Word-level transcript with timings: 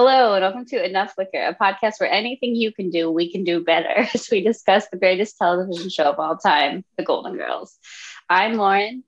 Hello, 0.00 0.34
and 0.34 0.42
welcome 0.42 0.64
to 0.66 0.84
Enough 0.88 1.14
Wicker, 1.18 1.42
a 1.42 1.56
podcast 1.56 1.94
where 1.98 2.08
anything 2.08 2.54
you 2.54 2.72
can 2.72 2.88
do, 2.88 3.10
we 3.10 3.32
can 3.32 3.42
do 3.42 3.64
better 3.64 4.06
as 4.14 4.28
we 4.30 4.40
discuss 4.40 4.86
the 4.88 4.96
greatest 4.96 5.36
television 5.36 5.90
show 5.90 6.04
of 6.04 6.20
all 6.20 6.36
time, 6.36 6.84
The 6.96 7.02
Golden 7.02 7.36
Girls. 7.36 7.76
I'm 8.30 8.54
Lauren. 8.54 9.02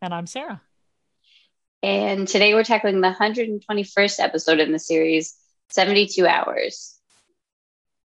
And 0.00 0.14
I'm 0.14 0.28
Sarah. 0.28 0.62
And 1.82 2.28
today 2.28 2.54
we're 2.54 2.62
tackling 2.62 3.00
the 3.00 3.10
121st 3.10 4.20
episode 4.20 4.60
in 4.60 4.70
the 4.70 4.78
series, 4.78 5.34
72 5.70 6.28
Hours. 6.28 6.96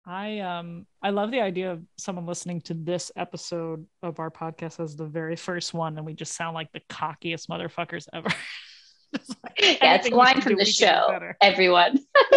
I 0.06 0.40
um 0.40 0.86
I 1.02 1.12
love 1.12 1.32
the 1.32 1.40
idea 1.40 1.72
of 1.72 1.82
someone 1.98 2.26
listening 2.26 2.60
to 2.64 2.74
this 2.74 3.10
episode 3.16 3.86
of 4.02 4.20
our 4.20 4.30
podcast 4.30 4.82
as 4.84 4.98
the 4.98 5.06
very 5.06 5.38
first 5.38 5.74
one, 5.74 5.96
and 5.96 6.06
we 6.06 6.14
just 6.14 6.36
sound 6.36 6.56
like 6.56 6.74
the 6.74 6.82
cockiest 6.90 7.48
motherfuckers 7.48 8.10
ever. 8.12 8.28
yeah, 9.60 9.96
it's 9.96 10.08
a 10.08 10.16
line 10.16 10.42
from 10.42 10.56
the 10.56 10.66
show. 10.66 11.20
Everyone. 11.42 12.00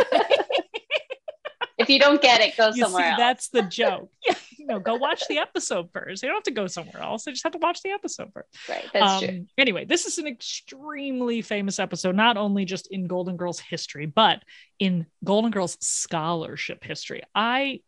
if 1.78 1.90
you 1.90 1.98
don't 1.98 2.22
get 2.22 2.40
it, 2.40 2.56
go 2.56 2.68
you 2.68 2.82
somewhere 2.82 3.02
see, 3.02 3.08
else. 3.08 3.18
That's 3.18 3.48
the 3.48 3.62
joke. 3.62 4.10
Yeah, 4.26 4.34
you 4.58 4.66
know, 4.66 4.78
go 4.78 4.94
watch 4.96 5.22
the 5.28 5.38
episode 5.38 5.90
first. 5.92 6.22
You 6.22 6.28
don't 6.28 6.36
have 6.36 6.44
to 6.44 6.50
go 6.50 6.66
somewhere 6.66 7.02
else. 7.02 7.26
You 7.26 7.32
just 7.32 7.44
have 7.44 7.52
to 7.52 7.58
watch 7.58 7.82
the 7.82 7.90
episode 7.90 8.32
first. 8.32 8.48
Right. 8.68 8.86
That's 8.92 9.22
um, 9.22 9.28
true. 9.28 9.46
Anyway, 9.58 9.84
this 9.84 10.06
is 10.06 10.18
an 10.18 10.26
extremely 10.26 11.42
famous 11.42 11.78
episode, 11.78 12.16
not 12.16 12.36
only 12.36 12.64
just 12.64 12.88
in 12.88 13.06
Golden 13.06 13.36
Girls 13.36 13.60
history, 13.60 14.06
but 14.06 14.42
in 14.78 15.06
Golden 15.24 15.50
Girls 15.50 15.76
scholarship 15.80 16.82
history. 16.82 17.22
I 17.34 17.80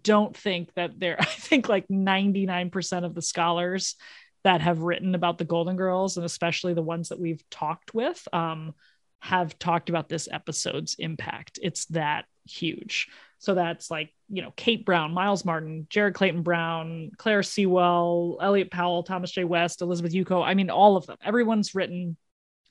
don't 0.00 0.36
think 0.36 0.72
that 0.74 0.98
there, 0.98 1.16
I 1.20 1.24
think 1.24 1.68
like 1.68 1.88
99% 1.88 3.04
of 3.04 3.14
the 3.14 3.22
scholars 3.22 3.96
that 4.44 4.60
have 4.60 4.80
written 4.80 5.14
about 5.14 5.38
the 5.38 5.44
Golden 5.44 5.76
Girls, 5.76 6.16
and 6.16 6.24
especially 6.24 6.74
the 6.74 6.82
ones 6.82 7.10
that 7.10 7.20
we've 7.20 7.42
talked 7.50 7.94
with, 7.94 8.26
um, 8.32 8.74
have 9.20 9.58
talked 9.58 9.90
about 9.90 10.08
this 10.08 10.28
episode's 10.30 10.96
impact. 10.98 11.58
It's 11.62 11.84
that 11.86 12.24
huge. 12.48 13.08
So 13.38 13.54
that's 13.54 13.90
like, 13.90 14.10
you 14.28 14.42
know, 14.42 14.52
Kate 14.56 14.84
Brown, 14.84 15.12
Miles 15.12 15.44
Martin, 15.44 15.86
Jared 15.90 16.14
Clayton 16.14 16.42
Brown, 16.42 17.10
Claire 17.16 17.42
Sewell, 17.42 18.38
Elliot 18.40 18.70
Powell, 18.70 19.02
Thomas 19.02 19.30
J. 19.30 19.44
West, 19.44 19.82
Elizabeth 19.82 20.12
Yuko. 20.12 20.44
I 20.44 20.54
mean, 20.54 20.70
all 20.70 20.96
of 20.96 21.06
them. 21.06 21.16
Everyone's 21.22 21.74
written 21.74 22.16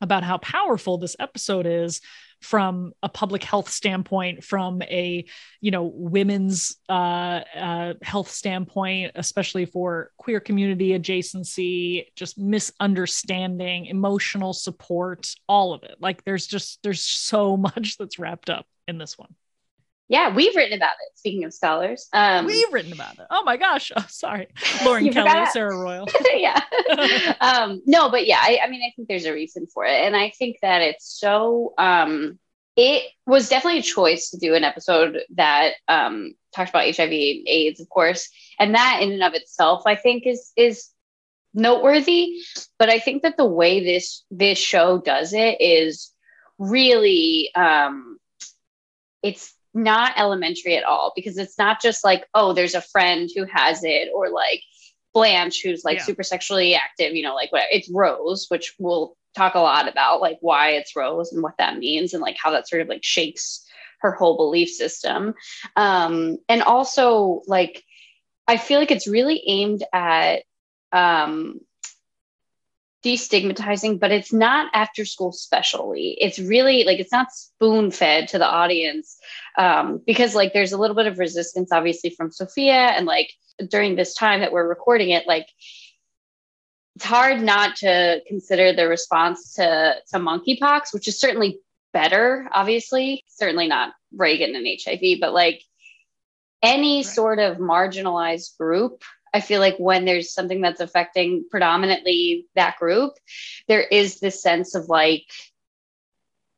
about 0.01 0.23
how 0.23 0.37
powerful 0.37 0.97
this 0.97 1.15
episode 1.19 1.65
is 1.65 2.01
from 2.41 2.93
a 3.03 3.09
public 3.09 3.43
health 3.43 3.69
standpoint 3.69 4.43
from 4.43 4.81
a 4.83 5.25
you 5.61 5.71
know 5.71 5.91
women's 5.93 6.77
uh, 6.87 7.41
uh, 7.55 7.93
health 8.01 8.29
standpoint 8.29 9.11
especially 9.15 9.65
for 9.65 10.11
queer 10.17 10.39
community 10.39 10.97
adjacency 10.97 12.05
just 12.15 12.37
misunderstanding 12.37 13.85
emotional 13.87 14.53
support 14.53 15.27
all 15.47 15.73
of 15.73 15.83
it. 15.83 15.95
Like 15.99 16.23
there's 16.23 16.47
just 16.47 16.79
there's 16.83 17.01
so 17.01 17.57
much 17.75 17.97
that's 17.97 18.19
wrapped 18.19 18.49
up 18.49 18.65
in 18.87 18.97
this 18.97 19.17
one 19.17 19.35
yeah, 20.09 20.33
we've 20.33 20.55
written 20.55 20.75
about 20.75 20.95
it. 20.99 21.17
Speaking 21.19 21.43
of 21.43 21.53
scholars, 21.53 22.09
um, 22.13 22.47
we've 22.47 22.73
written 22.73 22.91
about 22.91 23.13
it. 23.13 23.27
Oh 23.29 23.43
my 23.43 23.57
gosh! 23.57 23.91
Oh, 23.95 24.03
sorry, 24.09 24.47
Lauren 24.83 25.07
Kelly, 25.11 25.29
forgot. 25.29 25.53
Sarah 25.53 25.77
Royal. 25.77 26.07
yeah, 26.33 26.59
um, 27.39 27.83
no, 27.85 28.09
but 28.09 28.25
yeah, 28.25 28.39
I, 28.41 28.59
I, 28.63 28.69
mean, 28.69 28.81
I 28.81 28.91
think 28.95 29.07
there's 29.07 29.25
a 29.25 29.33
reason 29.33 29.67
for 29.71 29.85
it, 29.85 30.05
and 30.05 30.15
I 30.17 30.31
think 30.31 30.57
that 30.63 30.81
it's 30.81 31.05
so. 31.05 31.75
Um, 31.77 32.39
it 32.75 33.03
was 33.27 33.49
definitely 33.49 33.79
a 33.79 33.83
choice 33.83 34.31
to 34.31 34.37
do 34.37 34.55
an 34.55 34.63
episode 34.63 35.19
that 35.35 35.73
um, 35.87 36.33
talked 36.55 36.69
about 36.69 36.95
HIV, 36.95 37.11
AIDS, 37.11 37.79
of 37.79 37.89
course, 37.89 38.29
and 38.57 38.73
that 38.73 39.01
in 39.03 39.11
and 39.11 39.23
of 39.23 39.35
itself, 39.35 39.83
I 39.85 39.95
think, 39.95 40.25
is 40.25 40.51
is 40.57 40.89
noteworthy. 41.53 42.41
But 42.79 42.89
I 42.89 42.97
think 42.97 43.21
that 43.21 43.37
the 43.37 43.45
way 43.45 43.83
this 43.83 44.23
this 44.31 44.57
show 44.57 44.97
does 44.97 45.33
it 45.33 45.61
is 45.61 46.11
really, 46.57 47.51
um, 47.53 48.17
it's 49.21 49.53
not 49.83 50.13
elementary 50.17 50.75
at 50.75 50.83
all 50.83 51.13
because 51.15 51.37
it's 51.37 51.57
not 51.57 51.81
just 51.81 52.03
like 52.03 52.25
oh 52.33 52.53
there's 52.53 52.75
a 52.75 52.81
friend 52.81 53.29
who 53.35 53.45
has 53.45 53.83
it 53.83 54.09
or 54.13 54.29
like 54.29 54.61
blanche 55.13 55.61
who's 55.63 55.83
like 55.83 55.97
yeah. 55.97 56.03
super 56.03 56.23
sexually 56.23 56.75
active 56.75 57.15
you 57.15 57.23
know 57.23 57.33
like 57.33 57.51
what 57.51 57.63
it's 57.71 57.89
rose 57.89 58.45
which 58.49 58.75
we'll 58.79 59.15
talk 59.35 59.55
a 59.55 59.59
lot 59.59 59.87
about 59.87 60.21
like 60.21 60.37
why 60.41 60.71
it's 60.71 60.95
rose 60.95 61.31
and 61.31 61.41
what 61.41 61.57
that 61.57 61.77
means 61.77 62.13
and 62.13 62.21
like 62.21 62.37
how 62.41 62.51
that 62.51 62.67
sort 62.67 62.81
of 62.81 62.87
like 62.87 63.03
shakes 63.03 63.65
her 64.01 64.11
whole 64.11 64.37
belief 64.37 64.69
system 64.69 65.33
um 65.75 66.37
and 66.47 66.61
also 66.61 67.41
like 67.47 67.83
i 68.47 68.57
feel 68.57 68.79
like 68.79 68.91
it's 68.91 69.07
really 69.07 69.41
aimed 69.47 69.83
at 69.93 70.43
um 70.91 71.59
destigmatizing, 73.03 73.99
but 73.99 74.11
it's 74.11 74.33
not 74.33 74.69
after 74.73 75.05
school 75.05 75.31
specially. 75.31 76.17
It's 76.19 76.39
really 76.39 76.83
like 76.83 76.99
it's 76.99 77.11
not 77.11 77.31
spoon 77.31 77.91
fed 77.91 78.27
to 78.29 78.37
the 78.37 78.47
audience 78.47 79.17
um, 79.57 80.01
because 80.05 80.35
like 80.35 80.53
there's 80.53 80.73
a 80.73 80.77
little 80.77 80.95
bit 80.95 81.07
of 81.07 81.19
resistance, 81.19 81.71
obviously, 81.71 82.09
from 82.09 82.31
Sophia, 82.31 82.73
and 82.73 83.05
like 83.05 83.31
during 83.69 83.95
this 83.95 84.13
time 84.13 84.41
that 84.41 84.51
we're 84.51 84.67
recording 84.67 85.09
it, 85.09 85.27
like 85.27 85.47
it's 86.95 87.05
hard 87.05 87.41
not 87.41 87.77
to 87.77 88.21
consider 88.27 88.73
the 88.73 88.87
response 88.87 89.53
to 89.53 89.95
to 90.11 90.19
monkeypox, 90.19 90.93
which 90.93 91.07
is 91.07 91.19
certainly 91.19 91.59
better, 91.93 92.49
obviously, 92.51 93.23
certainly 93.27 93.67
not 93.67 93.93
Reagan 94.15 94.55
and 94.55 94.67
HIV, 94.67 95.19
but 95.21 95.33
like 95.33 95.63
any 96.61 97.03
sort 97.03 97.39
of 97.39 97.57
marginalized 97.57 98.57
group 98.57 99.03
I 99.33 99.41
feel 99.41 99.59
like 99.59 99.77
when 99.77 100.05
there's 100.05 100.33
something 100.33 100.61
that's 100.61 100.81
affecting 100.81 101.45
predominantly 101.49 102.47
that 102.55 102.77
group, 102.77 103.13
there 103.67 103.81
is 103.81 104.19
this 104.19 104.41
sense 104.41 104.75
of 104.75 104.89
like, 104.89 105.23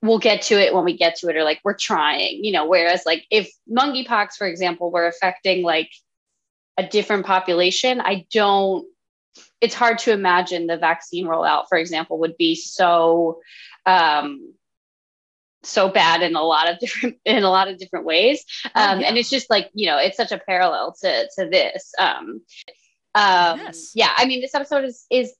we'll 0.01 0.19
get 0.19 0.43
to 0.43 0.59
it 0.59 0.73
when 0.73 0.83
we 0.83 0.97
get 0.97 1.17
to 1.17 1.29
it, 1.29 1.35
or 1.35 1.43
like 1.43 1.59
we're 1.63 1.77
trying, 1.77 2.43
you 2.43 2.51
know. 2.51 2.65
Whereas, 2.67 3.03
like, 3.05 3.25
if 3.29 3.51
monkeypox, 3.69 4.33
for 4.37 4.47
example, 4.47 4.91
were 4.91 5.07
affecting 5.07 5.63
like 5.63 5.91
a 6.77 6.87
different 6.87 7.25
population, 7.25 8.01
I 8.01 8.25
don't, 8.31 8.87
it's 9.61 9.75
hard 9.75 9.99
to 9.99 10.11
imagine 10.11 10.67
the 10.67 10.77
vaccine 10.77 11.25
rollout, 11.27 11.65
for 11.69 11.77
example, 11.77 12.19
would 12.19 12.35
be 12.35 12.55
so 12.55 13.41
um, 13.85 14.53
so 15.63 15.89
bad 15.89 16.21
in 16.21 16.35
a 16.35 16.41
lot 16.41 16.69
of 16.69 16.79
different 16.79 17.17
in 17.25 17.43
a 17.43 17.49
lot 17.49 17.67
of 17.67 17.77
different 17.77 18.05
ways. 18.05 18.43
Oh, 18.65 18.69
um, 18.75 18.97
oh, 18.97 19.01
yeah. 19.01 19.07
and 19.07 19.17
it's 19.17 19.29
just 19.29 19.49
like 19.49 19.69
you 19.73 19.87
know 19.87 19.97
it's 19.97 20.17
such 20.17 20.31
a 20.31 20.37
parallel 20.37 20.95
to 21.01 21.29
to 21.37 21.49
this. 21.49 21.91
Um, 21.99 22.41
um 23.13 23.59
yes. 23.59 23.91
yeah 23.93 24.11
i 24.15 24.23
mean 24.23 24.39
this 24.39 24.55
episode 24.55 24.85
is 24.85 25.05
is 25.09 25.35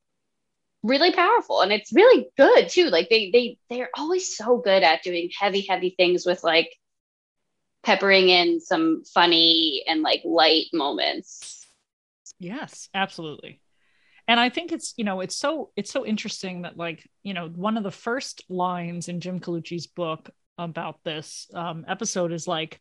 really 0.83 1.11
powerful 1.11 1.61
and 1.61 1.71
it's 1.71 1.93
really 1.93 2.27
good 2.37 2.69
too. 2.69 2.89
Like 2.89 3.09
they 3.09 3.29
they 3.31 3.57
they're 3.69 3.89
always 3.95 4.35
so 4.35 4.57
good 4.57 4.83
at 4.83 5.03
doing 5.03 5.29
heavy 5.37 5.61
heavy 5.61 5.93
things 5.95 6.25
with 6.25 6.43
like 6.43 6.75
peppering 7.83 8.29
in 8.29 8.59
some 8.59 9.03
funny 9.03 9.83
and 9.87 10.01
like 10.01 10.21
light 10.25 10.67
moments. 10.73 11.65
Yes 12.39 12.89
absolutely 12.93 13.61
and 14.31 14.39
i 14.39 14.49
think 14.49 14.71
it's 14.71 14.93
you 14.95 15.03
know 15.03 15.19
it's 15.19 15.35
so 15.35 15.71
it's 15.75 15.91
so 15.91 16.05
interesting 16.05 16.61
that 16.61 16.77
like 16.77 17.05
you 17.21 17.33
know 17.33 17.49
one 17.49 17.75
of 17.75 17.83
the 17.83 17.91
first 17.91 18.43
lines 18.47 19.09
in 19.09 19.19
jim 19.19 19.39
colucci's 19.39 19.87
book 19.87 20.29
about 20.57 20.99
this 21.03 21.47
um, 21.53 21.83
episode 21.87 22.31
is 22.31 22.47
like 22.47 22.79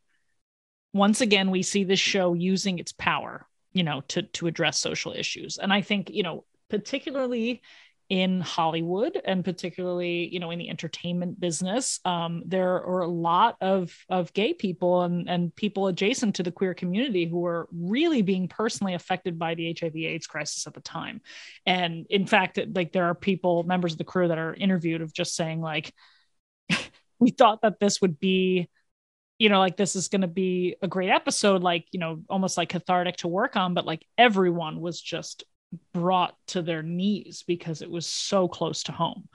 once 0.93 1.21
again 1.21 1.51
we 1.51 1.63
see 1.63 1.83
this 1.83 1.99
show 2.01 2.35
using 2.35 2.79
its 2.79 2.93
power 2.93 3.47
you 3.73 3.83
know 3.83 4.01
to 4.09 4.23
to 4.23 4.47
address 4.47 4.79
social 4.79 5.13
issues. 5.13 5.59
And 5.59 5.73
i 5.73 5.83
think 5.83 6.11
you 6.11 6.23
know 6.23 6.45
particularly 6.69 7.63
in 8.11 8.41
Hollywood 8.41 9.21
and 9.25 9.45
particularly, 9.45 10.29
you 10.29 10.41
know, 10.41 10.51
in 10.51 10.59
the 10.59 10.69
entertainment 10.69 11.39
business, 11.39 12.01
um, 12.05 12.43
there 12.45 12.75
are 12.75 13.03
a 13.03 13.09
lot 13.09 13.57
of 13.61 13.97
of 14.09 14.33
gay 14.33 14.53
people 14.53 15.03
and 15.03 15.31
and 15.31 15.55
people 15.55 15.87
adjacent 15.87 16.35
to 16.35 16.43
the 16.43 16.51
queer 16.51 16.75
community 16.75 17.25
who 17.25 17.47
are 17.47 17.69
really 17.73 18.21
being 18.23 18.49
personally 18.49 18.95
affected 18.95 19.39
by 19.39 19.55
the 19.55 19.77
HIV/AIDS 19.81 20.27
crisis 20.27 20.67
at 20.67 20.75
the 20.75 20.81
time. 20.81 21.21
And 21.65 22.05
in 22.11 22.27
fact, 22.27 22.59
like 22.75 22.93
there 22.93 23.05
are 23.05 23.15
people, 23.15 23.63
members 23.63 23.93
of 23.93 23.99
the 23.99 24.05
crew 24.05 24.27
that 24.27 24.39
are 24.39 24.55
interviewed 24.55 25.03
of 25.03 25.15
just 25.15 25.37
saying 25.37 25.61
like, 25.61 25.95
we 27.21 27.31
thought 27.31 27.63
that 27.63 27.79
this 27.79 28.01
would 28.01 28.19
be 28.19 28.69
you 29.39 29.49
know 29.49 29.61
like 29.61 29.77
this 29.77 29.95
is 29.95 30.09
going 30.09 30.21
to 30.21 30.29
be 30.29 30.77
a 30.83 30.89
great 30.89 31.11
episode 31.11 31.63
like 31.63 31.87
you 31.93 32.01
know 32.01 32.21
almost 32.29 32.59
like 32.59 32.69
cathartic 32.69 33.17
to 33.17 33.29
work 33.29 33.57
on 33.57 33.73
but 33.73 33.87
like 33.87 34.05
everyone 34.19 34.81
was 34.81 35.01
just 35.01 35.45
brought 35.93 36.35
to 36.49 36.63
their 36.63 36.83
knees 36.83 37.45
because 37.47 37.83
it 37.83 37.91
was 37.91 38.07
so 38.07 38.49
close 38.49 38.85
to 38.85 38.93
home. 38.93 39.29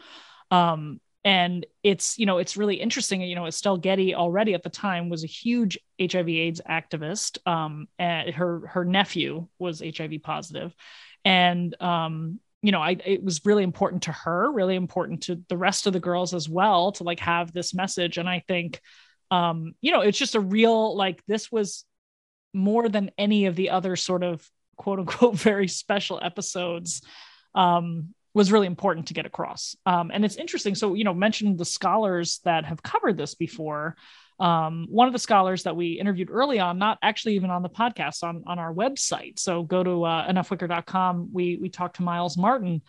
Um, 0.51 0.99
and 1.25 1.65
it's 1.81 2.19
you 2.19 2.27
know 2.27 2.37
it's 2.37 2.55
really 2.55 2.75
interesting 2.75 3.19
you 3.21 3.35
know 3.35 3.47
estelle 3.47 3.77
getty 3.77 4.13
already 4.13 4.53
at 4.53 4.63
the 4.63 4.69
time 4.69 5.09
was 5.09 5.23
a 5.23 5.27
huge 5.27 5.77
hiv 5.99 6.29
aids 6.29 6.61
activist 6.69 7.39
um, 7.47 7.87
and 7.99 8.29
her 8.29 8.67
her 8.67 8.85
nephew 8.85 9.47
was 9.59 9.81
hiv 9.81 10.13
positive 10.23 10.73
and 11.25 11.81
um, 11.81 12.39
you 12.61 12.71
know 12.71 12.81
I, 12.81 12.97
it 13.03 13.23
was 13.23 13.41
really 13.43 13.63
important 13.63 14.03
to 14.03 14.11
her 14.11 14.51
really 14.51 14.75
important 14.75 15.23
to 15.23 15.41
the 15.49 15.57
rest 15.57 15.88
of 15.88 15.93
the 15.93 15.99
girls 15.99 16.33
as 16.33 16.47
well 16.47 16.91
to 16.93 17.03
like 17.03 17.19
have 17.19 17.51
this 17.51 17.73
message 17.73 18.17
and 18.17 18.29
i 18.29 18.43
think 18.47 18.79
um, 19.31 19.73
you 19.81 19.91
know 19.91 20.01
it's 20.01 20.19
just 20.19 20.35
a 20.35 20.39
real 20.39 20.95
like 20.95 21.21
this 21.25 21.51
was 21.51 21.83
more 22.53 22.88
than 22.88 23.11
any 23.17 23.47
of 23.47 23.55
the 23.55 23.71
other 23.71 23.95
sort 23.95 24.23
of 24.23 24.47
quote 24.75 25.00
unquote 25.00 25.36
very 25.39 25.68
special 25.68 26.19
episodes 26.22 27.01
um 27.54 28.13
was 28.36 28.51
really 28.51 28.68
important 28.68 29.07
to 29.07 29.13
get 29.13 29.25
across. 29.25 29.77
Um, 29.86 30.12
and 30.13 30.25
it's 30.25 30.36
interesting. 30.36 30.75
So, 30.75 30.94
you 30.94 31.06
know, 31.06 31.13
mentioned 31.13 31.57
the 31.57 31.66
scholars 31.66 32.42
that 32.44 32.66
have 32.66 32.83
covered 32.83 33.16
this 33.18 33.33
before. 33.33 33.95
Um, 34.42 34.88
one 34.89 35.07
of 35.07 35.13
the 35.13 35.19
scholars 35.19 35.63
that 35.63 35.77
we 35.77 35.94
interviewed 35.94 36.30
early 36.30 36.60
on, 36.60 36.77
not 36.77 37.00
actually 37.01 37.36
even 37.36 37.50
on 37.50 37.63
the 37.63 37.69
podcast, 37.69 38.24
on, 38.24 38.44
on 38.45 38.60
our 38.60 38.74
website. 38.74 39.39
So 39.39 39.63
go 39.63 39.81
to 39.81 40.04
uh, 40.04 40.30
enoughwicker.com. 40.30 41.30
We, 41.31 41.56
we 41.56 41.69
talked 41.69 41.95
to 41.95 42.04
Miles 42.04 42.38
Martin. 42.38 42.81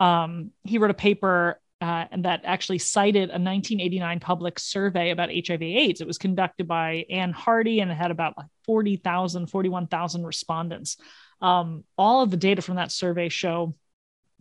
Um, 0.00 0.52
he 0.64 0.78
wrote 0.78 0.90
a 0.90 0.94
paper 0.94 1.60
uh, 1.82 2.06
and 2.10 2.24
that 2.24 2.40
actually 2.44 2.78
cited 2.78 3.24
a 3.24 3.36
1989 3.36 4.20
public 4.20 4.58
survey 4.58 5.10
about 5.10 5.28
HIV 5.28 5.60
AIDS. 5.60 6.00
It 6.00 6.06
was 6.06 6.16
conducted 6.16 6.66
by 6.66 7.04
Anne 7.10 7.32
Hardy 7.32 7.80
and 7.80 7.90
it 7.90 7.94
had 7.94 8.10
about 8.10 8.38
like 8.38 8.46
40,000, 8.64 9.48
41,000 9.48 10.24
respondents. 10.24 10.96
Um, 11.44 11.84
all 11.98 12.22
of 12.22 12.30
the 12.30 12.38
data 12.38 12.62
from 12.62 12.76
that 12.76 12.90
survey 12.90 13.28
show 13.28 13.74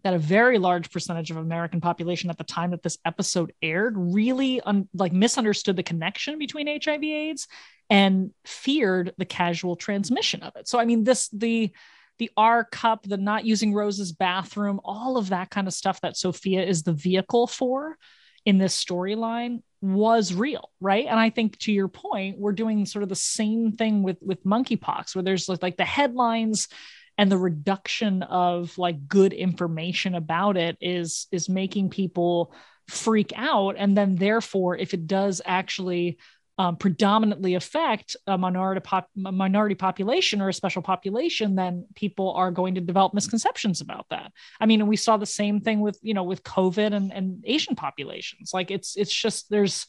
that 0.05 0.13
a 0.13 0.17
very 0.19 0.57
large 0.57 0.89
percentage 0.89 1.31
of 1.31 1.37
American 1.37 1.81
population 1.81 2.29
at 2.29 2.37
the 2.37 2.45
time 2.45 2.71
that 2.71 2.81
this 2.81 2.97
episode 3.03 3.51
aired 3.61 3.95
really 3.97 4.61
un- 4.61 4.87
like 4.93 5.11
misunderstood 5.11 5.75
the 5.75 5.83
connection 5.83 6.39
between 6.39 6.67
HIV 6.67 7.03
AIDS 7.03 7.47
and 7.89 8.31
feared 8.45 9.13
the 9.17 9.25
casual 9.25 9.75
transmission 9.75 10.43
of 10.43 10.55
it. 10.55 10.69
So 10.69 10.79
I 10.79 10.85
mean 10.85 11.03
this 11.03 11.27
the 11.29 11.71
the 12.19 12.31
R 12.37 12.63
cup, 12.63 13.03
the 13.03 13.17
not 13.17 13.45
using 13.45 13.73
Rose's 13.73 14.13
bathroom, 14.13 14.79
all 14.85 15.17
of 15.17 15.29
that 15.29 15.49
kind 15.49 15.67
of 15.67 15.73
stuff 15.73 15.99
that 16.01 16.15
Sophia 16.15 16.63
is 16.63 16.83
the 16.83 16.93
vehicle 16.93 17.47
for 17.47 17.97
in 18.45 18.59
this 18.59 18.81
storyline 18.81 19.61
was 19.83 20.33
real, 20.33 20.69
right? 20.79 21.05
And 21.07 21.19
I 21.19 21.29
think 21.29 21.57
to 21.59 21.73
your 21.73 21.89
point, 21.89 22.39
we're 22.39 22.53
doing 22.53 22.85
sort 22.85 23.03
of 23.03 23.09
the 23.09 23.15
same 23.15 23.73
thing 23.73 24.01
with 24.01 24.17
with 24.21 24.45
monkeypox, 24.45 25.13
where 25.13 25.23
there's 25.23 25.49
like 25.49 25.75
the 25.75 25.83
headlines 25.83 26.69
and 27.17 27.29
the 27.29 27.37
reduction 27.37 28.23
of 28.23 28.77
like 28.77 29.09
good 29.09 29.33
information 29.33 30.15
about 30.15 30.55
it 30.55 30.77
is 30.79 31.27
is 31.33 31.49
making 31.49 31.89
people 31.89 32.53
freak 32.87 33.31
out 33.35 33.75
and 33.77 33.95
then 33.95 34.15
therefore 34.15 34.77
if 34.77 34.93
it 34.93 35.07
does 35.07 35.41
actually 35.45 36.17
um, 36.57 36.77
predominantly 36.77 37.55
affect 37.55 38.15
a 38.27 38.37
minority 38.37 38.81
pop, 38.81 39.09
minority 39.15 39.75
population 39.75 40.41
or 40.41 40.49
a 40.49 40.53
special 40.53 40.81
population, 40.81 41.55
then 41.55 41.87
people 41.95 42.31
are 42.33 42.51
going 42.51 42.75
to 42.75 42.81
develop 42.81 43.13
misconceptions 43.13 43.81
about 43.81 44.05
that. 44.09 44.31
I 44.59 44.67
mean, 44.67 44.79
and 44.79 44.89
we 44.89 44.95
saw 44.95 45.17
the 45.17 45.25
same 45.25 45.61
thing 45.61 45.79
with 45.79 45.97
you 46.01 46.13
know 46.13 46.23
with 46.23 46.43
COVID 46.43 46.93
and, 46.93 47.11
and 47.11 47.43
Asian 47.45 47.75
populations. 47.75 48.51
Like 48.53 48.69
it's 48.69 48.95
it's 48.95 49.13
just 49.13 49.49
there's 49.49 49.87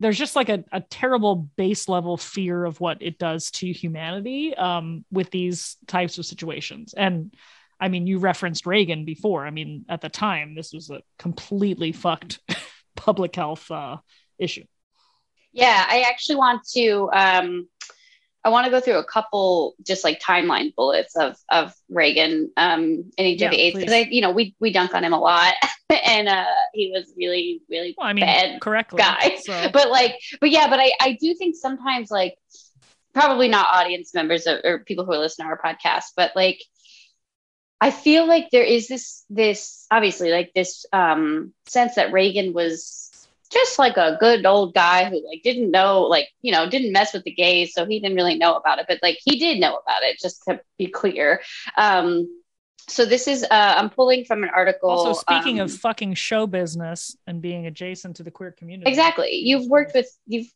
there's 0.00 0.18
just 0.18 0.34
like 0.34 0.48
a, 0.48 0.64
a 0.72 0.80
terrible 0.80 1.48
base 1.56 1.88
level 1.88 2.16
fear 2.16 2.64
of 2.64 2.80
what 2.80 2.98
it 3.00 3.18
does 3.18 3.50
to 3.52 3.70
humanity 3.72 4.54
um, 4.56 5.04
with 5.12 5.30
these 5.30 5.76
types 5.86 6.18
of 6.18 6.26
situations. 6.26 6.94
And 6.94 7.34
I 7.78 7.88
mean, 7.88 8.06
you 8.06 8.18
referenced 8.18 8.66
Reagan 8.66 9.04
before. 9.04 9.46
I 9.46 9.50
mean, 9.50 9.84
at 9.88 10.00
the 10.00 10.08
time, 10.08 10.54
this 10.54 10.72
was 10.72 10.90
a 10.90 11.02
completely 11.18 11.92
fucked 11.92 12.40
public 12.96 13.36
health 13.36 13.70
uh, 13.70 13.98
issue. 14.38 14.64
Yeah, 15.52 15.86
I 15.88 16.02
actually 16.02 16.36
want 16.36 16.66
to. 16.74 17.10
Um, 17.12 17.68
I 18.44 18.48
want 18.48 18.64
to 18.64 18.70
go 18.70 18.80
through 18.80 18.98
a 18.98 19.04
couple 19.04 19.74
just 19.86 20.02
like 20.02 20.20
timeline 20.20 20.74
bullets 20.74 21.14
of 21.16 21.36
of 21.48 21.72
Reagan 21.88 22.50
um, 22.56 23.10
and 23.16 23.40
HIV 23.40 23.52
AIDS 23.52 23.78
because 23.78 23.92
I, 23.92 24.08
you 24.10 24.20
know, 24.20 24.32
we 24.32 24.56
we 24.58 24.72
dunk 24.72 24.94
on 24.94 25.04
him 25.04 25.12
a 25.12 25.20
lot, 25.20 25.54
and 25.90 26.28
uh, 26.28 26.44
he 26.74 26.90
was 26.92 27.12
really 27.16 27.62
really 27.70 27.94
well, 27.96 28.08
I 28.08 28.12
mean, 28.12 28.24
bad 28.24 28.60
correctly, 28.60 28.98
guy. 28.98 29.36
So. 29.42 29.68
But 29.72 29.90
like, 29.90 30.18
but 30.40 30.50
yeah, 30.50 30.68
but 30.68 30.80
I 30.80 30.92
I 31.00 31.18
do 31.20 31.34
think 31.34 31.54
sometimes 31.56 32.10
like 32.10 32.36
probably 33.14 33.48
not 33.48 33.66
audience 33.70 34.14
members 34.14 34.46
or, 34.46 34.60
or 34.64 34.78
people 34.80 35.04
who 35.04 35.12
listen 35.12 35.44
to 35.44 35.50
our 35.50 35.60
podcast, 35.60 36.06
but 36.16 36.34
like 36.34 36.60
I 37.80 37.90
feel 37.90 38.26
like 38.26 38.50
there 38.50 38.64
is 38.64 38.88
this 38.88 39.24
this 39.28 39.86
obviously 39.90 40.30
like 40.30 40.52
this 40.54 40.86
um, 40.92 41.52
sense 41.66 41.96
that 41.96 42.12
Reagan 42.12 42.52
was 42.52 43.10
just 43.52 43.78
like 43.78 43.96
a 43.96 44.16
good 44.18 44.44
old 44.46 44.74
guy 44.74 45.04
who 45.08 45.24
like 45.26 45.42
didn't 45.42 45.70
know 45.70 46.02
like 46.02 46.28
you 46.40 46.52
know 46.52 46.68
didn't 46.68 46.92
mess 46.92 47.12
with 47.12 47.24
the 47.24 47.32
gays 47.32 47.72
so 47.74 47.84
he 47.86 48.00
didn't 48.00 48.16
really 48.16 48.36
know 48.36 48.54
about 48.54 48.78
it 48.78 48.86
but 48.88 48.98
like 49.02 49.18
he 49.22 49.38
did 49.38 49.60
know 49.60 49.76
about 49.76 50.02
it 50.02 50.18
just 50.20 50.42
to 50.48 50.60
be 50.78 50.86
clear. 50.86 51.40
Um 51.76 52.28
so 52.88 53.04
this 53.04 53.28
is 53.28 53.44
uh 53.44 53.74
i'm 53.76 53.88
pulling 53.90 54.24
from 54.24 54.42
an 54.42 54.50
article 54.54 54.90
also 54.90 55.12
speaking 55.12 55.60
um, 55.60 55.66
of 55.66 55.72
fucking 55.72 56.14
show 56.14 56.48
business 56.48 57.16
and 57.28 57.40
being 57.40 57.66
adjacent 57.66 58.16
to 58.16 58.24
the 58.24 58.30
queer 58.30 58.50
community. 58.50 58.90
Exactly. 58.90 59.30
You've 59.36 59.68
worked 59.68 59.94
with 59.94 60.08
you've 60.26 60.50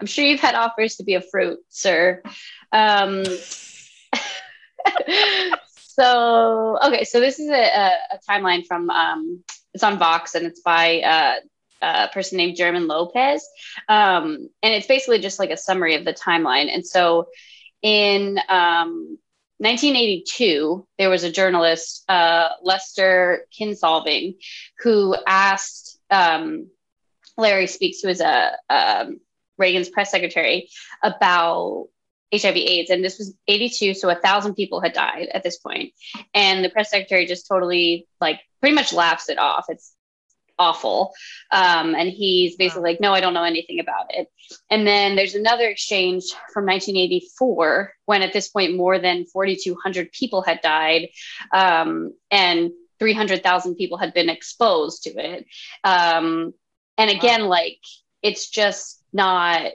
i'm 0.00 0.06
sure 0.06 0.24
you've 0.24 0.40
had 0.40 0.54
offers 0.54 0.96
to 0.96 1.04
be 1.04 1.14
a 1.14 1.22
fruit 1.22 1.58
sir. 1.68 2.22
Um 2.72 3.24
so 5.76 6.78
okay 6.84 7.04
so 7.04 7.20
this 7.20 7.38
is 7.38 7.48
a, 7.48 7.54
a, 7.54 7.90
a 8.12 8.18
timeline 8.28 8.66
from 8.66 8.90
um 8.90 9.42
it's 9.72 9.82
on 9.82 9.98
vox 9.98 10.34
and 10.34 10.46
it's 10.46 10.60
by 10.60 11.00
uh 11.00 11.36
a 11.82 12.08
person 12.08 12.38
named 12.38 12.56
German 12.56 12.86
Lopez. 12.86 13.46
Um, 13.88 14.48
and 14.62 14.74
it's 14.74 14.86
basically 14.86 15.20
just 15.20 15.38
like 15.38 15.50
a 15.50 15.56
summary 15.56 15.94
of 15.94 16.04
the 16.04 16.14
timeline. 16.14 16.72
And 16.72 16.86
so 16.86 17.28
in 17.82 18.38
um, 18.48 19.18
1982, 19.58 20.86
there 20.98 21.10
was 21.10 21.24
a 21.24 21.30
journalist, 21.30 22.04
uh, 22.08 22.48
Lester 22.62 23.46
Kinsolving, 23.58 24.36
who 24.80 25.16
asked 25.26 25.98
um, 26.10 26.68
Larry 27.36 27.66
Speakes, 27.66 28.00
who 28.00 28.08
is 28.08 28.20
a, 28.20 28.52
um, 28.68 29.20
Reagan's 29.58 29.88
press 29.88 30.10
secretary, 30.10 30.68
about 31.02 31.86
HIV 32.34 32.56
AIDS. 32.56 32.90
And 32.90 33.04
this 33.04 33.18
was 33.18 33.34
82, 33.48 33.94
so 33.94 34.10
a 34.10 34.14
thousand 34.14 34.54
people 34.54 34.80
had 34.80 34.92
died 34.92 35.28
at 35.32 35.42
this 35.42 35.58
point. 35.58 35.92
And 36.34 36.64
the 36.64 36.68
press 36.68 36.90
secretary 36.90 37.26
just 37.26 37.48
totally 37.48 38.06
like 38.20 38.40
pretty 38.60 38.74
much 38.74 38.92
laughs 38.92 39.28
it 39.28 39.38
off. 39.38 39.66
It's 39.68 39.95
awful. 40.58 41.12
Um, 41.52 41.94
and 41.94 42.08
he's 42.08 42.56
basically 42.56 42.90
like, 42.90 43.00
no, 43.00 43.12
I 43.12 43.20
don't 43.20 43.34
know 43.34 43.44
anything 43.44 43.80
about 43.80 44.06
it. 44.10 44.28
And 44.70 44.86
then 44.86 45.16
there's 45.16 45.34
another 45.34 45.68
exchange 45.68 46.24
from 46.52 46.66
1984 46.66 47.92
when 48.06 48.22
at 48.22 48.32
this 48.32 48.48
point 48.48 48.76
more 48.76 48.98
than 48.98 49.26
4,200 49.26 50.12
people 50.12 50.42
had 50.42 50.60
died 50.60 51.08
um, 51.52 52.14
and 52.30 52.70
300,000 52.98 53.74
people 53.74 53.98
had 53.98 54.14
been 54.14 54.28
exposed 54.28 55.04
to 55.04 55.10
it. 55.10 55.46
Um, 55.84 56.54
and 56.96 57.10
again, 57.10 57.42
wow. 57.42 57.48
like 57.48 57.80
it's 58.22 58.48
just 58.48 59.02
not 59.12 59.72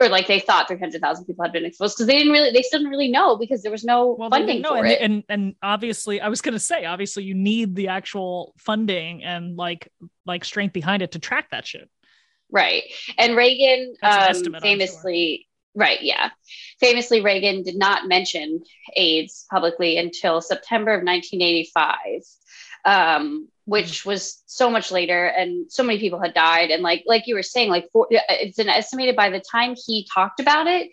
or 0.00 0.08
like 0.08 0.26
they 0.26 0.40
thought 0.40 0.68
300,000 0.68 1.24
people 1.24 1.44
had 1.44 1.52
been 1.52 1.64
exposed 1.64 1.96
because 1.96 2.06
they 2.06 2.18
didn't 2.18 2.32
really, 2.32 2.50
they 2.52 2.62
still 2.62 2.78
didn't 2.78 2.90
really 2.90 3.10
know 3.10 3.36
because 3.36 3.62
there 3.62 3.72
was 3.72 3.84
no 3.84 4.16
well, 4.18 4.30
funding 4.30 4.62
for 4.62 4.78
and, 4.78 4.86
it. 4.86 5.00
And, 5.00 5.24
and 5.28 5.54
obviously, 5.62 6.20
I 6.20 6.28
was 6.28 6.40
going 6.40 6.52
to 6.52 6.60
say, 6.60 6.84
obviously, 6.84 7.24
you 7.24 7.34
need 7.34 7.74
the 7.74 7.88
actual 7.88 8.54
funding 8.58 9.24
and 9.24 9.56
like 9.56 9.90
like 10.24 10.44
strength 10.44 10.72
behind 10.72 11.02
it 11.02 11.12
to 11.12 11.18
track 11.18 11.50
that 11.50 11.66
shit. 11.66 11.88
Right. 12.50 12.84
And 13.18 13.36
Reagan 13.36 13.94
um, 14.02 14.10
estimate, 14.12 14.62
famously, 14.62 15.46
sure. 15.76 15.82
right, 15.82 16.00
yeah, 16.00 16.30
famously, 16.80 17.20
Reagan 17.20 17.62
did 17.62 17.76
not 17.76 18.08
mention 18.08 18.62
AIDS 18.96 19.46
publicly 19.50 19.98
until 19.98 20.40
September 20.40 20.92
of 20.92 21.02
1985. 21.04 22.22
Um, 22.88 23.48
which 23.68 24.06
was 24.06 24.42
so 24.46 24.70
much 24.70 24.90
later 24.90 25.26
and 25.26 25.70
so 25.70 25.82
many 25.82 25.98
people 25.98 26.18
had 26.18 26.32
died. 26.32 26.70
And 26.70 26.82
like 26.82 27.04
like 27.06 27.26
you 27.26 27.34
were 27.34 27.42
saying 27.42 27.68
like 27.68 27.86
for, 27.92 28.06
it's 28.10 28.58
an 28.58 28.70
estimated 28.70 29.14
by 29.14 29.28
the 29.28 29.40
time 29.40 29.76
he 29.76 30.08
talked 30.14 30.40
about 30.40 30.66
it 30.66 30.90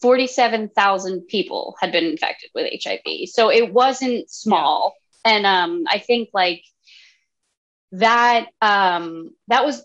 47,000 0.00 1.26
people 1.26 1.74
had 1.80 1.90
been 1.90 2.04
infected 2.04 2.50
with 2.54 2.72
HIV 2.84 3.28
so 3.28 3.50
it 3.50 3.72
wasn't 3.72 4.30
small. 4.30 4.94
And 5.24 5.44
um 5.44 5.82
I 5.88 5.98
think 5.98 6.28
like 6.32 6.62
that 7.90 8.46
um 8.60 9.30
that 9.48 9.64
was 9.64 9.82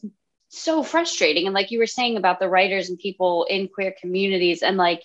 so 0.49 0.83
frustrating. 0.83 1.47
And 1.47 1.55
like 1.55 1.71
you 1.71 1.79
were 1.79 1.87
saying 1.87 2.17
about 2.17 2.39
the 2.39 2.49
writers 2.49 2.89
and 2.89 2.99
people 2.99 3.47
in 3.49 3.67
queer 3.67 3.95
communities 3.99 4.61
and 4.61 4.77
like 4.77 5.01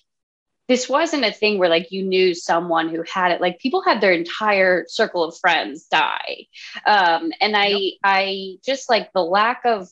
this 0.72 0.88
wasn't 0.88 1.22
a 1.22 1.30
thing 1.30 1.58
where 1.58 1.68
like 1.68 1.92
you 1.92 2.02
knew 2.02 2.32
someone 2.32 2.88
who 2.88 3.02
had 3.02 3.30
it. 3.30 3.42
Like 3.42 3.58
people 3.58 3.82
had 3.82 4.00
their 4.00 4.14
entire 4.14 4.86
circle 4.88 5.22
of 5.22 5.36
friends 5.36 5.84
die. 5.84 6.46
Um, 6.86 7.30
and 7.42 7.54
i 7.54 7.66
yep. 7.66 7.92
i 8.02 8.56
just 8.64 8.88
like 8.88 9.12
the 9.12 9.22
lack 9.22 9.66
of 9.66 9.90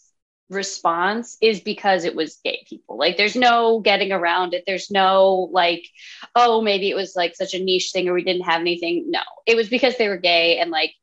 response 0.49 1.37
is 1.43 1.61
because 1.61 2.05
it 2.05 2.17
was 2.17 2.41
gay 2.43 2.65
people. 2.67 2.97
Like 2.97 3.19
there's 3.19 3.37
no 3.37 3.81
getting 3.81 4.11
around 4.11 4.55
it. 4.55 4.65
There's 4.67 4.91
no 4.91 5.51
like 5.53 5.87
oh 6.35 6.63
maybe 6.63 6.89
it 6.89 6.97
was 6.97 7.15
like 7.15 7.37
such 7.37 7.53
a 7.53 7.63
niche 7.63 7.91
thing 7.93 8.09
or 8.09 8.15
we 8.15 8.25
didn't 8.25 8.49
have 8.49 8.63
anything. 8.63 9.11
No 9.11 9.21
it 9.47 9.57
was 9.57 9.69
because 9.69 9.99
they 9.99 10.09
were 10.09 10.17
gay 10.17 10.61
and 10.61 10.71
like 10.71 10.95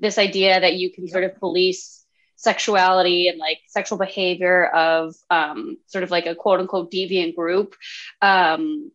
this 0.00 0.18
idea 0.18 0.58
that 0.58 0.74
you 0.74 0.92
can 0.92 1.06
sort 1.06 1.22
of 1.22 1.36
police 1.36 2.04
sexuality 2.34 3.28
and 3.28 3.38
like 3.38 3.58
sexual 3.68 3.98
behavior 3.98 4.66
of 4.66 5.14
um, 5.28 5.76
sort 5.86 6.02
of 6.02 6.10
like 6.10 6.26
a 6.26 6.34
quote 6.34 6.58
unquote 6.58 6.90
deviant 6.90 7.36
group 7.36 7.76
um, 8.22 8.90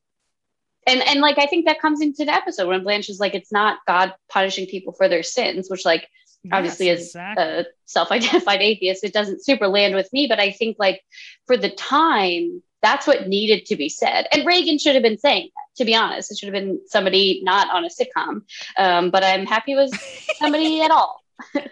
and 0.85 1.01
and 1.07 1.19
like 1.19 1.37
I 1.37 1.45
think 1.45 1.65
that 1.65 1.81
comes 1.81 2.01
into 2.01 2.25
the 2.25 2.33
episode 2.33 2.67
when 2.67 2.83
Blanche 2.83 3.09
is 3.09 3.19
like, 3.19 3.35
it's 3.35 3.51
not 3.51 3.79
God 3.87 4.13
punishing 4.29 4.67
people 4.67 4.93
for 4.93 5.07
their 5.07 5.23
sins, 5.23 5.69
which 5.69 5.85
like 5.85 6.07
obviously 6.51 6.87
yes, 6.87 7.01
exactly. 7.01 7.43
as 7.43 7.65
a 7.65 7.69
self-identified 7.85 8.61
atheist, 8.61 9.03
it 9.03 9.13
doesn't 9.13 9.43
super 9.43 9.67
land 9.67 9.95
with 9.95 10.11
me. 10.13 10.27
But 10.27 10.39
I 10.39 10.51
think 10.51 10.77
like 10.79 11.01
for 11.47 11.57
the 11.57 11.71
time 11.71 12.61
that's 12.85 13.07
what 13.07 13.27
needed 13.27 13.65
to 13.65 13.75
be 13.75 13.89
said. 13.89 14.27
And 14.31 14.45
Reagan 14.45 14.77
should 14.77 14.93
have 14.93 15.01
been 15.01 15.17
saying 15.17 15.49
that, 15.55 15.77
to 15.77 15.85
be 15.85 15.95
honest. 15.95 16.31
It 16.31 16.37
should 16.37 16.53
have 16.53 16.63
been 16.63 16.81
somebody 16.85 17.41
not 17.43 17.67
on 17.71 17.83
a 17.83 17.89
sitcom. 17.89 18.43
Um, 18.77 19.09
but 19.09 19.23
I'm 19.23 19.47
happy 19.47 19.71
it 19.71 19.75
was 19.75 19.91
somebody 20.37 20.81
at 20.83 20.91
all. 20.91 21.23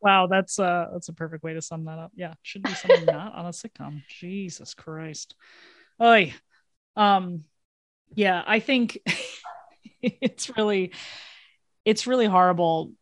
wow, 0.00 0.26
that's 0.26 0.58
uh 0.58 0.88
that's 0.92 1.08
a 1.08 1.14
perfect 1.14 1.42
way 1.42 1.54
to 1.54 1.62
sum 1.62 1.86
that 1.86 1.98
up. 1.98 2.12
Yeah, 2.14 2.34
should 2.42 2.62
be 2.62 2.74
somebody 2.74 3.06
not 3.06 3.34
on 3.34 3.46
a 3.46 3.50
sitcom. 3.50 4.02
Jesus 4.06 4.74
Christ. 4.74 5.34
Oy. 6.02 6.34
Um 6.96 7.44
yeah, 8.14 8.42
I 8.46 8.60
think 8.60 8.98
it's 10.02 10.56
really 10.56 10.92
it's 11.84 12.06
really 12.06 12.26
horrible 12.26 12.92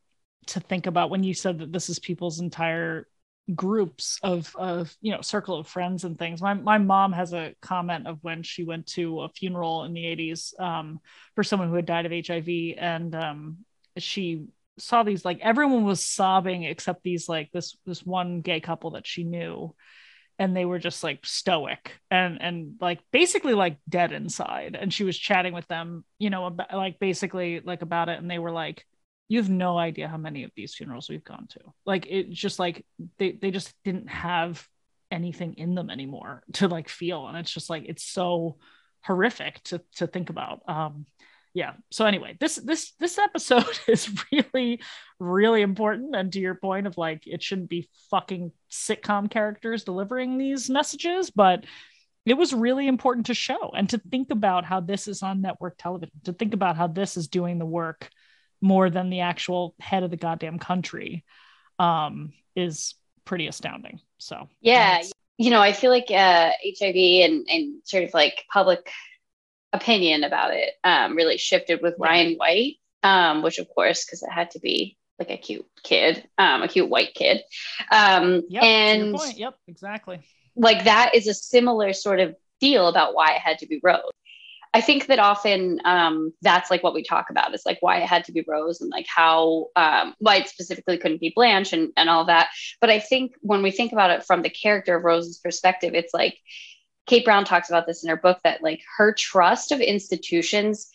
to 0.49 0.61
think 0.61 0.87
about 0.87 1.11
when 1.11 1.23
you 1.23 1.35
said 1.35 1.59
that 1.59 1.73
this 1.73 1.89
is 1.89 1.99
people's 1.99 2.41
entire 2.41 3.07
groups 3.55 4.19
of 4.23 4.55
of 4.57 4.95
you 5.01 5.13
know 5.13 5.23
circle 5.23 5.59
of 5.59 5.67
friends 5.67 6.05
and 6.05 6.19
things. 6.19 6.43
My, 6.43 6.55
my 6.55 6.79
mom 6.79 7.13
has 7.13 7.33
a 7.33 7.55
comment 7.63 8.07
of 8.07 8.19
when 8.23 8.43
she 8.43 8.65
went 8.65 8.87
to 8.89 9.23
a 9.23 9.29
funeral 9.29 9.85
in 9.85 9.95
the 9.95 10.05
80s 10.05 10.59
um, 10.61 11.01
for 11.35 11.43
someone 11.43 11.69
who 11.69 11.77
had 11.77 11.87
died 11.87 12.07
of 12.07 12.27
hiv 12.27 12.49
and 12.79 13.15
um, 13.15 13.59
she 13.97 14.47
saw 14.79 15.03
these 15.03 15.25
like 15.25 15.41
everyone 15.41 15.85
was 15.85 16.03
sobbing 16.03 16.65
except 16.65 17.03
these 17.03 17.29
like 17.29 17.51
this 17.53 17.77
this 17.85 18.05
one 18.05 18.43
gay 18.43 18.61
couple 18.61 18.93
that 18.93 19.07
she 19.07 19.25
knew 19.25 19.75
and 20.39 20.57
they 20.57 20.65
were 20.65 20.79
just 20.79 21.03
like 21.03 21.25
stoic 21.27 21.93
and 22.11 22.41
and 22.41 22.75
like 22.81 23.01
basically 23.13 23.55
like 23.55 23.79
dead 23.89 24.13
inside. 24.13 24.77
And 24.81 24.93
she 24.93 25.05
was 25.05 25.19
chatting 25.19 25.53
with 25.53 25.67
them 25.67 26.05
you 26.19 26.31
know 26.31 26.47
about, 26.47 26.73
like 26.73 26.99
basically 26.99 27.61
like 27.61 27.83
about 27.83 28.09
it. 28.09 28.19
And 28.19 28.31
they 28.31 28.39
were 28.39 28.53
like 28.53 28.85
you 29.29 29.39
have 29.39 29.51
no 29.51 29.77
idea 29.77 30.09
how 30.09 30.17
many 30.17 30.45
of 30.45 30.51
these 30.57 30.75
funerals 30.75 31.09
we've 31.09 31.25
gone 31.25 31.47
to. 31.51 31.61
Like 31.85 32.07
it 32.09 32.31
just 32.31 32.59
like 32.59 32.87
they 33.19 33.33
they 33.33 33.51
just 33.51 33.75
didn't 33.85 34.09
have 34.09 34.67
anything 35.11 35.55
in 35.55 35.75
them 35.75 35.91
anymore 35.91 36.43
to 36.55 36.69
like 36.69 36.89
feel. 36.89 37.27
And 37.27 37.37
it's 37.37 37.53
just 37.53 37.71
like 37.71 37.85
it's 37.87 38.05
so 38.05 38.59
horrific 39.03 39.63
to 39.65 39.83
to 39.97 40.07
think 40.07 40.31
about. 40.31 40.61
Um 40.69 41.07
yeah. 41.59 41.73
So 41.91 42.07
anyway 42.07 42.37
this 42.39 42.55
this 42.57 42.93
this 43.01 43.19
episode 43.19 43.67
is 43.89 44.09
really 44.33 44.81
really 45.19 45.63
important. 45.63 46.15
And 46.15 46.33
to 46.33 46.39
your 46.39 46.55
point 46.55 46.87
of 46.87 46.97
like 46.97 47.27
it 47.27 47.43
shouldn't 47.43 47.69
be 47.69 47.89
fucking 48.11 48.53
sitcom 48.71 49.29
characters 49.29 49.83
delivering 49.83 50.39
these 50.39 50.71
messages 50.71 51.31
but 51.31 51.65
it 52.25 52.35
was 52.35 52.53
really 52.53 52.87
important 52.87 53.27
to 53.27 53.35
show 53.35 53.73
and 53.75 53.89
to 53.89 53.99
think 53.99 54.31
about 54.31 54.65
how 54.65 54.81
this 54.81 55.09
is 55.09 55.23
on 55.23 55.41
network 55.41 55.77
television 55.79 56.13
to 56.25 56.33
think 56.33 56.55
about 56.55 56.77
how 56.77 56.87
this 56.87 57.17
is 57.17 57.27
doing 57.27 57.59
the 57.59 57.67
work 57.67 58.09
more 58.61 58.91
than 58.91 59.11
the 59.11 59.21
actual 59.21 59.75
head 59.81 60.03
of 60.03 60.11
the 60.11 60.17
goddamn 60.17 60.59
country 60.59 61.25
um, 61.79 62.33
is 62.55 62.95
pretty 63.25 63.47
astounding. 63.47 64.01
So 64.19 64.49
yeah, 64.61 65.03
you 65.37 65.51
know, 65.51 65.61
I 65.61 65.73
feel 65.73 65.91
like 65.91 66.11
uh, 66.11 66.51
HIV 66.79 66.97
and 66.97 67.47
and 67.49 67.83
sort 67.85 68.05
of 68.05 68.15
like 68.15 68.45
public 68.53 68.91
opinion 69.73 70.25
about 70.25 70.53
it 70.55 70.71
um, 70.85 71.17
really 71.17 71.39
shifted 71.39 71.81
with. 71.83 71.95
Ryan 71.99 72.37
White, 72.37 72.77
um, 73.03 73.43
which 73.43 73.59
of 73.59 73.69
course 73.75 74.05
because 74.05 74.23
it 74.23 74.31
had 74.31 74.51
to 74.53 74.61
be 74.61 74.97
like 75.19 75.31
a 75.31 75.37
cute 75.37 75.67
kid, 75.83 76.25
um, 76.39 76.63
a 76.63 76.69
cute 76.69 76.89
white 76.89 77.15
kid, 77.15 77.43
um, 77.91 78.43
yep, 78.49 78.63
and 78.63 79.19
yep, 79.37 79.55
exactly. 79.67 80.21
Like 80.57 80.85
that 80.85 81.15
is 81.15 81.27
a 81.29 81.35
similar 81.35 81.93
sort 81.93 82.21
of 82.21 82.35
deal 82.61 82.89
about 82.89 83.15
why 83.15 83.35
it 83.35 83.41
had 83.41 83.59
to 83.59 83.67
be 83.67 83.81
Rose. 83.83 84.11
I 84.75 84.81
think 84.81 85.07
that 85.07 85.19
often 85.19 85.81
um, 85.85 86.33
that's 86.43 86.71
like 86.71 86.83
what 86.83 86.95
we 86.95 87.03
talk 87.03 87.31
about 87.31 87.55
is 87.55 87.63
like 87.65 87.79
why 87.81 87.99
it 87.99 88.07
had 88.07 88.25
to 88.25 88.33
be 88.33 88.45
Rose 88.47 88.81
and 88.81 88.91
like 88.91 89.07
how 89.09 89.69
um, 89.77 90.15
why 90.19 90.37
it 90.37 90.49
specifically 90.49 90.99
couldn't 90.99 91.21
be 91.21 91.33
Blanche 91.35 91.73
and, 91.73 91.91
and 91.97 92.11
all 92.11 92.27
that. 92.27 92.49
But 92.81 92.91
I 92.91 93.01
think 93.01 93.33
when 93.41 93.63
we 93.63 93.71
think 93.71 93.93
about 93.93 94.11
it 94.11 94.25
from 94.25 94.43
the 94.43 94.51
character 94.51 94.97
of 94.97 95.05
Rose's 95.05 95.39
perspective, 95.39 95.95
it's 95.95 96.13
like 96.13 96.39
Kate 97.09 97.25
Brown 97.25 97.45
talks 97.45 97.69
about 97.69 97.87
this 97.87 98.05
in 98.05 98.11
her 98.11 98.17
book 98.17 98.39
that 98.45 98.63
like 98.63 98.83
her 98.99 99.13
trust 99.13 99.73
of 99.73 99.81
institutions 99.81 100.91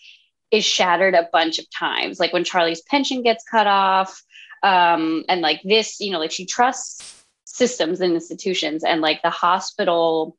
is 0.52 0.64
shattered 0.64 1.16
a 1.16 1.28
bunch 1.34 1.58
of 1.60 1.66
times. 1.72 2.20
Like 2.20 2.32
when 2.32 2.44
Charlie's 2.44 2.82
pension 2.84 3.24
gets 3.24 3.44
cut 3.44 3.68
off, 3.68 4.22
um, 4.62 5.26
and 5.28 5.42
like 5.42 5.62
this, 5.64 6.00
you 6.00 6.12
know, 6.12 6.20
like 6.20 6.32
she 6.32 6.46
trusts 6.46 7.26
systems 7.46 8.00
and 8.00 8.14
institutions, 8.14 8.84
and 8.84 9.02
like 9.02 9.22
the 9.24 9.30
hospital 9.30 10.38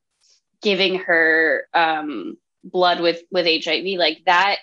giving 0.62 1.00
her 1.00 1.66
um, 1.74 2.38
blood 2.64 3.00
with 3.00 3.22
with 3.30 3.46
hiv 3.46 3.84
like 3.98 4.22
that 4.24 4.56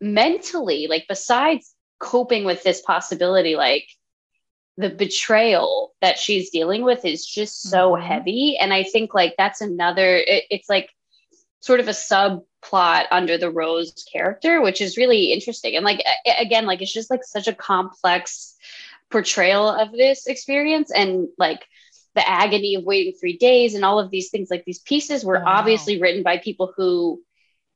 mentally 0.00 0.86
like 0.88 1.04
besides 1.08 1.74
coping 1.98 2.44
with 2.44 2.62
this 2.62 2.80
possibility 2.80 3.54
like 3.54 3.86
the 4.76 4.90
betrayal 4.90 5.92
that 6.00 6.18
she's 6.18 6.50
dealing 6.50 6.82
with 6.82 7.04
is 7.04 7.24
just 7.24 7.62
so 7.62 7.92
mm-hmm. 7.92 8.06
heavy. 8.06 8.56
And 8.60 8.72
i 8.72 8.82
think 8.82 9.14
like 9.14 9.34
that's 9.38 9.60
another 9.60 10.16
it, 10.16 10.44
it's 10.50 10.68
like 10.68 10.90
sort 11.60 11.80
of 11.80 11.88
a 11.88 11.92
subplot 11.92 13.06
under 13.10 13.38
the 13.38 13.50
rose 13.50 14.04
character 14.12 14.60
which 14.60 14.80
is 14.80 14.96
really 14.96 15.32
interesting. 15.32 15.76
And 15.76 15.84
like 15.84 16.02
again 16.38 16.66
like 16.66 16.82
it's 16.82 16.92
just 16.92 17.10
like 17.10 17.24
such 17.24 17.48
a 17.48 17.54
complex 17.54 18.56
portrayal 19.10 19.68
of 19.68 19.92
this 19.92 20.26
experience. 20.26 20.90
And 20.90 21.28
like 21.38 21.64
the 22.14 22.28
agony 22.28 22.76
of 22.76 22.84
waiting 22.84 23.12
three 23.12 23.36
days 23.36 23.74
and 23.74 23.84
all 23.84 23.98
of 23.98 24.10
these 24.10 24.30
things 24.30 24.50
like 24.50 24.64
these 24.64 24.78
pieces 24.78 25.24
were 25.24 25.42
obviously 25.44 26.00
written 26.00 26.22
by 26.22 26.38
people 26.38 26.72
who 26.76 27.20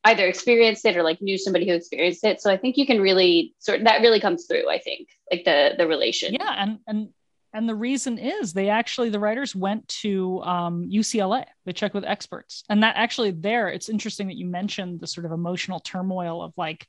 either 0.05 0.27
experienced 0.27 0.85
it 0.85 0.97
or 0.97 1.03
like 1.03 1.21
knew 1.21 1.39
somebody 1.39 1.69
who 1.69 1.75
experienced 1.75 2.25
it. 2.25 2.41
So 2.41 2.51
I 2.51 2.57
think 2.57 2.77
you 2.77 2.87
can 2.87 3.01
really 3.01 3.55
sort 3.59 3.85
that 3.85 4.01
really 4.01 4.21
comes 4.21 4.47
through. 4.47 4.69
I 4.71 4.79
think 4.79 5.09
like 5.31 5.45
the 5.45 5.75
the 5.77 5.87
relation. 5.87 6.35
Yeah, 6.35 6.55
and 6.57 6.79
and 6.87 7.09
and 7.53 7.69
the 7.69 7.75
reason 7.75 8.19
is 8.19 8.53
they 8.53 8.69
actually 8.69 9.11
the 9.11 9.21
writers 9.21 9.55
went 9.57 9.89
to 9.89 10.43
um, 10.43 10.89
UCLA. 10.91 11.45
They 11.65 11.73
checked 11.73 11.95
with 11.95 12.05
experts, 12.05 12.65
and 12.69 12.83
that 12.83 12.97
actually 12.97 13.33
there 13.33 13.69
it's 13.69 13.89
interesting 13.89 14.29
that 14.29 14.37
you 14.37 14.47
mentioned 14.47 15.01
the 15.01 15.07
sort 15.07 15.27
of 15.27 15.33
emotional 15.33 15.81
turmoil 15.81 16.43
of 16.43 16.53
like 16.57 16.87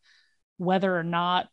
whether 0.57 0.95
or 0.95 1.03
not 1.03 1.47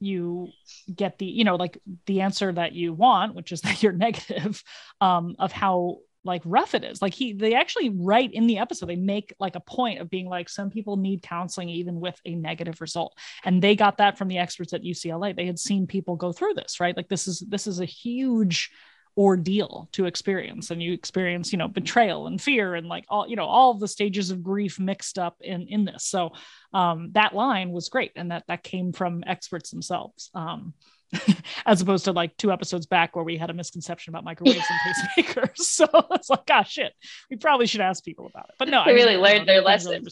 you 0.00 0.48
get 0.92 1.18
the 1.18 1.26
you 1.26 1.44
know 1.44 1.54
like 1.54 1.78
the 2.06 2.22
answer 2.22 2.52
that 2.52 2.72
you 2.72 2.92
want 2.92 3.36
which 3.36 3.52
is 3.52 3.60
that 3.62 3.82
you're 3.82 3.92
negative 3.92 4.62
um, 5.00 5.36
of 5.38 5.52
how 5.52 5.98
like 6.24 6.42
rough 6.44 6.74
it 6.74 6.84
is. 6.84 7.02
Like 7.02 7.14
he 7.14 7.32
they 7.32 7.54
actually 7.54 7.90
write 7.90 8.32
in 8.32 8.46
the 8.46 8.58
episode 8.58 8.86
they 8.86 8.96
make 8.96 9.34
like 9.38 9.56
a 9.56 9.60
point 9.60 10.00
of 10.00 10.10
being 10.10 10.26
like 10.26 10.48
some 10.48 10.70
people 10.70 10.96
need 10.96 11.22
counseling 11.22 11.68
even 11.68 12.00
with 12.00 12.18
a 12.24 12.34
negative 12.34 12.80
result. 12.80 13.16
And 13.44 13.62
they 13.62 13.74
got 13.74 13.98
that 13.98 14.18
from 14.18 14.28
the 14.28 14.38
experts 14.38 14.72
at 14.72 14.82
ucla 14.82 15.34
they 15.34 15.46
had 15.46 15.58
seen 15.58 15.86
people 15.86 16.16
go 16.16 16.32
through 16.32 16.54
this 16.54 16.80
right? 16.80 16.96
Like 16.96 17.08
this 17.08 17.26
is 17.26 17.40
this 17.40 17.66
is 17.66 17.80
a 17.80 17.84
huge 17.84 18.70
ordeal 19.18 19.88
to 19.92 20.06
experience. 20.06 20.70
And 20.70 20.82
you 20.82 20.92
experience 20.92 21.52
you 21.52 21.58
know 21.58 21.68
betrayal 21.68 22.26
and 22.26 22.40
fear 22.40 22.74
and 22.74 22.86
like 22.86 23.04
all 23.08 23.28
you 23.28 23.36
know 23.36 23.46
all 23.46 23.74
the 23.74 23.88
stages 23.88 24.30
of 24.30 24.42
grief 24.42 24.78
mixed 24.78 25.18
up 25.18 25.36
in 25.40 25.66
in 25.68 25.84
this. 25.84 26.04
So 26.04 26.32
um 26.72 27.10
that 27.12 27.34
line 27.34 27.70
was 27.70 27.88
great 27.88 28.12
and 28.16 28.30
that 28.30 28.44
that 28.48 28.62
came 28.62 28.92
from 28.92 29.24
experts 29.26 29.70
themselves. 29.70 30.30
Um 30.34 30.74
as 31.66 31.80
opposed 31.80 32.04
to 32.06 32.12
like 32.12 32.36
two 32.36 32.52
episodes 32.52 32.86
back 32.86 33.14
where 33.14 33.24
we 33.24 33.36
had 33.36 33.50
a 33.50 33.54
misconception 33.54 34.12
about 34.12 34.24
microwaves 34.24 34.64
and 34.68 34.94
pacemakers. 35.26 35.50
So 35.72 35.86
it's 36.10 36.30
like, 36.30 36.46
gosh, 36.46 36.72
shit, 36.72 36.92
we 37.30 37.36
probably 37.36 37.66
should 37.66 37.80
ask 37.80 38.04
people 38.04 38.26
about 38.26 38.50
it. 38.50 38.54
But 38.58 38.68
no, 38.68 38.84
they 38.84 38.92
I 38.92 38.94
really 38.94 39.16
learned 39.16 39.48
their 39.48 39.62
lesson. 39.62 39.90
Really 39.90 40.10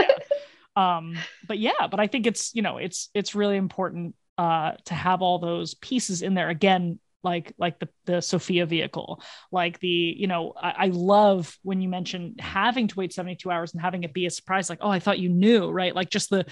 yeah. 0.00 0.96
um, 0.96 1.16
but 1.46 1.58
yeah, 1.58 1.86
but 1.90 2.00
I 2.00 2.06
think 2.06 2.26
it's 2.26 2.54
you 2.54 2.62
know 2.62 2.78
it's 2.78 3.10
it's 3.14 3.34
really 3.34 3.56
important 3.56 4.14
uh, 4.38 4.72
to 4.86 4.94
have 4.94 5.22
all 5.22 5.38
those 5.38 5.74
pieces 5.74 6.22
in 6.22 6.34
there 6.34 6.48
again. 6.48 6.98
Like 7.22 7.52
like 7.58 7.78
the 7.80 7.88
the 8.06 8.22
Sophia 8.22 8.64
vehicle, 8.64 9.22
like 9.52 9.80
the 9.80 9.88
you 9.88 10.26
know 10.26 10.54
I, 10.56 10.70
I 10.70 10.86
love 10.86 11.56
when 11.62 11.80
you 11.80 11.88
mention 11.88 12.36
having 12.38 12.88
to 12.88 12.96
wait 12.96 13.12
seventy 13.12 13.36
two 13.36 13.50
hours 13.50 13.72
and 13.72 13.82
having 13.82 14.04
it 14.04 14.14
be 14.14 14.26
a 14.26 14.30
surprise, 14.30 14.70
like 14.70 14.78
oh 14.80 14.90
I 14.90 15.00
thought 15.00 15.18
you 15.18 15.28
knew, 15.28 15.70
right? 15.70 15.94
Like 15.94 16.10
just 16.10 16.30
the 16.30 16.46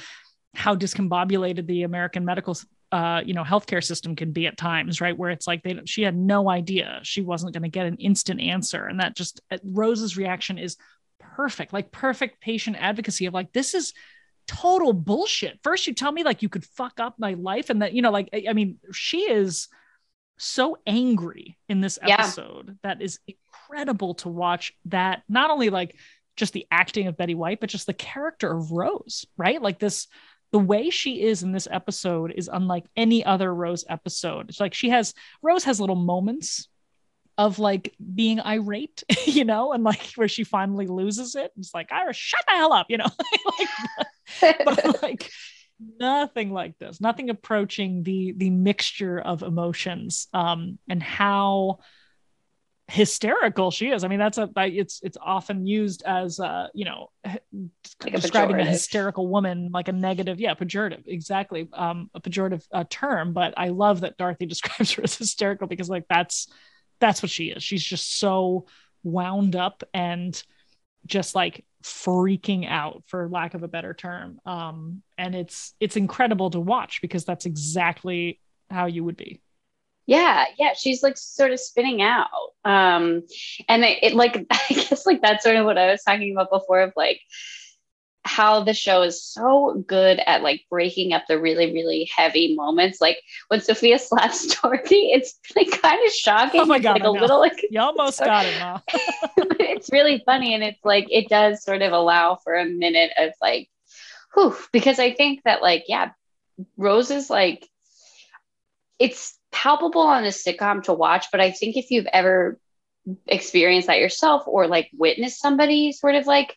how 0.55 0.75
discombobulated 0.75 1.67
the 1.67 1.85
American 1.85 2.25
medical 2.25 2.57
uh, 2.93 3.21
you 3.25 3.35
know 3.35 3.43
healthcare 3.43 3.83
system 3.83 4.15
can 4.15 4.33
be 4.33 4.47
at 4.47 4.57
times 4.57 5.01
right 5.01 5.17
where 5.17 5.31
it's 5.31 5.47
like 5.47 5.63
they 5.63 5.79
she 5.87 6.03
had 6.03 6.17
no 6.17 6.49
idea 6.49 7.01
she 7.03 7.21
wasn't 7.21 7.53
going 7.53 7.65
to 7.65 7.69
get 7.69 7.87
an 7.87 7.97
instant 7.97 8.41
answer. 8.41 8.87
And 8.87 9.01
that 9.01 9.17
just 9.17 9.41
uh, 9.51 9.59
rose's 9.65 10.17
reaction 10.17 10.59
is 10.59 10.77
perfect 11.19 11.73
like 11.73 11.91
perfect 11.91 12.41
patient 12.41 12.77
advocacy 12.79 13.27
of 13.27 13.35
like 13.35 13.53
this 13.53 13.75
is 13.75 13.93
total 14.47 14.93
bullshit. 14.93 15.59
First 15.63 15.87
you 15.87 15.95
tell 15.95 16.13
me 16.13 16.23
like 16.23 16.43
you 16.43 16.49
could 16.49 16.65
fuck 16.65 17.01
up 17.01 17.17
my 17.19 17.35
life 17.35 17.71
and 17.71 17.83
that 17.83 17.93
you 17.93 18.03
know 18.03 18.13
like 18.13 18.29
i, 18.33 18.45
I 18.51 18.53
mean 18.53 18.79
she 18.93 19.23
is 19.23 19.69
so 20.39 20.77
angry 20.87 21.59
in 21.69 21.81
this 21.81 21.99
episode 22.03 22.67
yeah. 22.69 22.75
that 22.83 23.03
is 23.03 23.19
incredible 23.27 24.15
to 24.15 24.29
watch 24.29 24.73
that 24.85 25.23
not 25.29 25.51
only 25.51 25.71
like 25.71 25.97
just 26.37 26.53
the 26.53 26.67
acting 26.71 27.07
of 27.07 27.17
betty 27.17 27.35
white 27.35 27.59
but 27.59 27.71
just 27.71 27.87
the 27.87 27.95
character 27.95 28.55
of 28.55 28.71
rose 28.71 29.25
right? 29.37 29.61
Like 29.61 29.79
this 29.79 30.07
the 30.53 30.59
way 30.59 30.91
she 30.91 31.23
is 31.23 31.43
in 31.43 31.53
this 31.53 31.69
episode 31.71 32.33
is 32.37 32.49
unlike 32.53 32.87
any 32.97 33.25
other 33.25 33.53
Rose 33.53 33.85
episode. 33.89 34.49
It's 34.49 34.61
like 34.61 34.75
she 34.75 34.91
has 34.91 35.15
Rose 35.43 35.65
has 35.65 35.81
little 35.81 35.97
moments 35.97 36.69
of 37.39 37.59
like 37.59 37.95
being 38.15 38.41
irate, 38.41 39.03
you 39.27 39.45
know, 39.45 39.73
and 39.73 39.85
like 39.85 40.13
where 40.15 40.29
she 40.29 40.45
finally 40.45 40.87
loses 40.87 41.35
it. 41.35 41.53
It's 41.59 41.75
like, 41.75 41.93
I 41.93 42.11
shut 42.13 42.41
the 42.47 42.55
hell 42.55 42.73
up, 42.73 42.87
you 42.89 42.99
know. 42.99 43.07
like, 44.43 44.65
but 44.65 45.03
like 45.03 45.31
nothing 45.99 46.53
like 46.53 46.79
this, 46.79 47.01
nothing 47.01 47.31
approaching 47.31 48.03
the 48.03 48.33
the 48.37 48.51
mixture 48.51 49.19
of 49.19 49.43
emotions 49.43 50.29
um 50.33 50.79
and 50.89 51.03
how 51.03 51.79
hysterical 52.89 53.71
she 53.71 53.89
is. 53.89 54.05
I 54.05 54.09
mean, 54.09 54.19
that's 54.19 54.39
a 54.39 54.49
it's 54.57 55.01
it's 55.03 55.19
often 55.21 55.67
used 55.67 56.03
as 56.05 56.39
uh, 56.39 56.69
you 56.75 56.85
know, 56.85 57.11
like 57.25 58.15
describing 58.15 58.57
a, 58.57 58.61
a, 58.61 58.65
hysterical 58.65 59.29
woman 59.29 59.71
like 59.73 59.89
a 59.89 59.93
negative, 59.93 60.41
yeah, 60.41 60.55
pejorative, 60.55 61.03
exactly, 61.07 61.69
um, 61.73 62.11
a 62.15 62.21
pejorative 62.21 62.65
uh, 62.73 62.85
term. 62.89 63.33
But 63.33 63.55
I 63.57 63.69
love 63.69 64.01
that 64.01 64.17
Dorothy 64.17 64.47
describes 64.47 64.93
her 64.93 65.03
as 65.03 65.17
hysterical 65.17 65.67
because 65.67 65.89
like 65.89 66.05
that's 66.09 66.49
that's 67.01 67.23
what 67.23 67.31
she 67.31 67.47
is. 67.47 67.63
She's 67.63 67.85
just 67.85 68.19
so 68.19 68.67
wound 69.03 69.57
up 69.57 69.83
and 69.95 70.41
just 71.07 71.35
like 71.35 71.65
freaking 71.85 72.69
out 72.69 73.05
for 73.07 73.29
lack 73.29 73.55
of 73.55 73.63
a 73.63 73.69
better 73.69 73.95
term 73.95 74.41
um 74.45 75.03
and 75.17 75.37
it's 75.37 75.73
it's 75.79 75.97
incredible 75.97 76.51
to 76.51 76.59
watch 76.59 77.01
because 77.01 77.25
that's 77.25 77.47
exactly 77.47 78.41
how 78.69 78.87
you 78.87 79.05
would 79.05 79.17
be 79.17 79.41
yeah 80.07 80.45
yeah 80.59 80.73
she's 80.75 81.03
like 81.03 81.17
sort 81.17 81.53
of 81.53 81.61
spinning 81.61 82.01
out 82.01 82.29
um 82.65 83.23
and 83.69 83.85
it, 83.85 83.99
it 84.03 84.15
like 84.15 84.47
i 84.51 84.75
guess 84.75 85.07
like 85.07 85.21
that's 85.21 85.45
sort 85.45 85.57
of 85.57 85.65
what 85.65 85.79
i 85.79 85.91
was 85.91 86.03
talking 86.03 86.33
about 86.33 86.51
before 86.51 86.81
of 86.81 86.93
like 86.97 87.21
how 88.27 88.63
the 88.63 88.75
show 88.75 89.03
is 89.03 89.23
so 89.23 89.83
good 89.87 90.21
at 90.27 90.43
like 90.43 90.65
breaking 90.69 91.13
up 91.13 91.23
the 91.29 91.39
really 91.39 91.73
really 91.73 92.11
heavy 92.15 92.55
moments. 92.55 93.01
Like 93.01 93.19
when 93.49 93.61
sophia 93.61 93.99
slaps 93.99 94.55
dorothy 94.61 95.13
it's 95.13 95.39
like 95.55 95.81
kind 95.81 96.05
of 96.05 96.13
shocking. 96.13 96.61
Oh 96.61 96.67
my 96.67 96.79
god 96.79 97.01
like 97.01 97.05
a 97.05 97.11
little 97.11 97.39
like 97.39 97.65
you 97.71 97.81
almost 97.81 98.19
got 98.19 98.45
it 98.45 98.59
Ma. 98.59 98.81
it's 99.61 99.91
really 99.93 100.23
funny 100.27 100.55
and 100.55 100.65
it's 100.65 100.85
like 100.85 101.07
it 101.11 101.29
does 101.29 101.63
sort 101.63 101.83
of 101.83 101.93
allow 101.93 102.37
for 102.37 102.55
a 102.55 102.65
minute 102.65 103.13
of 103.17 103.31
like 103.41 103.71
whew 104.35 104.57
because 104.73 104.99
i 104.99 105.13
think 105.13 105.43
that 105.45 105.63
like 105.63 105.85
yeah 105.87 106.11
rose 106.77 107.11
is 107.11 107.31
like 107.31 107.69
it's 108.99 109.39
palpable 109.57 110.03
on 110.03 110.25
a 110.25 110.29
sitcom 110.29 110.83
to 110.83 110.93
watch, 110.93 111.29
but 111.33 111.41
I 111.41 111.51
think 111.51 111.79
if 111.79 111.91
you've 111.91 112.07
ever 112.13 112.59
experienced 113.27 113.87
that 113.87 113.99
yourself 113.99 114.43
or 114.47 114.67
like 114.67 114.91
witnessed 114.93 115.41
somebody 115.41 115.93
sort 115.93 116.15
of 116.15 116.27
like 116.27 116.55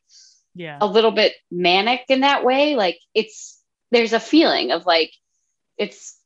yeah. 0.54 0.78
a 0.82 0.86
little 0.86 1.12
bit 1.12 1.34
manic 1.50 2.02
in 2.10 2.22
that 2.22 2.44
way, 2.44 2.76
like 2.76 3.00
it's 3.14 3.58
there's 3.92 4.12
a 4.12 4.20
feeling 4.20 4.72
of 4.72 4.86
like 4.86 5.14
it's 5.78 6.18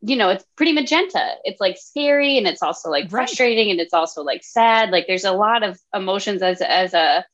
you 0.00 0.16
know 0.16 0.30
it's 0.30 0.44
pretty 0.56 0.72
magenta. 0.72 1.36
It's 1.44 1.60
like 1.60 1.76
scary 1.78 2.38
and 2.38 2.48
it's 2.48 2.62
also 2.62 2.90
like 2.90 3.08
frustrating 3.08 3.70
and 3.70 3.80
it's 3.80 3.94
also 3.94 4.24
like 4.24 4.42
sad. 4.42 4.90
Like 4.90 5.06
there's 5.06 5.24
a 5.24 5.32
lot 5.32 5.62
of 5.62 5.78
emotions 5.94 6.42
as 6.42 6.60
as 6.60 6.92
a 6.92 7.24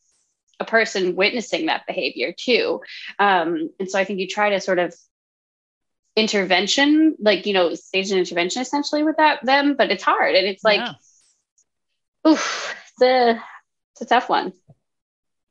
a 0.61 0.65
person 0.67 1.17
witnessing 1.17 1.67
that 1.67 1.87
behavior 1.87 2.35
too. 2.39 2.83
Um 3.19 3.71
and 3.81 3.91
so 3.91 3.99
i 3.99 4.05
think 4.05 4.21
you 4.21 4.29
try 4.29 4.51
to 4.51 4.61
sort 4.61 4.79
of 4.79 4.95
intervention, 6.17 7.17
like 7.19 7.47
you 7.47 7.55
know, 7.55 7.75
stage 7.75 8.11
an 8.11 8.19
intervention 8.19 8.63
essentially 8.63 9.03
with 9.03 9.17
that 9.17 9.45
them, 9.45 9.77
but 9.77 9.91
it's 9.91 10.03
hard 10.03 10.35
and 10.35 10.47
it's 10.47 10.65
like, 10.65 10.81
yeah. 10.81 12.31
oof, 12.31 12.75
it's 12.91 13.03
a 13.03 13.43
it's 13.93 14.03
a 14.03 14.07
tough 14.07 14.29
one. 14.29 14.53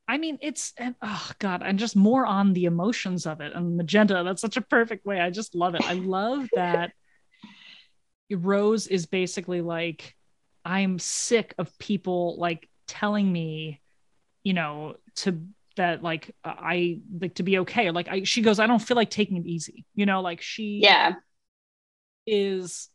I 0.08 0.18
mean, 0.18 0.40
it's 0.42 0.74
and 0.78 0.96
oh 1.02 1.32
god, 1.40 1.62
and 1.64 1.80
just 1.80 1.96
more 1.96 2.26
on 2.26 2.54
the 2.54 2.66
emotions 2.66 3.26
of 3.26 3.42
it 3.42 3.54
and 3.56 3.78
magenta. 3.78 4.24
That's 4.26 4.42
such 4.42 4.58
a 4.58 4.62
perfect 4.62 5.06
way. 5.06 5.20
I 5.20 5.30
just 5.30 5.56
love 5.56 5.76
it. 5.76 5.84
I 5.84 5.94
love 5.94 6.50
that 6.54 6.92
Rose 8.30 8.88
is 8.88 9.06
basically 9.06 9.62
like, 9.62 10.16
I'm 10.64 11.00
sick 11.00 11.54
of 11.58 11.78
people 11.80 12.36
like 12.38 12.70
telling 12.88 13.32
me, 13.32 13.82
you 14.44 14.54
know, 14.54 14.96
to 15.18 15.42
that 15.78 16.04
like 16.04 16.36
I 16.44 17.00
like 17.20 17.36
to 17.36 17.44
be 17.44 17.60
okay. 17.60 17.92
Like 17.92 18.08
I 18.08 18.24
she 18.24 18.42
goes, 18.42 18.60
I 18.60 18.68
don't 18.68 18.80
feel 18.80 18.98
like 18.98 19.10
taking 19.10 19.38
it 19.38 19.46
easy. 19.46 19.86
You 19.96 20.06
know, 20.06 20.22
like 20.22 20.42
she 20.42 20.80
yeah 20.84 21.14
is 22.26 22.90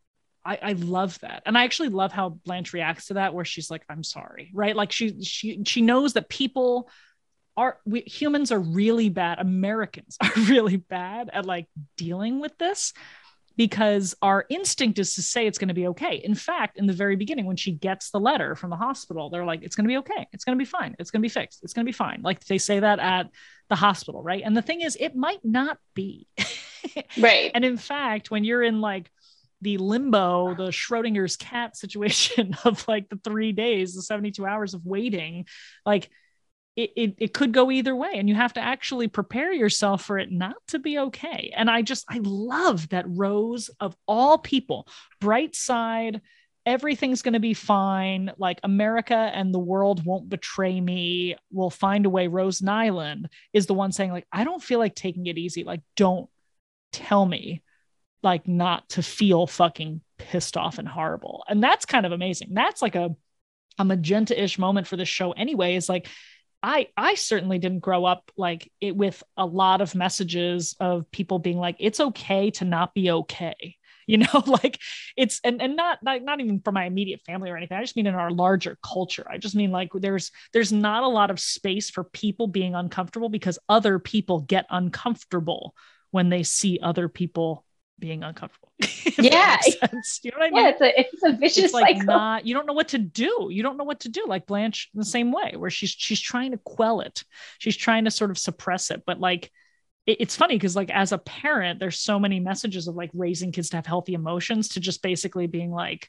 I, 0.45 0.59
I 0.63 0.73
love 0.73 1.19
that. 1.21 1.43
And 1.45 1.59
I 1.59 1.65
actually 1.65 1.89
love 1.89 2.13
how 2.13 2.31
Blanche 2.31 2.73
reacts 2.73 3.07
to 3.07 3.15
that 3.15 3.35
where 3.35 3.45
she's 3.45 3.71
like, 3.71 3.83
I'm 3.89 4.05
sorry. 4.05 4.51
Right. 4.55 4.77
Like 4.77 4.93
she 4.93 5.23
she 5.23 5.63
she 5.65 5.83
knows 5.83 6.13
that 6.13 6.29
people 6.29 6.89
are 7.57 7.79
we, 7.85 8.03
humans 8.03 8.53
are 8.53 8.61
really 8.61 9.09
bad. 9.09 9.39
Americans 9.41 10.17
are 10.23 10.31
really 10.49 10.77
bad 10.77 11.31
at 11.33 11.47
like 11.47 11.67
dealing 11.97 12.41
with 12.41 12.57
this 12.59 12.93
because 13.57 14.15
our 14.21 14.45
instinct 14.51 14.99
is 14.99 15.15
to 15.15 15.23
say 15.23 15.47
it's 15.47 15.59
going 15.59 15.69
to 15.69 15.75
be 15.75 15.87
okay. 15.89 16.21
In 16.23 16.35
fact, 16.35 16.79
in 16.79 16.87
the 16.87 16.93
very 16.93 17.17
beginning, 17.17 17.47
when 17.47 17.57
she 17.57 17.73
gets 17.73 18.11
the 18.11 18.21
letter 18.21 18.55
from 18.55 18.71
the 18.71 18.77
hospital, 18.77 19.31
they're 19.31 19.45
like, 19.45 19.63
it's 19.63 19.75
going 19.75 19.85
to 19.85 19.89
be 19.89 19.97
okay. 19.99 20.29
It's 20.33 20.45
going 20.45 20.59
to 20.59 20.63
be 20.63 20.69
fine. 20.69 20.95
It's 20.99 21.11
going 21.11 21.21
to 21.21 21.25
be 21.25 21.31
fixed. 21.31 21.65
It's 21.65 21.73
going 21.73 21.85
to 21.85 21.89
be 21.89 21.97
fine. 21.97 22.21
Like 22.23 22.45
they 22.45 22.59
say 22.59 22.81
that 22.81 22.99
at 22.99 23.31
the 23.69 23.77
hospital, 23.77 24.23
right? 24.23 24.43
And 24.45 24.57
the 24.57 24.63
thing 24.63 24.83
is, 24.83 24.97
it 25.01 25.17
might 25.17 25.43
not 25.43 25.79
be. 25.95 26.27
right. 27.19 27.51
And 27.55 27.65
in 27.65 27.79
fact, 27.79 28.31
when 28.31 28.45
you're 28.45 28.63
in 28.63 28.81
like 28.81 29.11
the 29.63 29.79
limbo, 29.79 30.55
the 30.55 30.69
Schrodinger's 30.69 31.37
cat 31.37 31.77
situation 31.77 32.57
of 32.65 32.87
like 32.87 33.09
the 33.09 33.21
three 33.25 33.53
days, 33.53 33.95
the 33.95 34.03
72 34.03 34.45
hours 34.45 34.75
of 34.75 34.85
waiting, 34.85 35.47
like 35.85 36.11
it, 36.77 36.93
it, 36.95 37.15
it 37.19 37.35
could 37.35 37.53
go 37.53 37.71
either 37.71 37.97
way 37.97 38.11
and 38.15 38.29
you 38.29 38.35
have 38.35 38.53
to 38.53 38.61
actually 38.61 39.09
prepare 39.09 39.53
yourself 39.53 40.05
for 40.05 40.19
it 40.19 40.31
not 40.31 40.57
to 40.69 40.79
be 40.79 40.99
okay. 40.99 41.53
And 41.57 41.71
i 41.71 41.83
just 41.83 42.05
i 42.09 42.21
love 42.23 42.89
that 42.91 43.05
rose 43.09 43.71
of 43.81 43.97
all 44.07 44.39
people 44.39 44.87
bright 45.21 45.57
side 45.57 46.21
everything's 46.65 47.23
going 47.23 47.35
to 47.35 47.41
be 47.41 47.55
fine 47.55 48.33
like 48.39 48.59
america 48.65 49.15
and 49.15 49.55
the 49.55 49.59
world 49.59 50.05
won't 50.05 50.29
betray 50.29 50.81
me 50.81 51.37
we'll 51.53 51.71
find 51.71 52.07
a 52.07 52.11
way. 52.11 52.27
Rose 52.27 52.61
nylund 52.61 53.27
is 53.53 53.67
the 53.67 53.75
one 53.75 53.93
saying 53.93 54.13
like 54.13 54.27
i 54.33 54.45
don't 54.45 54.63
feel 54.63 54.79
like 54.79 54.95
taking 54.95 55.27
it 55.27 55.39
easy 55.39 55.65
like 55.65 55.81
don't 55.97 56.29
tell 56.93 57.25
me 57.25 57.63
like 58.23 58.49
not 58.49 58.89
to 58.89 59.03
feel 59.03 59.47
fucking 59.47 60.01
pissed 60.19 60.57
off 60.57 60.79
and 60.79 60.89
horrible. 60.89 61.45
And 61.49 61.63
that's 61.63 61.87
kind 61.87 62.07
of 62.07 62.13
amazing. 62.13 62.49
That's 62.53 62.83
like 62.83 62.95
a 62.95 63.15
a 63.79 63.85
magenta-ish 63.85 64.59
moment 64.59 64.87
for 64.87 64.97
this 64.97 65.09
show 65.09 65.33
anyway 65.33 65.77
is 65.77 65.87
like 65.87 66.09
I 66.67 66.89
I 66.97 67.15
certainly 67.15 67.61
didn't 67.61 67.79
grow 67.79 68.05
up 68.05 68.33
like 68.37 68.73
it 68.81 68.97
with 68.97 69.23
a 69.37 69.47
lot 69.47 69.81
of 69.81 69.95
messages 69.95 70.75
of 70.81 71.09
people 71.13 71.39
being 71.39 71.59
like 71.59 71.77
it's 71.79 72.01
okay 72.01 72.51
to 72.53 72.65
not 72.65 72.93
be 72.93 73.11
okay. 73.11 73.77
You 74.09 74.19
know, 74.19 74.45
like 74.47 74.79
it's 75.17 75.41
and 75.43 75.61
and 75.61 75.75
not 75.75 75.99
like 76.01 76.23
not 76.23 76.39
even 76.39 76.61
for 76.61 76.71
my 76.71 76.85
immediate 76.85 77.23
family 77.27 77.51
or 77.51 77.57
anything. 77.57 77.77
I 77.77 77.81
just 77.81 77.97
mean 77.97 78.07
in 78.07 78.15
our 78.15 78.31
larger 78.31 78.79
culture. 78.81 79.27
I 79.29 79.39
just 79.39 79.57
mean 79.57 79.73
like 79.73 79.91
there's 79.93 80.31
there's 80.53 80.73
not 80.73 81.03
a 81.03 81.09
lot 81.09 81.33
of 81.33 81.41
space 81.41 81.91
for 81.91 82.05
people 82.05 82.47
being 82.47 82.77
uncomfortable 82.77 83.29
because 83.29 83.59
other 83.69 83.99
people 83.99 84.43
get 84.43 84.65
uncomfortable 84.71 85.75
when 86.13 86.29
they 86.29 86.45
see 86.45 86.79
other 86.81 87.09
people 87.09 87.66
being 87.99 88.23
uncomfortable. 88.23 88.73
yeah. 89.19 89.59
You 89.65 90.31
know 90.31 90.39
what 90.39 90.47
I 90.47 90.51
mean? 90.51 90.65
Yeah, 90.65 90.69
it's 90.71 90.81
a 90.81 91.01
it's 91.01 91.23
a 91.25 91.33
vicious 91.33 91.65
it's 91.65 91.75
like 91.75 91.97
cycle. 91.97 92.07
Not, 92.07 92.47
you 92.47 92.55
don't 92.55 92.67
know 92.67 92.73
what 92.73 92.89
to 92.89 92.99
do. 92.99 93.49
You 93.51 93.63
don't 93.63 93.77
know 93.77 93.85
what 93.85 94.01
to 94.01 94.09
do. 94.09 94.25
Like 94.27 94.47
Blanche 94.47 94.91
the 94.95 95.05
same 95.05 95.33
way, 95.33 95.55
where 95.57 95.71
she's 95.71 95.91
she's 95.91 96.21
trying 96.21 96.53
to 96.53 96.59
quell 96.59 97.01
it. 97.01 97.25
She's 97.59 97.77
trying 97.77 98.05
to 98.05 98.11
sort 98.11 98.31
of 98.31 98.39
suppress 98.39 98.91
it. 98.91 99.03
But 99.07 99.21
like 99.21 99.51
it, 100.07 100.19
it's 100.21 100.37
funny 100.37 100.57
because 100.57 100.77
like 100.77 100.91
as 100.91 101.13
a 101.13 101.19
parent, 101.19 101.81
there's 101.81 101.99
so 101.99 102.19
many 102.19 102.41
messages 102.41 102.89
of 102.89 102.95
like 102.95 103.11
raising 103.15 103.53
kids 103.53 103.71
to 103.71 103.77
have 103.77 103.87
healthy 103.87 104.15
emotions 104.15 104.71
to 104.71 104.81
just 104.81 105.03
basically 105.03 105.47
being 105.47 105.71
like, 105.71 106.09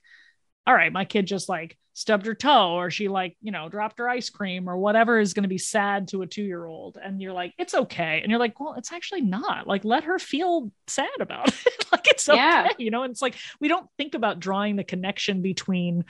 all 0.67 0.73
right, 0.73 0.91
my 0.91 1.05
kid 1.05 1.25
just 1.25 1.47
like 1.47 1.77
stubbed 1.93 2.27
her 2.27 2.35
toe 2.35 2.73
or 2.73 2.91
she 2.91 3.07
like, 3.07 3.35
you 3.41 3.51
know, 3.51 3.69
dropped 3.69 3.97
her 3.97 4.07
ice 4.07 4.29
cream 4.29 4.69
or 4.69 4.77
whatever 4.77 5.17
is 5.17 5.33
going 5.33 5.45
to 5.45 5.49
be 5.49 5.57
sad 5.57 6.09
to 6.09 6.21
a 6.21 6.27
two 6.27 6.43
year 6.43 6.63
old. 6.65 6.95
And 7.01 7.19
you're 7.19 7.33
like, 7.33 7.53
it's 7.57 7.73
okay. 7.73 8.19
And 8.21 8.29
you're 8.29 8.39
like, 8.39 8.59
well, 8.59 8.75
it's 8.77 8.91
actually 8.91 9.21
not. 9.21 9.65
Like, 9.65 9.83
let 9.83 10.03
her 10.03 10.19
feel 10.19 10.71
sad 10.85 11.09
about 11.19 11.47
it. 11.65 11.85
like, 11.91 12.05
it's 12.07 12.29
okay. 12.29 12.37
Yeah. 12.37 12.69
You 12.77 12.91
know, 12.91 13.01
and 13.01 13.11
it's 13.11 13.21
like, 13.21 13.35
we 13.59 13.67
don't 13.67 13.89
think 13.97 14.13
about 14.13 14.39
drawing 14.39 14.75
the 14.75 14.83
connection 14.83 15.41
between 15.41 16.05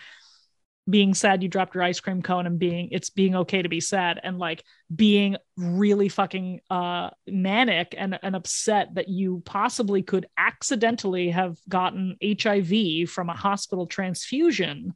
being 0.90 1.14
sad 1.14 1.44
you 1.44 1.50
dropped 1.50 1.76
your 1.76 1.84
ice 1.84 2.00
cream 2.00 2.22
cone 2.22 2.46
and 2.46 2.60
being 2.60 2.90
it's 2.92 3.10
being 3.10 3.36
okay 3.36 3.62
to 3.62 3.70
be 3.70 3.82
sad 3.82 4.20
and 4.24 4.40
like 4.40 4.64
being 4.94 5.36
really 5.58 6.08
fucking 6.08 6.62
uh 6.70 7.10
manic 7.28 7.94
and, 7.98 8.18
and 8.22 8.36
upset 8.36 8.96
that 8.96 9.10
you 9.10 9.42
possibly 9.46 10.02
could 10.02 10.28
accidentally 10.38 11.30
have 11.30 11.58
gotten 11.68 12.16
HIV 12.24 13.10
from 13.10 13.30
a 13.30 13.36
hospital 13.36 13.86
transfusion 13.86 14.94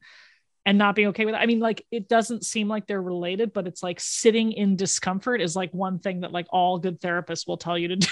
and 0.65 0.77
not 0.77 0.95
being 0.95 1.09
okay 1.09 1.25
with 1.25 1.35
it. 1.35 1.39
I 1.39 1.45
mean, 1.45 1.59
like 1.59 1.85
it 1.91 2.07
doesn't 2.07 2.45
seem 2.45 2.67
like 2.67 2.87
they're 2.87 3.01
related, 3.01 3.53
but 3.53 3.67
it's 3.67 3.81
like 3.81 3.99
sitting 3.99 4.51
in 4.51 4.75
discomfort 4.75 5.41
is 5.41 5.55
like 5.55 5.71
one 5.73 5.99
thing 5.99 6.21
that 6.21 6.31
like 6.31 6.47
all 6.51 6.77
good 6.77 7.01
therapists 7.01 7.47
will 7.47 7.57
tell 7.57 7.77
you 7.77 7.89
to 7.89 7.95
do. 7.95 8.07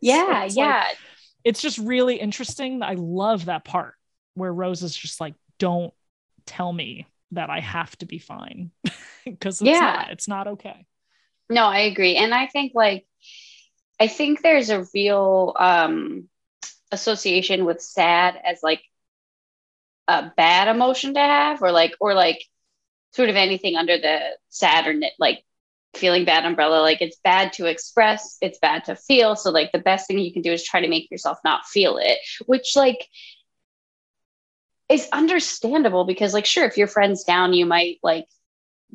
Yeah, 0.00 0.46
so 0.48 0.60
yeah. 0.60 0.84
Like, 0.88 0.98
it's 1.42 1.60
just 1.60 1.78
really 1.78 2.16
interesting. 2.16 2.82
I 2.82 2.94
love 2.94 3.46
that 3.46 3.64
part 3.64 3.94
where 4.34 4.52
Rose 4.52 4.82
is 4.82 4.96
just 4.96 5.20
like, 5.20 5.34
don't 5.58 5.92
tell 6.46 6.72
me 6.72 7.06
that 7.32 7.50
I 7.50 7.60
have 7.60 7.96
to 7.98 8.06
be 8.06 8.18
fine 8.18 8.70
because 9.24 9.60
it's 9.60 9.66
yeah. 9.66 9.80
not, 9.80 10.10
it's 10.10 10.28
not 10.28 10.46
okay. 10.48 10.86
No, 11.50 11.64
I 11.64 11.80
agree. 11.80 12.16
And 12.16 12.32
I 12.34 12.46
think 12.46 12.72
like 12.74 13.06
I 14.00 14.08
think 14.08 14.42
there's 14.42 14.70
a 14.70 14.86
real 14.94 15.54
um 15.58 16.28
association 16.90 17.64
with 17.64 17.80
sad 17.82 18.38
as 18.42 18.62
like 18.62 18.82
a 20.08 20.32
bad 20.36 20.68
emotion 20.68 21.14
to 21.14 21.20
have 21.20 21.62
or 21.62 21.72
like 21.72 21.94
or 22.00 22.14
like 22.14 22.44
sort 23.12 23.28
of 23.28 23.36
anything 23.36 23.76
under 23.76 23.96
the 23.98 24.20
sad 24.48 24.86
or 24.86 24.94
like 25.18 25.42
feeling 25.94 26.24
bad 26.24 26.44
umbrella 26.44 26.80
like 26.82 27.00
it's 27.00 27.18
bad 27.22 27.52
to 27.52 27.66
express 27.66 28.36
it's 28.40 28.58
bad 28.58 28.84
to 28.84 28.96
feel 28.96 29.36
so 29.36 29.50
like 29.50 29.70
the 29.72 29.78
best 29.78 30.08
thing 30.08 30.18
you 30.18 30.32
can 30.32 30.42
do 30.42 30.52
is 30.52 30.64
try 30.64 30.80
to 30.80 30.88
make 30.88 31.08
yourself 31.10 31.38
not 31.44 31.64
feel 31.66 31.98
it 31.98 32.18
which 32.46 32.74
like 32.74 33.08
is 34.88 35.08
understandable 35.12 36.04
because 36.04 36.34
like 36.34 36.46
sure 36.46 36.64
if 36.66 36.76
your 36.76 36.86
friend's 36.86 37.24
down 37.24 37.52
you 37.52 37.66
might 37.66 37.98
like 38.02 38.26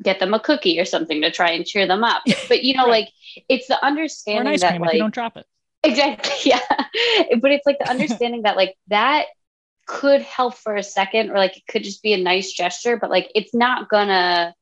get 0.02 0.18
them 0.18 0.34
a 0.34 0.40
cookie 0.40 0.78
or 0.80 0.84
something 0.84 1.20
to 1.22 1.30
try 1.30 1.50
and 1.50 1.66
cheer 1.66 1.86
them 1.86 2.04
up 2.04 2.22
but 2.48 2.62
you 2.62 2.74
know 2.76 2.86
Right. 2.86 3.06
like 3.06 3.08
it's 3.48 3.66
the 3.66 3.84
understanding 3.84 4.60
that 4.60 4.80
like 4.80 4.94
you 4.94 4.98
don't 5.00 5.14
drop 5.14 5.36
it. 5.36 5.46
exactly 5.82 6.32
yeah 6.50 6.60
but 7.40 7.50
it's 7.50 7.66
like 7.66 7.78
the 7.78 7.88
understanding 7.90 8.42
that 8.42 8.56
like 8.56 8.76
that 8.88 9.26
could 9.86 10.22
help 10.22 10.54
for 10.54 10.76
a 10.76 10.82
second 10.82 11.30
or 11.30 11.34
like 11.36 11.56
it 11.56 11.66
could 11.68 11.82
just 11.82 12.02
be 12.02 12.12
a 12.12 12.16
nice 12.22 12.52
gesture 12.52 12.96
but 12.96 13.10
like 13.10 13.30
it's 13.34 13.54
not 13.54 13.88
gonna 13.88 14.54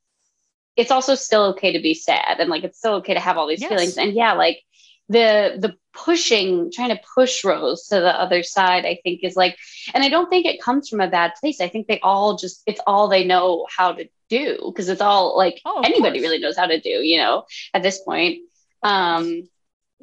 it's 0.76 0.90
also 0.90 1.14
still 1.14 1.44
okay 1.46 1.72
to 1.72 1.80
be 1.80 1.94
sad 1.94 2.38
and 2.40 2.48
like 2.50 2.64
it's 2.64 2.78
still 2.78 2.94
okay 2.94 3.14
to 3.14 3.20
have 3.20 3.36
all 3.36 3.46
these 3.48 3.60
Yes. 3.60 3.70
feelings 3.70 3.98
and 3.98 4.14
yeah 4.14 4.32
like 4.32 4.62
the 5.08 5.56
the 5.58 5.74
pushing 5.92 6.70
trying 6.72 6.90
to 6.90 7.00
push 7.14 7.44
rose 7.44 7.86
to 7.88 7.96
the 7.96 8.20
other 8.20 8.42
side 8.42 8.84
i 8.84 8.98
think 9.02 9.20
is 9.22 9.36
like 9.36 9.56
and 9.94 10.04
i 10.04 10.08
don't 10.08 10.28
think 10.30 10.46
it 10.46 10.60
comes 10.62 10.88
from 10.88 11.00
a 11.00 11.08
bad 11.08 11.32
place 11.40 11.60
i 11.60 11.68
think 11.68 11.86
they 11.86 11.98
all 12.00 12.36
just 12.36 12.62
it's 12.66 12.80
all 12.86 13.08
they 13.08 13.24
know 13.24 13.66
how 13.74 13.92
to 13.92 14.06
do 14.28 14.58
because 14.72 14.88
it's 14.88 15.00
all 15.00 15.36
like 15.36 15.60
Oh, 15.64 15.80
anybody 15.82 16.20
course. 16.20 16.22
really 16.22 16.38
knows 16.38 16.56
how 16.56 16.66
to 16.66 16.80
do 16.80 16.90
you 16.90 17.18
know 17.18 17.44
at 17.74 17.82
this 17.82 18.00
point 18.00 18.38
um 18.82 19.48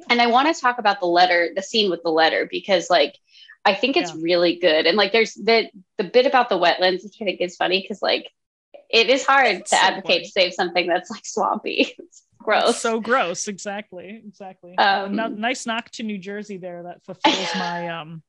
and 0.09 0.21
i 0.21 0.27
want 0.27 0.53
to 0.53 0.59
talk 0.61 0.79
about 0.79 0.99
the 0.99 1.05
letter 1.07 1.49
the 1.55 1.61
scene 1.63 1.89
with 1.89 2.03
the 2.03 2.09
letter 2.11 2.47
because 2.49 2.89
like 2.89 3.15
i 3.65 3.73
think 3.73 3.95
it's 3.97 4.13
Yeah. 4.13 4.21
really 4.21 4.57
good 4.59 4.85
and 4.87 4.97
like 4.97 5.11
there's 5.13 5.33
the 5.35 5.69
the 5.97 6.03
bit 6.03 6.25
about 6.25 6.49
the 6.49 6.57
wetlands 6.59 7.03
which 7.03 7.17
i 7.21 7.25
think 7.25 7.41
is 7.41 7.55
funny 7.55 7.81
because 7.81 8.01
like 8.01 8.29
it 8.89 9.09
is 9.09 9.25
hard 9.25 9.47
It's 9.47 9.71
to 9.71 9.75
so 9.77 9.77
advocate 9.77 10.07
funny. 10.07 10.23
to 10.23 10.29
save 10.31 10.53
something 10.53 10.87
that's 10.87 11.09
like 11.11 11.25
swampy 11.25 11.95
it's 11.99 12.24
gross 12.45 12.79
So 12.79 12.99
gross. 13.01 13.47
Exactly. 13.47 14.21
Exactly. 14.25 14.77
Um, 14.77 15.15
No- 15.15 15.27
nice 15.27 15.65
knock 15.65 15.89
to 15.91 16.03
New 16.03 16.17
Jersey 16.17 16.57
there. 16.57 16.83
That 16.83 17.03
fulfills 17.03 17.49
my 17.55 17.87
um 17.89 18.23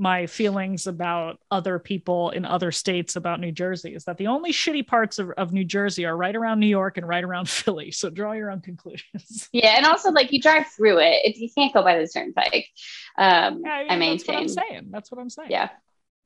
my 0.00 0.26
feelings 0.26 0.86
about 0.86 1.40
other 1.50 1.80
people 1.80 2.30
in 2.30 2.44
other 2.44 2.70
states 2.70 3.16
about 3.16 3.40
New 3.40 3.50
Jersey. 3.50 3.94
Is 3.96 4.04
that 4.04 4.16
the 4.16 4.28
only 4.28 4.52
shitty 4.52 4.86
parts 4.86 5.18
of, 5.18 5.30
of 5.36 5.52
New 5.52 5.64
Jersey 5.64 6.06
are 6.06 6.16
right 6.16 6.36
around 6.36 6.60
New 6.60 6.68
York 6.68 6.98
and 6.98 7.08
right 7.08 7.24
around 7.24 7.48
Philly. 7.58 7.90
So 7.90 8.08
draw 8.08 8.32
your 8.32 8.50
own 8.52 8.60
conclusions. 8.60 9.48
yeah 9.52 9.74
and 9.76 9.86
also 9.86 10.12
like 10.12 10.30
you 10.32 10.40
drive 10.40 10.66
through 10.76 10.98
it 10.98 11.22
if 11.24 11.40
you 11.40 11.48
can't 11.56 11.74
go 11.74 11.82
by 11.82 11.98
the 11.98 12.06
turnpike 12.06 12.68
um 13.18 13.62
Yeah, 13.64 13.84
i 13.90 13.98
that's 13.98 14.28
what 14.28 14.36
I'm 14.36 14.48
saying. 14.48 14.86
That's 14.90 15.10
what 15.10 15.20
I'm 15.20 15.30
saying. 15.30 15.50
yeah 15.50 15.68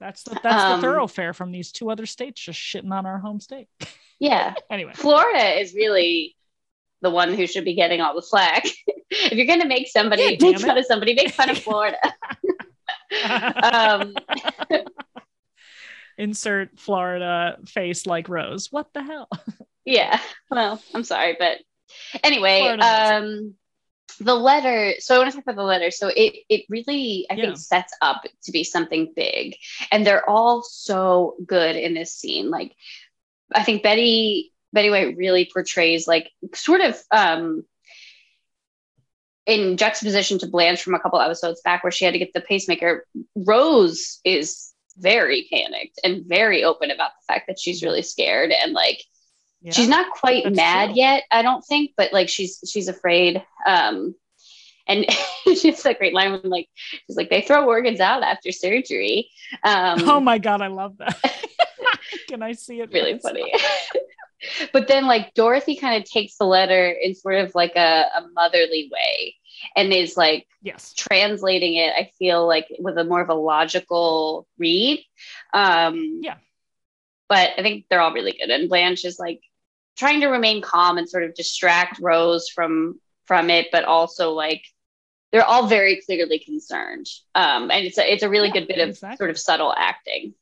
That's 0.01 0.23
the 0.25 0.39
that's 0.43 0.65
Um, 0.65 0.81
the 0.81 0.87
thoroughfare 0.87 1.33
from 1.33 1.51
these 1.51 1.73
two 1.73 1.91
other 1.91 2.05
states 2.07 2.43
just 2.43 2.61
shitting 2.61 2.93
on 2.93 3.07
our 3.07 3.19
home 3.19 3.41
state. 3.41 3.69
yeah 4.21 4.53
anyway. 4.71 4.93
florida 4.95 5.59
is 5.61 5.73
really 5.73 6.37
the 7.03 7.11
one 7.11 7.35
who 7.35 7.47
should 7.47 7.65
be 7.65 7.75
getting 7.75 8.01
all 8.01 8.15
the 8.15 8.23
flack 8.23 8.65
if 9.11 9.33
you're 9.33 9.47
going 9.47 9.61
to 9.61 9.69
make 9.69 9.89
somebody 9.89 10.37
Yeah, 10.41 10.51
make 10.53 10.61
fun 10.61 10.79
of 10.79 10.87
somebody 10.87 11.15
make 11.15 11.31
fun 11.31 11.51
of 11.51 11.59
florida 11.63 11.99
um 13.63 14.15
Insert 16.19 16.79
Florida 16.79 17.59
face 17.67 18.07
like 18.07 18.29
Rose. 18.29 18.71
What 18.71 18.93
the 18.93 19.03
hell? 19.03 19.29
yeah 19.85 20.21
well 20.49 20.81
i'm 20.95 21.03
sorry 21.03 21.35
but 21.39 21.59
anyway 22.23 22.59
Florida 22.59 22.77
knows 22.77 23.11
um 23.11 23.55
the 24.21 24.35
letter 24.35 24.95
so 25.01 25.17
i 25.17 25.19
want 25.19 25.31
to 25.31 25.37
talk 25.37 25.43
about 25.45 25.57
the 25.57 25.63
letter 25.65 25.91
so 25.91 26.07
it 26.09 26.37
it 26.49 26.65
really 26.69 27.27
i 27.31 27.35
Yeah. 27.35 27.47
think 27.47 27.57
sets 27.57 27.93
up 28.01 28.23
to 28.45 28.53
be 28.53 28.63
something 28.63 29.13
big 29.17 29.57
and 29.91 30.07
they're 30.07 30.29
all 30.31 30.63
so 30.63 31.35
good 31.45 31.75
in 31.75 31.95
this 31.95 32.15
scene 32.15 32.49
like 32.49 32.77
i 33.55 33.65
think 33.65 33.83
betty 33.83 34.52
betty 34.73 34.91
white 34.91 35.17
really 35.17 35.49
portrays 35.53 36.07
like 36.07 36.31
sort 36.55 36.81
of 36.81 36.99
um 37.11 37.65
in 39.47 39.77
juxtaposition 39.77 40.39
to 40.39 40.47
blanche 40.47 40.83
from 40.83 40.95
a 40.95 41.01
couple 41.01 41.21
episodes 41.21 41.61
back 41.65 41.83
where 41.83 41.91
she 41.91 42.05
had 42.05 42.13
to 42.13 42.19
get 42.19 42.33
the 42.33 42.41
pacemaker 42.41 43.07
rose 43.35 44.21
is 44.25 44.73
very 44.99 45.49
panicked 45.53 45.99
and 46.05 46.25
very 46.27 46.63
open 46.65 46.91
about 46.91 47.11
the 47.21 47.33
fact 47.33 47.47
that 47.49 47.59
she's 47.59 47.83
really 47.83 48.03
scared 48.03 48.51
and 48.53 48.73
like 48.73 49.03
Yeah. 49.63 49.73
she's 49.73 49.89
not 49.89 50.11
quite 50.13 50.53
mad 50.53 50.91
true. 50.91 50.97
yet 50.99 51.25
i 51.31 51.43
don't 51.43 51.63
think 51.63 51.93
but 51.97 52.13
like 52.13 52.29
she's 52.29 52.61
she's 52.71 52.89
afraid 52.89 53.43
um 53.67 54.15
and 54.87 55.07
she's 55.45 55.85
a 55.87 55.95
great 55.95 56.13
line 56.15 56.33
when 56.33 56.43
like 56.51 56.69
she's 57.07 57.17
like 57.17 57.31
they 57.31 57.41
throw 57.43 57.67
organs 57.67 58.01
out 58.01 58.23
after 58.23 58.53
surgery 58.53 59.29
um 59.65 60.09
oh 60.09 60.21
my 60.21 60.39
god, 60.39 60.61
I 60.63 60.69
love 60.69 60.99
that. 60.99 61.19
Can 62.29 62.43
I 62.43 62.53
see 62.53 62.81
it? 62.81 62.91
really 62.93 63.19
funny 63.19 63.53
but 64.73 64.89
then 64.89 65.07
like 65.07 65.35
dorothy 65.35 65.77
kind 65.77 66.03
of 66.03 66.09
takes 66.09 66.37
the 66.37 66.45
letter 66.45 66.89
in 66.89 67.15
sort 67.15 67.37
of 67.37 67.55
like 67.55 67.77
a, 67.77 68.05
a 68.17 68.29
motherly 68.35 68.91
way 68.93 69.37
and 69.77 69.93
is 69.93 70.17
like 70.17 70.47
Yes. 70.63 70.93
translating 70.97 71.75
it 71.75 71.93
i 71.97 72.11
feel 72.19 72.47
like 72.47 72.67
with 72.79 72.97
a 72.99 73.05
more 73.05 73.21
of 73.21 73.29
a 73.29 73.35
logical 73.35 74.47
read 74.59 75.01
um 75.55 76.21
Yeah. 76.23 76.37
but 77.29 77.51
i 77.59 77.63
think 77.63 77.87
they're 77.89 78.01
all 78.01 78.13
really 78.13 78.33
good 78.33 78.51
and 78.51 78.69
blanche 78.69 79.05
is 79.05 79.19
like 79.19 79.41
trying 79.97 80.21
to 80.21 80.29
remain 80.29 80.63
calm 80.63 80.99
and 80.99 81.09
sort 81.09 81.25
of 81.25 81.35
distract 81.35 81.99
rose 82.01 82.49
from 82.49 83.01
from 83.27 83.51
it 83.51 83.69
but 83.73 83.85
also 83.85 84.33
like 84.33 84.65
they're 85.33 85.45
all 85.45 85.67
very 85.67 86.01
clearly 86.07 86.39
concerned 86.39 87.07
um 87.35 87.71
and 87.71 87.87
it's 87.87 87.99
a 87.99 88.13
it's 88.13 88.23
a 88.23 88.29
really 88.29 88.49
Yeah, 88.49 88.53
good 88.53 88.69
bit 88.69 88.79
of 88.79 88.91
exactly. 88.91 89.17
sort 89.17 89.31
of 89.31 89.39
subtle 89.39 89.75
acting 89.77 90.35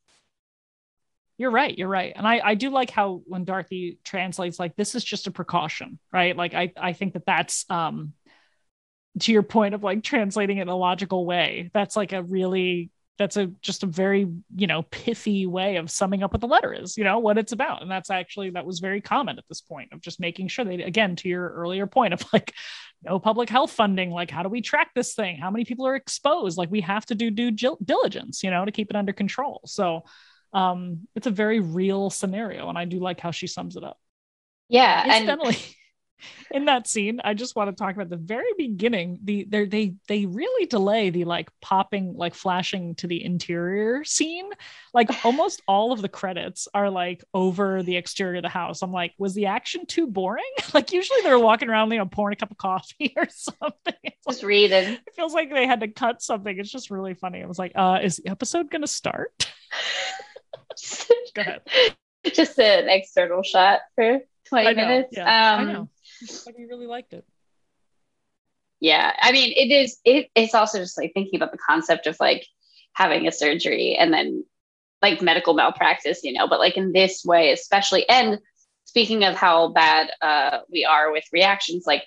You're 1.41 1.51
right. 1.51 1.77
You're 1.79 1.89
right. 1.89 2.13
And 2.15 2.29
I, 2.29 2.39
I 2.45 2.55
do 2.55 2.69
like 2.69 2.91
how 2.91 3.23
when 3.25 3.45
Dorothy 3.45 3.99
translates, 4.05 4.59
like, 4.59 4.77
this 4.77 4.95
is 4.95 5.03
just 5.03 5.27
a 5.27 5.31
precaution, 5.31 5.99
right? 6.13 6.37
Like, 6.37 6.53
I, 6.53 6.71
I 6.77 6.93
think 6.93 7.15
that 7.15 7.25
that's, 7.25 7.65
um, 7.71 8.13
to 9.21 9.33
your 9.33 9.43
point 9.43 9.75
of 9.75 9.83
like 9.83 10.03
translating 10.03 10.59
it 10.59 10.63
in 10.63 10.69
a 10.69 10.77
logical 10.77 11.25
way, 11.25 11.71
that's 11.73 11.97
like 11.97 12.13
a 12.13 12.23
really, 12.23 12.91
that's 13.17 13.39
a 13.39 13.47
just 13.63 13.85
a 13.85 13.87
very, 13.87 14.29
you 14.55 14.67
know, 14.67 14.83
pithy 14.83 15.47
way 15.47 15.77
of 15.77 15.91
summing 15.91 16.23
up 16.23 16.35
what 16.35 16.43
the 16.43 16.47
letter 16.47 16.75
is, 16.75 16.99
you 16.99 17.05
know, 17.05 17.21
what 17.21 17.39
it's 17.39 17.53
about. 17.53 17.81
And 17.81 17.91
that's 17.91 18.11
actually, 18.11 18.51
that 18.51 18.67
was 18.67 18.81
very 18.81 19.01
common 19.01 19.39
at 19.39 19.45
this 19.49 19.63
point 19.63 19.95
of 19.95 20.03
just 20.03 20.21
making 20.21 20.49
sure 20.49 20.67
they, 20.67 20.83
again, 20.83 21.17
to 21.17 21.29
your 21.31 21.49
earlier 21.49 21.87
point 21.87 22.13
of 22.13 22.23
like, 22.35 22.53
no 23.03 23.19
public 23.19 23.49
health 23.49 23.71
funding. 23.71 24.11
Like, 24.11 24.31
how 24.31 24.43
do 24.43 24.51
we 24.51 24.61
track 24.61 24.91
this 24.95 25.15
thing? 25.15 25.39
How 25.39 25.51
many 25.51 25.65
people 25.65 25.87
are 25.87 25.97
exposed? 25.97 26.59
Like, 26.59 26.71
we 26.71 26.83
have 26.83 27.07
to 27.07 27.15
do 27.15 27.31
due 27.31 27.51
diligence, 27.83 28.45
you 28.45 28.51
know, 28.51 28.67
to 28.67 28.73
keep 28.73 28.91
it 28.91 28.97
under 28.97 29.15
control. 29.15 29.63
So, 29.65 30.05
um 30.53 31.07
it's 31.15 31.27
a 31.27 31.31
very 31.31 31.61
real 31.61 32.11
scenario 32.11 32.69
and 32.69 32.77
i 32.79 32.85
do 32.85 32.99
like 32.99 33.21
how 33.21 33.31
she 33.31 33.47
sums 33.47 33.77
it 33.77 33.85
up. 33.85 33.99
Yeah 34.69 35.03
and 35.03 35.13
incidentally 35.13 35.57
in 36.51 36.67
that 36.67 36.87
scene 36.87 37.19
i 37.25 37.33
just 37.33 37.57
want 37.57 37.71
to 37.71 37.83
talk 37.83 37.95
about 37.95 38.11
the 38.11 38.17
very 38.17 38.53
beginning 38.59 39.19
the 39.25 39.47
they 39.49 39.65
they 39.65 39.95
they 40.07 40.27
really 40.27 40.67
delay 40.67 41.09
the 41.09 41.25
like 41.25 41.49
popping 41.63 42.13
like 42.15 42.35
flashing 42.35 42.95
to 42.97 43.07
the 43.07 43.25
interior 43.25 44.05
scene. 44.05 44.51
Like 44.93 45.09
almost 45.25 45.63
all 45.67 45.93
of 45.93 46.03
the 46.03 46.09
credits 46.11 46.69
are 46.75 46.91
like 46.91 47.25
over 47.33 47.83
the 47.83 47.97
exterior 47.97 48.37
of 48.37 48.43
the 48.43 48.49
house. 48.51 48.83
I'm 48.83 48.93
like 48.93 49.15
was 49.19 49.35
the 49.35 49.47
action 49.47 49.87
too 49.87 50.07
boring? 50.07 50.45
Like 50.75 50.93
usually 50.93 51.23
they're 51.23 51.39
walking 51.39 51.71
around 51.71 51.91
you 51.91 51.99
know 51.99 52.07
pouring 52.07 52.35
a 52.35 52.37
cup 52.37 52.51
of 52.51 52.59
coffee 52.59 53.15
or 53.17 53.27
something. 53.31 53.95
It's 54.05 54.27
like- 54.27 54.35
just 54.35 54.43
reading. 54.45 54.93
it 54.95 55.15
feels 55.17 55.33
like 55.33 55.51
they 55.51 55.67
had 55.67 55.81
to 55.81 55.89
cut 55.89 56.21
something. 56.23 56.59
It's 56.59 56.71
just 56.71 56.91
really 56.91 57.15
funny. 57.15 57.43
I 57.43 57.47
was 57.47 57.59
like 57.59 57.73
uh 57.75 58.01
is 58.03 58.17
the 58.17 58.29
episode 58.29 58.71
gonna 58.71 58.87
start 58.87 59.51
go 61.35 61.43
ahead 61.43 61.61
just 62.35 62.59
an 62.59 62.89
external 62.89 63.43
shot 63.43 63.81
for 63.95 64.21
20 64.49 64.69
I 64.69 64.73
know, 64.73 64.87
minutes 64.87 65.17
yeah, 65.17 65.25
um 65.27 65.61
I 65.69 65.73
know. 65.73 65.89
Like 66.47 66.57
we 66.59 66.65
really 66.65 66.87
liked 66.87 67.13
it. 67.13 67.25
yeah 68.81 69.13
i 69.21 69.33
mean 69.33 69.53
it 69.57 69.73
is 69.73 69.99
it, 70.05 70.29
it's 70.35 70.55
also 70.55 70.79
just 70.79 70.97
like 70.99 71.13
thinking 71.15 71.37
about 71.37 71.53
the 71.53 71.59
concept 71.59 72.07
of 72.07 72.17
like 72.21 72.47
having 72.93 73.27
a 73.27 73.33
surgery 73.33 73.97
and 73.99 74.13
then 74.13 74.45
like 75.03 75.23
medical 75.23 75.55
malpractice 75.55 76.23
you 76.23 76.33
know 76.33 76.47
but 76.49 76.59
like 76.61 76.77
in 76.77 76.93
this 76.93 77.25
way 77.25 77.53
especially 77.53 78.09
and 78.09 78.39
speaking 78.85 79.25
of 79.25 79.35
how 79.37 79.69
bad 79.69 80.11
uh, 80.21 80.59
we 80.71 80.85
are 80.85 81.13
with 81.13 81.25
reactions 81.33 81.85
like 81.87 82.05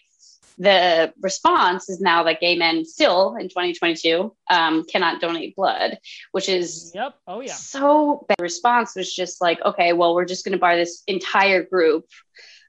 the 0.58 1.14
response 1.22 1.90
is 1.90 2.00
now 2.00 2.24
that 2.24 2.40
gay 2.40 2.56
men 2.56 2.86
still 2.86 3.36
in 3.36 3.50
2022 3.50 4.34
um, 4.50 4.84
cannot 4.86 5.20
donate 5.22 5.56
blood 5.56 5.98
which 6.32 6.50
is 6.50 6.92
Yep. 6.94 7.16
Oh 7.28 7.40
yeah. 7.42 7.54
so 7.54 8.26
bad. 8.28 8.38
The 8.38 8.44
response 8.44 8.96
was 8.96 9.14
just 9.14 9.42
like, 9.42 9.62
okay, 9.64 9.94
well, 9.94 10.16
we're 10.16 10.26
just 10.26 10.46
going 10.46 10.54
to 10.54 10.60
bar 10.60 10.76
this 10.76 11.04
entire 11.08 11.64
group 11.64 12.06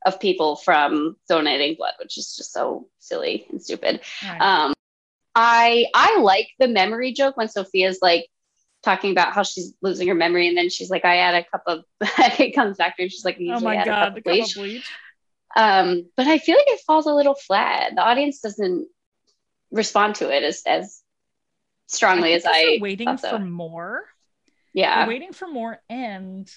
of 0.06 0.20
people 0.20 0.56
from 0.56 1.16
donating 1.28 1.76
blood, 1.76 1.94
which 1.98 2.18
is 2.18 2.36
just 2.36 2.52
so 2.52 2.88
silly 2.98 3.46
and 3.50 3.62
stupid. 3.62 4.00
Right. 4.22 4.40
Um, 4.40 4.74
I 5.34 5.86
I 5.94 6.20
like 6.20 6.48
the 6.58 6.68
memory 6.68 7.12
joke 7.12 7.36
when 7.36 7.48
Sophia's 7.48 7.98
like 8.00 8.28
talking 8.82 9.10
about 9.10 9.32
how 9.32 9.42
she's 9.42 9.74
losing 9.82 10.08
her 10.08 10.14
memory, 10.14 10.48
and 10.48 10.56
then 10.56 10.70
she's 10.70 10.90
like, 10.90 11.04
I 11.04 11.16
add 11.18 11.34
a 11.34 11.44
cup 11.44 11.62
of. 11.66 11.84
it 12.38 12.54
comes 12.54 12.76
back 12.76 12.96
to 12.96 13.02
her, 13.04 13.08
she's 13.08 13.24
like, 13.24 13.36
oh 13.38 13.42
usually 13.42 13.64
my 13.64 13.76
add 13.76 13.86
a 13.86 13.90
god, 13.90 14.04
cup 14.04 14.14
the 14.14 14.30
of 14.30 14.38
cup 14.38 14.48
of 14.48 14.54
bleach. 14.54 14.84
Um, 15.56 16.08
but 16.16 16.26
I 16.26 16.38
feel 16.38 16.56
like 16.56 16.66
it 16.68 16.80
falls 16.86 17.06
a 17.06 17.12
little 17.14 17.34
flat. 17.34 17.94
The 17.94 18.02
audience 18.02 18.40
doesn't 18.40 18.88
respond 19.70 20.16
to 20.16 20.30
it 20.34 20.42
as 20.42 20.62
as 20.66 21.00
strongly 21.86 22.32
I 22.32 22.36
as 22.36 22.44
I 22.46 22.78
waiting 22.80 23.16
so. 23.18 23.30
for 23.30 23.38
more. 23.38 24.04
Yeah. 24.72 25.00
They're 25.00 25.08
waiting 25.08 25.32
for 25.32 25.46
more, 25.46 25.78
and 25.88 26.50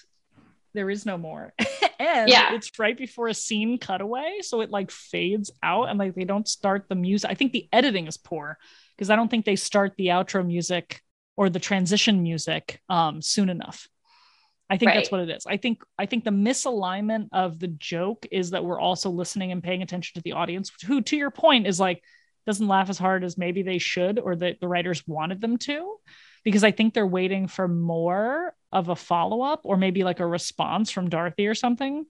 there 0.74 0.90
is 0.90 1.06
no 1.06 1.16
more. 1.16 1.52
and 2.00 2.28
Yeah. 2.28 2.54
it's 2.54 2.76
right 2.78 2.96
before 2.96 3.28
a 3.28 3.34
scene 3.34 3.78
cutaway, 3.78 4.38
so 4.42 4.60
it 4.60 4.70
like 4.70 4.90
fades 4.90 5.50
out, 5.62 5.84
and 5.88 5.98
like 5.98 6.14
they 6.14 6.24
don't 6.24 6.48
start 6.48 6.86
the 6.88 6.94
music. 6.96 7.30
I 7.30 7.34
think 7.34 7.52
the 7.52 7.68
editing 7.72 8.06
is 8.06 8.16
poor 8.16 8.58
because 8.96 9.10
I 9.10 9.16
don't 9.16 9.28
think 9.30 9.44
they 9.44 9.56
start 9.56 9.94
the 9.96 10.08
outro 10.08 10.44
music 10.44 11.02
or 11.36 11.48
the 11.48 11.60
transition 11.60 12.22
music 12.22 12.80
um 12.88 13.22
soon 13.22 13.48
enough. 13.48 13.88
I 14.70 14.76
think 14.76 14.88
Right. 14.88 14.96
that's 14.96 15.10
what 15.10 15.22
it 15.22 15.30
is. 15.30 15.46
I 15.46 15.56
think 15.56 15.82
I 15.98 16.06
think 16.06 16.24
the 16.24 16.30
misalignment 16.30 17.28
of 17.32 17.58
the 17.58 17.68
joke 17.68 18.26
is 18.30 18.50
that 18.50 18.64
we're 18.64 18.80
also 18.80 19.10
listening 19.10 19.50
and 19.52 19.62
paying 19.62 19.82
attention 19.82 20.14
to 20.14 20.22
the 20.22 20.32
audience, 20.32 20.70
who, 20.86 21.00
to 21.02 21.16
your 21.16 21.30
point, 21.30 21.66
is 21.66 21.80
like 21.80 22.02
doesn't 22.46 22.68
laugh 22.68 22.88
as 22.88 22.98
hard 22.98 23.24
as 23.24 23.36
maybe 23.36 23.62
they 23.62 23.78
should 23.78 24.18
or 24.18 24.36
that 24.36 24.60
the 24.60 24.68
writers 24.68 25.02
wanted 25.06 25.40
them 25.40 25.58
to, 25.58 25.96
because 26.44 26.64
I 26.64 26.70
think 26.70 26.94
they're 26.94 27.06
waiting 27.06 27.46
for 27.46 27.68
more 27.68 28.54
of 28.72 28.88
a 28.88 28.96
follow 28.96 29.42
up 29.42 29.60
or 29.64 29.76
maybe 29.76 30.04
like 30.04 30.20
a 30.20 30.26
response 30.26 30.90
from 30.90 31.08
Dorothy 31.08 31.46
or 31.46 31.54
something. 31.54 32.04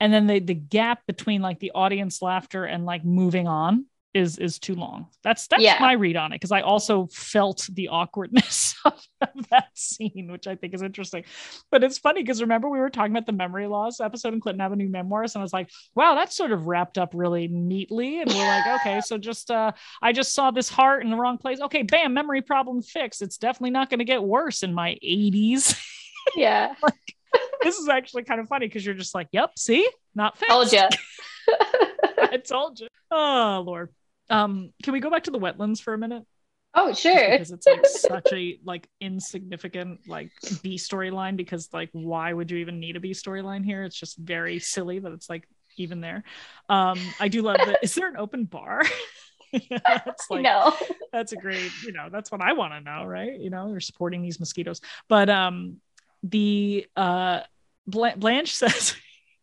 And 0.00 0.12
then 0.12 0.26
the 0.26 0.40
the 0.40 0.54
gap 0.54 1.00
between 1.06 1.42
like 1.42 1.60
the 1.60 1.72
audience 1.72 2.22
laughter 2.22 2.64
and 2.64 2.84
like 2.84 3.04
moving 3.04 3.46
on 3.46 3.86
is 4.12 4.38
is 4.38 4.58
too 4.58 4.74
long. 4.74 5.06
That's 5.22 5.46
that's 5.46 5.62
Yeah. 5.62 5.76
my 5.80 5.92
read 5.92 6.16
on 6.16 6.32
it 6.32 6.36
because 6.36 6.50
I 6.52 6.62
also 6.62 7.06
felt 7.12 7.68
the 7.72 7.88
awkwardness 7.88 8.74
of 8.84 9.00
that 9.50 9.68
scene, 9.74 10.28
which 10.32 10.46
I 10.48 10.56
think 10.56 10.74
is 10.74 10.82
interesting. 10.82 11.24
But 11.70 11.84
it's 11.84 11.98
funny 11.98 12.22
because 12.22 12.40
remember 12.40 12.68
we 12.68 12.80
were 12.80 12.90
talking 12.90 13.12
about 13.12 13.26
the 13.26 13.32
memory 13.32 13.66
loss 13.68 14.00
episode 14.00 14.34
in 14.34 14.40
Clinton 14.40 14.60
Avenue 14.62 14.88
Memoirs, 14.88 15.34
and 15.34 15.40
I 15.40 15.44
was 15.44 15.52
like, 15.52 15.70
wow, 15.94 16.14
that's 16.16 16.36
sort 16.36 16.50
of 16.50 16.66
wrapped 16.66 16.98
up 16.98 17.10
really 17.14 17.46
neatly. 17.46 18.20
And 18.20 18.30
we're 18.32 18.46
like, 18.46 18.80
okay, 18.80 19.00
so 19.00 19.16
just 19.16 19.50
uh 19.50 19.72
I 20.02 20.12
just 20.12 20.34
saw 20.34 20.50
this 20.50 20.68
heart 20.68 21.04
in 21.04 21.10
the 21.10 21.16
wrong 21.16 21.38
place. 21.38 21.60
Okay, 21.60 21.82
bam, 21.82 22.12
memory 22.12 22.42
problem 22.42 22.82
fixed. 22.82 23.22
It's 23.22 23.38
definitely 23.38 23.70
not 23.70 23.90
going 23.90 24.00
to 24.00 24.04
get 24.04 24.22
worse 24.22 24.62
in 24.62 24.74
my 24.74 24.96
80s. 25.04 25.80
Yeah. 26.36 26.74
this 27.62 27.76
is 27.78 27.88
actually 27.88 28.24
kind 28.24 28.40
of 28.40 28.48
funny 28.48 28.66
because 28.66 28.84
you're 28.84 28.94
just 28.94 29.14
like, 29.14 29.28
yep, 29.32 29.52
see, 29.58 29.88
not 30.14 30.36
fixed. 30.36 30.50
Told 30.50 30.72
ya. 30.72 30.88
I 32.18 32.36
told 32.36 32.78
you. 32.78 32.88
Oh 33.10 33.62
Lord. 33.66 33.88
Um, 34.30 34.72
can 34.82 34.92
we 34.92 35.00
go 35.00 35.10
back 35.10 35.24
to 35.24 35.30
the 35.30 35.38
wetlands 35.38 35.80
for 35.80 35.92
a 35.94 35.98
minute? 35.98 36.24
Oh, 36.72 36.90
Just 36.90 37.02
sure. 37.02 37.30
Because 37.32 37.50
it's 37.50 37.66
like 37.66 37.84
such 37.86 38.32
a 38.32 38.58
like 38.64 38.88
insignificant 39.00 40.00
like 40.08 40.30
B 40.62 40.76
storyline. 40.76 41.36
Because 41.36 41.68
like, 41.72 41.90
why 41.92 42.32
would 42.32 42.50
you 42.50 42.58
even 42.58 42.80
need 42.80 42.96
a 42.96 43.00
B 43.00 43.10
storyline 43.10 43.64
here? 43.64 43.82
It's 43.82 43.98
just 43.98 44.16
very 44.16 44.58
silly 44.58 44.98
that 45.00 45.12
it's 45.12 45.28
like 45.28 45.48
even 45.76 46.00
there. 46.00 46.22
Um, 46.68 46.98
I 47.18 47.28
do 47.28 47.42
love 47.42 47.58
that. 47.58 47.78
Is 47.82 47.94
there 47.94 48.08
an 48.08 48.16
open 48.16 48.44
bar? 48.44 48.82
that's 49.86 50.30
like 50.30 50.42
no. 50.42 50.76
that's 51.12 51.32
a 51.32 51.36
great 51.36 51.72
you 51.84 51.92
know 51.92 52.08
that's 52.10 52.30
what 52.30 52.40
i 52.40 52.52
want 52.52 52.72
to 52.72 52.80
know 52.80 53.04
right 53.04 53.40
you 53.40 53.50
know 53.50 53.68
you're 53.68 53.80
supporting 53.80 54.22
these 54.22 54.38
mosquitoes 54.38 54.80
but 55.08 55.28
um 55.28 55.78
the 56.22 56.86
uh 56.96 57.40
Bla- 57.86 58.16
blanche 58.16 58.54
says 58.54 58.94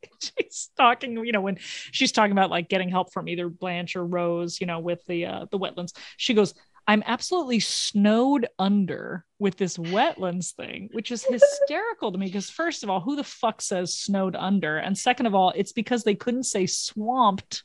she's 0.21 0.69
talking 0.77 1.17
you 1.25 1.31
know 1.31 1.41
when 1.41 1.57
she's 1.59 2.11
talking 2.11 2.31
about 2.31 2.49
like 2.49 2.69
getting 2.69 2.89
help 2.89 3.11
from 3.11 3.27
either 3.27 3.49
blanche 3.49 3.95
or 3.95 4.05
rose 4.05 4.59
you 4.61 4.67
know 4.67 4.79
with 4.79 5.03
the 5.05 5.25
uh 5.25 5.45
the 5.51 5.59
wetlands 5.59 5.95
she 6.17 6.33
goes 6.33 6.53
i'm 6.87 7.03
absolutely 7.05 7.59
snowed 7.59 8.47
under 8.59 9.25
with 9.39 9.57
this 9.57 9.77
wetlands 9.77 10.53
thing 10.53 10.89
which 10.93 11.11
is 11.11 11.23
hysterical 11.23 12.11
to 12.11 12.17
me 12.17 12.25
because 12.27 12.49
first 12.49 12.83
of 12.83 12.89
all 12.89 12.99
who 12.99 13.15
the 13.15 13.23
fuck 13.23 13.61
says 13.61 13.93
snowed 13.93 14.35
under? 14.35 14.77
And 14.77 14.97
second 14.97 15.25
of 15.25 15.35
all 15.35 15.51
it's 15.55 15.73
because 15.73 16.03
they 16.03 16.15
couldn't 16.15 16.43
say 16.43 16.65
swamped 16.65 17.63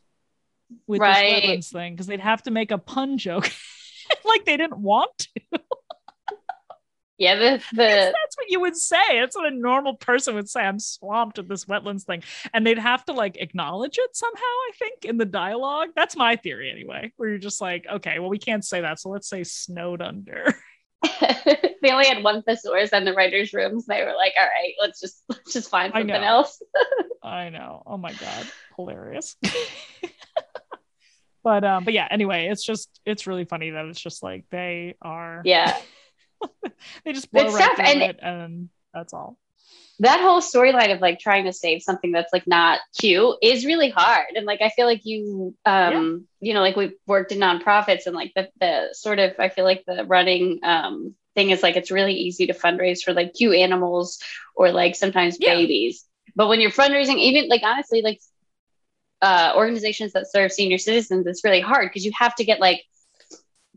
with 0.87 1.01
Right. 1.01 1.43
this 1.43 1.69
wetlands 1.69 1.73
thing 1.73 1.93
because 1.95 2.07
they'd 2.07 2.21
have 2.21 2.43
to 2.45 2.51
make 2.51 2.71
a 2.71 2.79
pun 2.79 3.19
joke. 3.19 3.51
Like 4.25 4.45
they 4.45 4.57
didn't 4.57 4.79
want 4.79 5.17
to 5.19 5.61
Yeah, 7.19 7.37
the 7.37 7.63
the 7.73 7.77
that's 7.77 8.37
what 8.37 8.49
you 8.49 8.61
would 8.61 8.77
say. 8.77 9.21
That's 9.21 9.37
what 9.37 9.53
a 9.53 9.55
normal 9.55 9.97
person 9.97 10.35
would 10.35 10.49
say. 10.49 10.63
I'm 10.63 10.79
swamped 10.79 11.39
with 11.39 11.49
this 11.49 11.67
wetlands 11.67 12.05
thing. 12.05 12.23
And 12.53 12.67
they'd 12.67 12.79
have 12.79 13.05
to 13.07 13.13
like 13.13 13.37
acknowledge 13.39 13.99
it 13.99 14.17
somehow, 14.17 14.41
I 14.41 14.71
think, 14.79 15.05
in 15.05 15.19
the 15.19 15.25
dialogue. 15.25 15.91
That's 15.95 16.17
my 16.17 16.37
theory 16.37 16.71
anyway, 16.71 17.13
where 17.17 17.29
you're 17.29 17.39
just 17.39 17.61
like, 17.61 17.87
okay, 17.91 18.19
well, 18.19 18.31
we 18.31 18.39
can't 18.39 18.65
say 18.65 18.81
that. 18.81 18.99
So 19.01 19.11
let's 19.11 19.29
say 19.29 19.45
snowed 19.45 20.03
under. 20.03 20.55
they 21.83 21.91
only 21.91 22.07
had 22.07 22.23
one 22.23 22.43
thesaurus 22.43 22.93
in 22.93 23.05
the 23.05 23.13
writers' 23.13 23.53
rooms. 23.53 23.87
They 23.87 24.03
were 24.03 24.15
like, 24.17 24.35
"All 24.39 24.47
right, 24.47 24.75
let's 24.81 25.01
just 25.01 25.23
let's 25.29 25.53
just 25.53 25.71
find 25.71 25.93
something 25.93 26.09
know. 26.09 26.23
else." 26.23 26.63
I 27.23 27.49
know. 27.51 27.83
Oh 27.87 27.97
my 27.97 28.13
God. 28.13 28.47
Hilarious. 28.77 29.37
but 31.43 31.65
um, 31.65 31.85
but 31.85 31.93
yeah, 31.93 32.07
anyway, 32.11 32.47
it's 32.47 32.65
just 32.65 33.01
it's 33.05 33.27
really 33.27 33.45
funny 33.45 33.71
that 33.71 33.87
it's 33.87 34.01
just 34.01 34.23
like 34.23 34.45
they 34.51 34.95
are 35.03 35.43
Yeah, 35.45 35.77
they 37.05 37.13
just 37.13 37.31
blow 37.33 37.45
It's 37.47 37.55
right 37.55 37.65
tough, 37.77 37.79
and- 37.87 38.03
it 38.03 38.19
and 38.23 38.69
that's 38.95 39.13
all. 39.15 39.39
that 40.01 40.21
whole 40.21 40.41
storyline 40.41 40.93
of 40.95 41.01
like 41.01 41.19
trying 41.19 41.45
to 41.45 41.53
save 41.53 41.83
something 41.83 42.13
that's 42.13 42.33
like 42.33 42.47
not 42.47 42.81
cute 42.99 43.37
is 43.43 43.65
really 43.65 43.91
hard. 43.91 44.27
And 44.37 44.47
like 44.47 44.61
I 44.61 44.69
feel 44.71 44.87
like 44.87 45.03
you, 45.05 45.55
um, 45.65 46.27
you 46.41 46.55
know, 46.55 46.61
like 46.61 46.77
we've 46.77 46.95
worked 47.07 47.33
in 47.33 47.39
nonprofits 47.39 48.07
and 48.07 48.15
like 48.15 48.33
the 48.35 48.49
the 48.61 48.89
sort 48.93 49.19
of 49.19 49.33
I 49.39 49.49
feel 49.49 49.65
like 49.65 49.85
the 49.87 50.05
running 50.05 50.61
um 50.63 51.15
thing 51.35 51.51
is 51.51 51.63
like 51.63 51.77
it's 51.77 51.91
really 51.91 52.15
easy 52.15 52.47
to 52.49 52.53
fundraise 52.53 53.01
for 53.03 53.15
like 53.15 53.33
cute 53.35 53.55
animals 53.57 54.19
or 54.55 54.71
like 54.73 54.95
sometimes 54.97 55.37
Yeah. 55.41 55.55
babies. 55.55 56.05
But 56.35 56.49
when 56.49 56.61
you're 56.61 56.71
fundraising, 56.71 57.17
even 57.19 57.49
like 57.49 57.63
honestly, 57.63 58.03
like 58.03 58.21
uh, 59.21 59.53
organizations 59.57 60.13
that 60.15 60.31
serve 60.31 60.53
senior 60.53 60.79
citizens, 60.79 61.27
it's 61.27 61.45
really 61.45 61.61
hard 61.61 61.89
because 61.89 62.05
you 62.05 62.13
have 62.19 62.35
to 62.37 62.45
get 62.45 62.59
like 62.61 62.83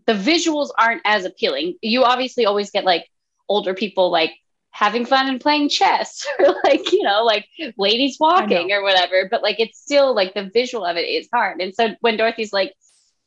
the 0.08 0.14
visuals 0.14 0.70
aren't 0.78 1.02
as 1.06 1.26
appealing. 1.26 1.76
You 1.82 2.04
obviously 2.04 2.46
always 2.46 2.72
get 2.72 2.86
like 2.86 3.10
older 3.50 3.74
people 3.74 4.12
like 4.12 4.32
having 4.72 5.06
fun 5.06 5.28
and 5.28 5.40
playing 5.40 5.70
chess 5.70 6.26
or 6.40 6.56
like, 6.64 6.92
you 6.92 7.04
know, 7.04 7.24
like 7.24 7.48
ladies 7.78 8.18
walking 8.20 8.72
or 8.72 8.84
whatever. 8.84 9.28
But 9.30 9.42
like 9.42 9.60
it's 9.60 9.80
still 9.80 10.14
like 10.14 10.34
the 10.34 10.50
visual 10.54 10.86
of 10.86 10.98
it 10.98 11.08
is 11.08 11.28
hard. 11.34 11.62
And 11.62 11.74
so 11.74 11.96
when 12.02 12.18
Dorothy's 12.18 12.54
like, 12.54 12.74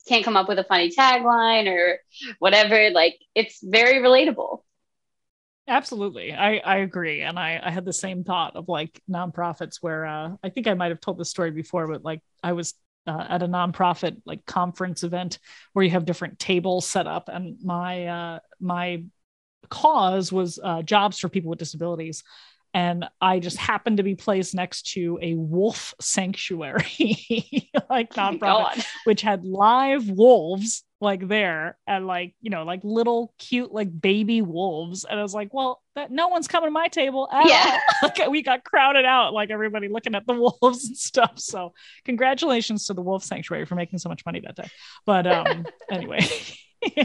can't 0.07 0.25
come 0.25 0.37
up 0.37 0.49
with 0.49 0.59
a 0.59 0.65
funny 0.65 0.91
tagline 0.91 1.69
or 1.69 1.99
whatever, 2.39 2.91
like 2.91 3.19
it's 3.35 3.61
very 3.63 4.03
relatable. 4.03 4.63
Absolutely. 5.69 6.33
I, 6.33 6.57
I 6.59 6.77
agree. 6.79 7.21
And 7.21 7.39
I, 7.39 7.61
I 7.63 7.71
had 7.71 7.85
the 7.85 7.93
same 7.93 8.25
thought 8.25 8.57
of 8.57 8.69
like 8.69 9.03
nonprofits 9.09 9.77
where 9.83 10.07
uh, 10.07 10.31
I 10.43 10.49
think 10.49 10.67
I 10.67 10.73
might 10.73 10.91
have 10.91 11.01
told 11.01 11.19
this 11.19 11.29
story 11.29 11.51
before, 11.51 11.87
but 11.87 12.03
like 12.03 12.21
I 12.43 12.53
was 12.53 12.73
uh, 13.09 13.27
at 13.29 13.43
a 13.43 13.49
nonprofit 13.49 14.21
like 14.25 14.45
conference 14.47 15.03
event 15.03 15.39
where 15.73 15.85
you 15.85 15.91
have 15.91 16.05
different 16.05 16.39
tables 16.39 16.87
set 16.87 17.07
up 17.07 17.29
and 17.29 17.57
my 17.63 18.07
uh, 18.07 18.39
my 18.61 19.03
cause 19.71 20.33
was 20.33 20.59
uh, 20.63 20.83
jobs 20.83 21.19
for 21.19 21.29
people 21.29 21.51
with 21.51 21.59
disabilities. 21.59 22.23
And 22.75 23.07
I 23.21 23.39
just 23.39 23.57
happened 23.57 23.97
to 23.97 24.03
be 24.03 24.15
placed 24.15 24.55
next 24.55 24.93
to 24.93 25.19
a 25.23 25.35
wolf 25.35 25.95
sanctuary, 26.01 26.85
like 27.91 28.13
Oh 28.17 28.21
nonprofit 28.21 28.87
which 29.05 29.23
had 29.23 29.45
live 29.45 30.09
wolves 30.11 30.85
like 31.01 31.27
there 31.29 31.79
and 31.87 32.07
like 32.07 32.35
you 32.41 32.51
know 32.51 32.65
like 32.65 32.81
little 32.83 33.33
cute 33.39 33.71
like 33.73 33.89
baby 34.01 34.43
wolves 34.43 35.05
and 35.05 35.19
i 35.19 35.23
was 35.23 35.33
like 35.33 35.53
well 35.55 35.81
that 35.95 36.11
no 36.11 36.27
one's 36.29 36.49
coming 36.49 36.67
to 36.67 36.73
my 36.73 36.89
table 36.89 37.29
at 37.33 37.47
Yeah. 37.47 37.79
all. 38.03 38.11
Like, 38.19 38.29
we 38.31 38.43
got 38.43 38.65
crowded 38.65 39.05
out 39.05 39.33
like 39.33 39.51
everybody 39.51 39.89
looking 39.89 40.15
at 40.15 40.27
the 40.27 40.33
wolves 40.61 40.87
and 40.89 40.97
stuff 40.97 41.33
so 41.37 41.73
congratulations 42.05 42.87
to 42.87 42.95
the 42.95 43.03
wolf 43.03 43.23
sanctuary 43.25 43.65
for 43.65 43.75
making 43.77 43.99
so 44.01 44.09
much 44.09 44.25
money 44.27 44.41
that 44.41 44.57
day 44.57 44.69
but 45.07 45.27
um 45.27 45.65
anyway 45.91 46.21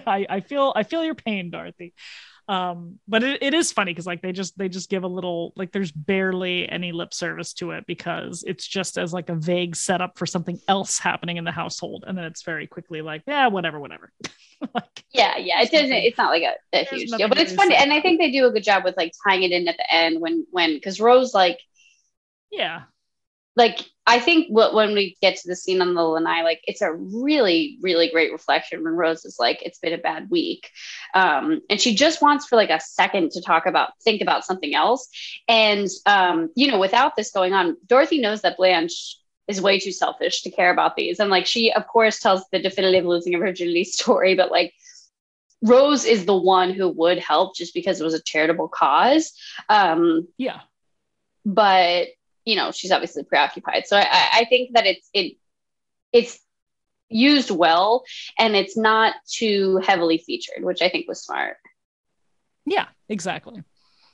I, 0.07 0.25
I 0.29 0.39
feel 0.41 0.73
i 0.75 0.83
feel 0.83 1.03
your 1.03 1.15
pain 1.15 1.49
dorothy 1.51 1.93
um 2.47 2.99
but 3.07 3.23
it, 3.23 3.41
it 3.41 3.53
is 3.53 3.71
funny 3.71 3.91
because 3.91 4.05
like 4.05 4.21
they 4.21 4.31
just 4.31 4.57
they 4.57 4.67
just 4.67 4.89
give 4.89 5.03
a 5.03 5.07
little 5.07 5.53
like 5.55 5.71
there's 5.71 5.91
barely 5.91 6.67
any 6.69 6.91
lip 6.91 7.13
service 7.13 7.53
to 7.53 7.71
it 7.71 7.85
because 7.87 8.43
it's 8.45 8.67
just 8.67 8.97
as 8.97 9.13
like 9.13 9.29
a 9.29 9.35
vague 9.35 9.75
setup 9.75 10.17
for 10.17 10.25
something 10.25 10.59
else 10.67 10.99
happening 10.99 11.37
in 11.37 11.43
the 11.43 11.51
household 11.51 12.03
and 12.07 12.17
then 12.17 12.25
it's 12.25 12.43
very 12.43 12.67
quickly 12.67 13.01
like 13.01 13.23
yeah 13.27 13.47
whatever 13.47 13.79
whatever 13.79 14.11
like 14.73 15.03
Yeah, 15.11 15.37
yeah. 15.37 15.61
It 15.61 15.71
doesn't. 15.71 15.91
It's 15.91 16.17
not 16.17 16.31
like 16.31 16.43
a, 16.43 16.55
a 16.73 16.85
huge 16.85 17.11
deal, 17.11 17.27
but 17.29 17.37
it's 17.37 17.53
funny, 17.53 17.75
and 17.75 17.93
I 17.93 18.01
think 18.01 18.19
they 18.19 18.31
do 18.31 18.47
a 18.47 18.51
good 18.51 18.63
job 18.63 18.83
with 18.83 18.97
like 18.97 19.11
tying 19.27 19.43
it 19.43 19.51
in 19.51 19.67
at 19.67 19.77
the 19.77 19.93
end 19.93 20.19
when 20.19 20.45
when 20.51 20.73
because 20.73 20.99
Rose 20.99 21.33
like 21.33 21.59
yeah 22.51 22.83
like 23.55 23.85
I 24.05 24.19
think 24.19 24.47
what 24.49 24.73
when 24.73 24.93
we 24.93 25.15
get 25.21 25.37
to 25.37 25.47
the 25.47 25.55
scene 25.55 25.81
on 25.81 25.93
the 25.93 26.01
lanai, 26.01 26.41
like 26.41 26.61
it's 26.65 26.81
a 26.81 26.91
really 26.91 27.77
really 27.81 28.09
great 28.09 28.31
reflection 28.31 28.83
when 28.83 28.93
Rose 28.93 29.25
is 29.25 29.37
like 29.39 29.61
it's 29.61 29.79
been 29.79 29.93
a 29.93 29.97
bad 29.97 30.29
week, 30.29 30.69
um, 31.13 31.61
and 31.69 31.79
she 31.79 31.95
just 31.95 32.21
wants 32.21 32.47
for 32.47 32.55
like 32.55 32.69
a 32.69 32.79
second 32.79 33.31
to 33.31 33.41
talk 33.41 33.65
about 33.65 33.91
think 34.03 34.21
about 34.21 34.45
something 34.45 34.73
else, 34.75 35.07
and 35.47 35.87
um, 36.05 36.49
you 36.55 36.69
know 36.69 36.79
without 36.79 37.15
this 37.15 37.31
going 37.31 37.53
on, 37.53 37.77
Dorothy 37.85 38.19
knows 38.19 38.41
that 38.41 38.57
Blanche 38.57 39.17
is 39.47 39.61
way 39.61 39.77
too 39.79 39.91
selfish 39.91 40.41
to 40.41 40.51
care 40.51 40.71
about 40.71 40.95
these, 40.95 41.19
and 41.19 41.29
like 41.29 41.45
she 41.45 41.71
of 41.71 41.87
course 41.87 42.19
tells 42.19 42.43
the 42.51 42.59
definitive 42.59 43.05
losing 43.05 43.35
of 43.35 43.41
virginity 43.41 43.83
story, 43.85 44.35
but 44.35 44.51
like 44.51 44.73
Rose 45.61 46.03
is 46.05 46.25
the 46.25 46.35
one 46.35 46.73
who 46.73 46.89
would 46.89 47.19
help 47.19 47.55
just 47.55 47.73
because 47.73 48.01
it 48.01 48.03
was 48.03 48.15
a 48.15 48.21
charitable 48.21 48.67
cause. 48.67 49.31
Um, 49.69 50.27
yeah. 50.37 50.59
but 51.45 52.07
you 52.45 52.55
know 52.55 52.71
she's 52.71 52.91
obviously 52.91 53.23
preoccupied 53.23 53.85
so 53.85 53.97
I- 53.97 54.29
I, 54.33 54.45
think 54.45 54.73
that 54.73 54.85
it's 54.85 55.09
it 55.13 55.37
it's 56.11 56.39
used 57.09 57.51
well 57.51 58.03
and 58.39 58.55
it's 58.55 58.75
not 58.75 59.15
too 59.31 59.77
heavily 59.85 60.17
featured 60.17 60.63
which 60.63 60.81
i 60.81 60.89
think 60.89 61.07
was 61.07 61.23
smart 61.23 61.57
Yeah, 62.65 62.87
exactly. 63.09 63.61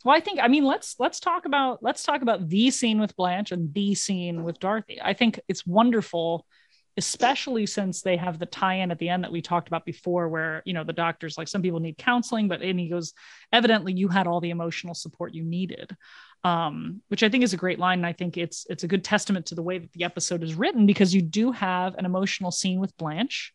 Well, 0.04 0.16
I 0.16 0.22
think 0.22 0.40
I 0.42 0.48
mean 0.48 0.64
let's 0.64 0.96
let's 0.98 1.20
talk 1.20 1.46
about 1.46 1.84
let's 1.84 2.04
talk 2.04 2.22
about 2.22 2.48
the 2.48 2.72
scene 2.72 3.00
with 3.02 3.16
Blanche 3.16 3.52
and 3.52 3.74
the 3.74 3.96
scene 3.96 4.44
with 4.44 4.60
Dorothy. 4.60 4.98
I 5.02 5.14
think 5.14 5.40
it's 5.50 5.68
wonderful, 5.68 6.46
especially 6.96 7.66
since 7.66 8.02
they 8.02 8.16
have 8.16 8.40
the 8.40 8.46
tie-in 8.46 8.92
at 8.92 9.00
the 9.00 9.10
end 9.10 9.24
that 9.24 9.32
we 9.32 9.42
talked 9.42 9.68
about 9.68 9.86
before, 9.86 10.30
where 10.30 10.64
you 10.66 10.74
know 10.74 10.86
the 10.86 10.94
doctor's 10.94 11.38
like 11.38 11.50
some 11.50 11.62
people 11.62 11.82
need 11.82 11.98
counseling, 11.98 12.48
but 12.48 12.62
and 12.62 12.80
he 12.80 12.88
goes, 12.88 13.14
evidently 13.52 13.92
you 13.94 14.08
had 14.08 14.26
all 14.26 14.40
the 14.40 14.52
emotional 14.52 14.96
support 14.96 15.34
you 15.34 15.44
needed. 15.44 15.96
Um, 16.44 17.02
which 17.10 17.24
I 17.24 17.30
think 17.30 17.44
is 17.44 17.54
a 17.54 17.58
great 17.58 17.80
line. 17.80 18.00
And 18.00 18.06
I 18.06 18.14
think 18.14 18.38
it's 18.38 18.66
it's 18.70 18.84
a 18.84 18.88
good 18.88 19.04
testament 19.04 19.48
to 19.48 19.56
the 19.56 19.64
way 19.64 19.78
that 19.78 19.92
the 19.94 20.04
episode 20.04 20.44
is 20.44 20.56
written 20.56 20.86
because 20.86 21.14
you 21.14 21.22
do 21.22 21.52
have 21.52 21.96
an 21.96 22.06
emotional 22.06 22.52
scene 22.52 22.80
with 22.80 22.98
Blanche, 22.98 23.54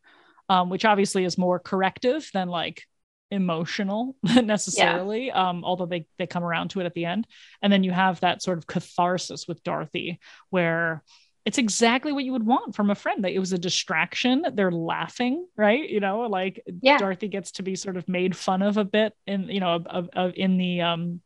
um, 0.48 0.70
which 0.70 0.84
obviously 0.84 1.24
is 1.24 1.38
more 1.38 1.58
corrective 1.58 2.28
than 2.32 2.48
like 2.48 2.82
emotional 3.30 4.14
necessarily 4.22 5.26
yeah. 5.26 5.48
um 5.48 5.64
although 5.64 5.86
they 5.86 6.06
they 6.18 6.26
come 6.26 6.44
around 6.44 6.68
to 6.68 6.80
it 6.80 6.86
at 6.86 6.94
the 6.94 7.04
end 7.04 7.26
and 7.62 7.72
then 7.72 7.82
you 7.82 7.90
have 7.90 8.20
that 8.20 8.42
sort 8.42 8.58
of 8.58 8.66
catharsis 8.66 9.48
with 9.48 9.62
dorothy 9.64 10.20
where 10.50 11.02
it's 11.44 11.58
exactly 11.58 12.12
what 12.12 12.24
you 12.24 12.32
would 12.32 12.46
want 12.46 12.74
from 12.74 12.90
a 12.90 12.94
friend 12.94 13.24
that 13.24 13.32
it 13.32 13.38
was 13.38 13.52
a 13.52 13.58
distraction 13.58 14.44
they're 14.54 14.70
laughing 14.70 15.46
right 15.56 15.88
you 15.88 16.00
know 16.00 16.20
like 16.20 16.62
yeah. 16.82 16.98
dorothy 16.98 17.26
gets 17.26 17.52
to 17.52 17.62
be 17.62 17.74
sort 17.74 17.96
of 17.96 18.06
made 18.08 18.36
fun 18.36 18.62
of 18.62 18.76
a 18.76 18.84
bit 18.84 19.14
in 19.26 19.48
you 19.48 19.60
know 19.60 19.74
of, 19.74 19.86
of, 19.86 20.08
of 20.12 20.32
in 20.36 20.56
the 20.56 20.82
um 20.82 21.20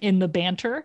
in 0.00 0.18
the 0.18 0.28
banter. 0.28 0.84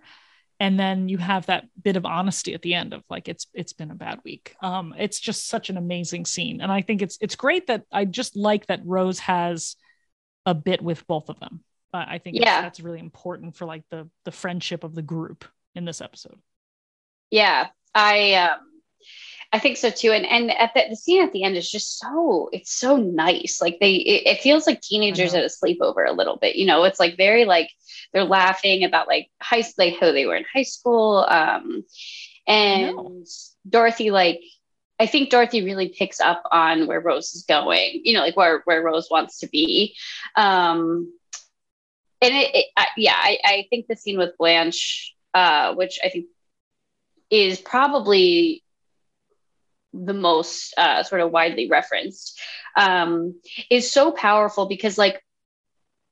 And 0.60 0.80
then 0.80 1.10
you 1.10 1.18
have 1.18 1.48
that 1.48 1.66
bit 1.82 1.98
of 1.98 2.06
honesty 2.06 2.54
at 2.54 2.62
the 2.62 2.76
end 2.76 2.94
of 2.94 3.04
like 3.10 3.28
it's 3.28 3.48
it's 3.54 3.74
been 3.74 3.92
a 3.92 3.96
bad 3.96 4.20
week. 4.24 4.56
Um 4.62 4.94
it's 4.98 5.20
just 5.20 5.48
such 5.48 5.70
an 5.70 5.78
amazing 5.78 6.26
scene. 6.26 6.62
And 6.62 6.72
i 6.72 6.82
think 6.82 7.02
it's 7.02 7.18
it's 7.20 7.36
great 7.36 7.68
that 7.68 7.84
i 7.92 8.06
just 8.06 8.38
like 8.38 8.68
that 8.68 8.82
rose 8.86 9.20
has 9.20 9.76
a 10.46 10.54
bit 10.54 10.82
with 10.82 11.06
both 11.08 11.30
of 11.30 11.40
them. 11.40 11.64
Uh, 11.94 12.06
i 12.08 12.18
think 12.18 12.38
yeah. 12.40 12.62
that's 12.62 12.80
really 12.80 13.00
important 13.00 13.56
for 13.56 13.66
like 13.66 13.84
the 13.90 14.10
the 14.24 14.32
friendship 14.32 14.84
of 14.84 14.96
the 14.96 15.02
group 15.02 15.46
in 15.76 15.84
this 15.84 16.02
episode. 16.02 16.40
Yeah. 17.32 17.68
I 17.94 18.34
um 18.36 18.60
I 19.56 19.60
think 19.60 19.78
so 19.78 19.90
too. 19.90 20.12
And 20.12 20.26
and 20.26 20.52
at 20.52 20.74
the, 20.74 20.84
the 20.90 20.98
scene 20.98 21.24
at 21.24 21.32
the 21.32 21.44
end 21.44 21.56
is 21.56 21.72
just 21.72 21.98
so 21.98 22.50
it's 22.52 22.74
so 22.74 22.98
nice. 22.98 23.62
Like 23.62 23.78
they 23.80 23.94
it, 23.94 24.28
it 24.28 24.42
feels 24.42 24.68
like 24.68 24.82
teenagers 24.82 25.34
at 25.34 25.46
a 25.46 25.48
sleepover 25.48 26.06
a 26.06 26.12
little 26.12 26.36
bit. 26.36 26.58
You 26.58 26.66
know, 26.66 26.84
it's 26.84 27.00
like 27.00 27.16
very 27.16 27.46
like 27.46 27.70
they're 28.12 28.26
laughing 28.26 28.84
about 28.84 29.08
like 29.08 29.30
high 29.42 29.64
like 29.78 29.96
how 29.98 30.12
they 30.12 30.26
were 30.26 30.36
in 30.36 30.44
high 30.54 30.64
school. 30.64 31.26
Um 31.30 31.86
and 32.46 33.26
Dorothy 33.70 34.12
like 34.12 34.42
I 35.00 35.06
think 35.06 35.30
Dorothy 35.30 35.64
really 35.64 35.88
picks 35.88 36.20
up 36.20 36.44
on 36.52 36.86
where 36.86 37.00
Rose 37.00 37.34
is 37.34 37.46
going, 37.48 38.02
you 38.04 38.14
know, 38.14 38.22
like 38.22 38.36
where, 38.36 38.62
where 38.66 38.84
Rose 38.84 39.08
wants 39.10 39.40
to 39.40 39.48
be. 39.48 39.96
Um, 40.36 41.14
and 42.22 42.34
it, 42.34 42.56
it 42.56 42.66
I, 42.78 42.88
yeah, 42.96 43.16
I, 43.16 43.38
I 43.44 43.68
think 43.70 43.88
the 43.88 43.98
scene 43.98 44.18
with 44.18 44.38
Blanche, 44.38 45.14
uh, 45.34 45.76
which 45.76 46.00
I 46.02 46.08
think 46.08 46.28
is 47.30 47.60
probably 47.60 48.64
the 50.04 50.14
most 50.14 50.74
uh, 50.78 51.04
sort 51.04 51.22
of 51.22 51.32
widely 51.32 51.70
referenced 51.70 52.40
um, 52.76 53.40
is 53.70 53.90
so 53.90 54.12
powerful 54.12 54.68
because 54.68 54.98
like 54.98 55.22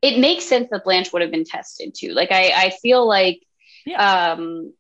it 0.01 0.19
makes 0.19 0.45
sense 0.45 0.69
that 0.71 0.83
Blanche 0.83 1.11
would 1.13 1.21
have 1.21 1.31
been 1.31 1.45
tested 1.45 1.93
too. 1.95 2.13
Like 2.13 2.31
I, 2.31 2.51
I 2.55 2.69
feel 2.81 3.07
like 3.07 3.41
yeah. 3.85 4.33
um, 4.33 4.73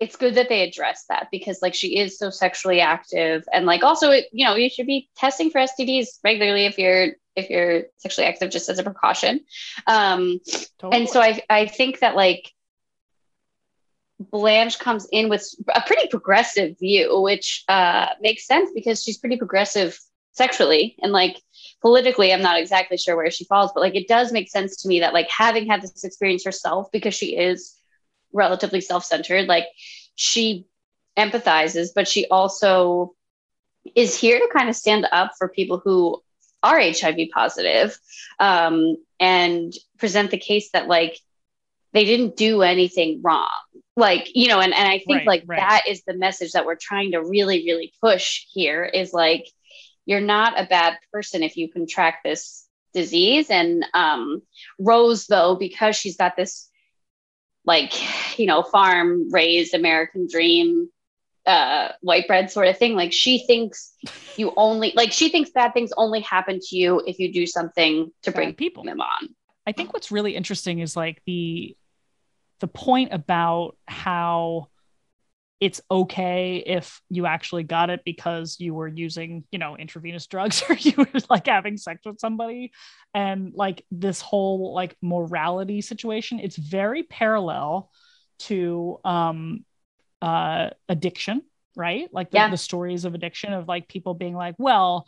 it's 0.00 0.16
good 0.16 0.34
that 0.34 0.48
they 0.48 0.62
address 0.62 1.04
that 1.08 1.28
because 1.30 1.62
like 1.62 1.74
she 1.74 1.98
is 1.98 2.18
so 2.18 2.30
sexually 2.30 2.80
active 2.80 3.44
and 3.52 3.64
like 3.64 3.82
also 3.82 4.10
it, 4.10 4.26
you 4.32 4.44
know 4.44 4.56
you 4.56 4.68
should 4.68 4.86
be 4.86 5.08
testing 5.16 5.50
for 5.50 5.60
STDs 5.60 6.18
regularly 6.24 6.66
if 6.66 6.78
you're 6.78 7.12
if 7.36 7.50
you're 7.50 7.84
sexually 7.98 8.26
active 8.26 8.50
just 8.50 8.68
as 8.68 8.78
a 8.78 8.82
precaution. 8.82 9.40
Um, 9.86 10.40
totally. 10.78 11.00
And 11.00 11.08
so 11.08 11.20
I 11.20 11.42
I 11.48 11.66
think 11.66 12.00
that 12.00 12.16
like 12.16 12.52
Blanche 14.20 14.78
comes 14.78 15.08
in 15.10 15.28
with 15.28 15.46
a 15.74 15.82
pretty 15.82 16.08
progressive 16.08 16.78
view, 16.78 17.20
which 17.20 17.64
uh, 17.68 18.08
makes 18.20 18.46
sense 18.46 18.70
because 18.74 19.02
she's 19.02 19.18
pretty 19.18 19.36
progressive 19.36 19.98
sexually 20.32 20.96
and 21.02 21.12
like 21.12 21.40
politically. 21.80 22.32
I'm 22.32 22.42
not 22.42 22.58
exactly 22.58 22.96
sure 22.96 23.16
where 23.16 23.30
she 23.30 23.44
falls, 23.44 23.72
but 23.74 23.80
like 23.80 23.94
it 23.94 24.08
does 24.08 24.32
make 24.32 24.48
sense 24.50 24.82
to 24.82 24.88
me 24.88 25.00
that 25.00 25.14
like 25.14 25.28
having 25.30 25.66
had 25.66 25.82
this 25.82 26.04
experience 26.04 26.44
herself 26.44 26.90
because 26.92 27.14
she 27.14 27.36
is 27.36 27.76
relatively 28.32 28.80
self-centered, 28.80 29.46
like 29.46 29.66
she 30.14 30.66
empathizes, 31.16 31.90
but 31.94 32.08
she 32.08 32.26
also 32.26 33.14
is 33.94 34.18
here 34.18 34.38
to 34.38 34.48
kind 34.52 34.68
of 34.68 34.76
stand 34.76 35.06
up 35.12 35.32
for 35.38 35.48
people 35.48 35.78
who 35.78 36.22
are 36.62 36.80
HIV 36.80 37.28
positive 37.32 37.96
um, 38.40 38.96
and 39.20 39.72
present 39.98 40.30
the 40.30 40.38
case 40.38 40.70
that 40.72 40.88
like 40.88 41.18
they 41.94 42.04
didn't 42.04 42.36
do 42.36 42.62
anything 42.62 43.20
wrong. 43.22 43.48
Like 43.96 44.28
you 44.34 44.48
know 44.48 44.60
and, 44.60 44.74
and 44.74 44.88
i 44.88 44.98
think 44.98 45.18
right, 45.18 45.26
like 45.26 45.44
right. 45.46 45.60
that 45.60 45.82
is 45.86 46.02
the 46.04 46.14
message 46.14 46.52
that 46.52 46.66
we're 46.66 46.74
trying 46.74 47.12
to 47.12 47.18
really 47.18 47.64
really 47.64 47.92
push 48.02 48.44
here 48.52 48.84
is 48.84 49.12
like 49.12 49.46
you're 50.04 50.20
not 50.20 50.60
a 50.60 50.66
bad 50.66 50.98
person 51.12 51.44
if 51.44 51.56
you 51.56 51.70
contract 51.70 52.24
this 52.24 52.66
disease. 52.92 53.50
And 53.50 53.86
um 53.94 54.42
rose 54.78 55.26
though 55.26 55.56
because 55.56 55.96
she's 55.96 56.16
got 56.16 56.36
this 56.36 56.68
like 57.64 58.38
you 58.38 58.46
know 58.46 58.62
farm 58.62 59.30
raised 59.32 59.74
american 59.74 60.26
dream 60.30 60.88
uh 61.46 61.88
white 62.00 62.26
bread 62.26 62.50
sort 62.50 62.68
of 62.68 62.78
thing 62.78 62.94
like 62.94 63.12
she 63.12 63.46
thinks 63.46 63.94
you 64.36 64.52
only 64.56 64.92
like 64.96 65.12
she 65.12 65.28
thinks 65.28 65.50
bad 65.50 65.72
things 65.72 65.90
only 65.96 66.20
happen 66.20 66.58
to 66.60 66.76
you 66.76 67.02
if 67.06 67.18
you 67.18 67.32
do 67.32 67.46
something 67.46 68.10
to 68.22 68.32
bring 68.32 68.54
people. 68.54 68.84
them 68.84 69.00
on. 69.00 69.28
I 69.66 69.72
think 69.72 69.92
what's 69.92 70.10
really 70.10 70.36
interesting 70.36 70.80
is 70.80 70.96
like 70.96 71.22
the 71.26 71.76
the 72.60 72.68
point 72.68 73.12
about 73.12 73.76
how 73.86 74.68
it's 75.60 75.80
okay 75.90 76.62
if 76.66 77.00
you 77.08 77.26
actually 77.26 77.62
got 77.62 77.88
it 77.88 78.02
because 78.04 78.56
you 78.58 78.74
were 78.74 78.88
using, 78.88 79.44
you 79.50 79.58
know, 79.58 79.76
intravenous 79.76 80.26
drugs 80.26 80.62
or 80.68 80.74
you 80.74 80.92
were 80.96 81.20
like 81.30 81.46
having 81.46 81.76
sex 81.76 82.02
with 82.04 82.18
somebody 82.20 82.72
and 83.14 83.54
like 83.54 83.84
this 83.90 84.20
whole 84.20 84.74
like 84.74 84.96
morality 85.00 85.80
situation, 85.80 86.40
it's 86.40 86.56
very 86.56 87.02
parallel 87.02 87.90
to 88.40 88.98
um 89.04 89.64
uh 90.20 90.70
addiction, 90.88 91.42
right? 91.76 92.08
Like 92.12 92.30
the, 92.30 92.38
yeah. 92.38 92.50
the 92.50 92.56
stories 92.56 93.04
of 93.04 93.14
addiction 93.14 93.52
of 93.52 93.68
like 93.68 93.88
people 93.88 94.14
being 94.14 94.34
like, 94.34 94.56
well, 94.58 95.06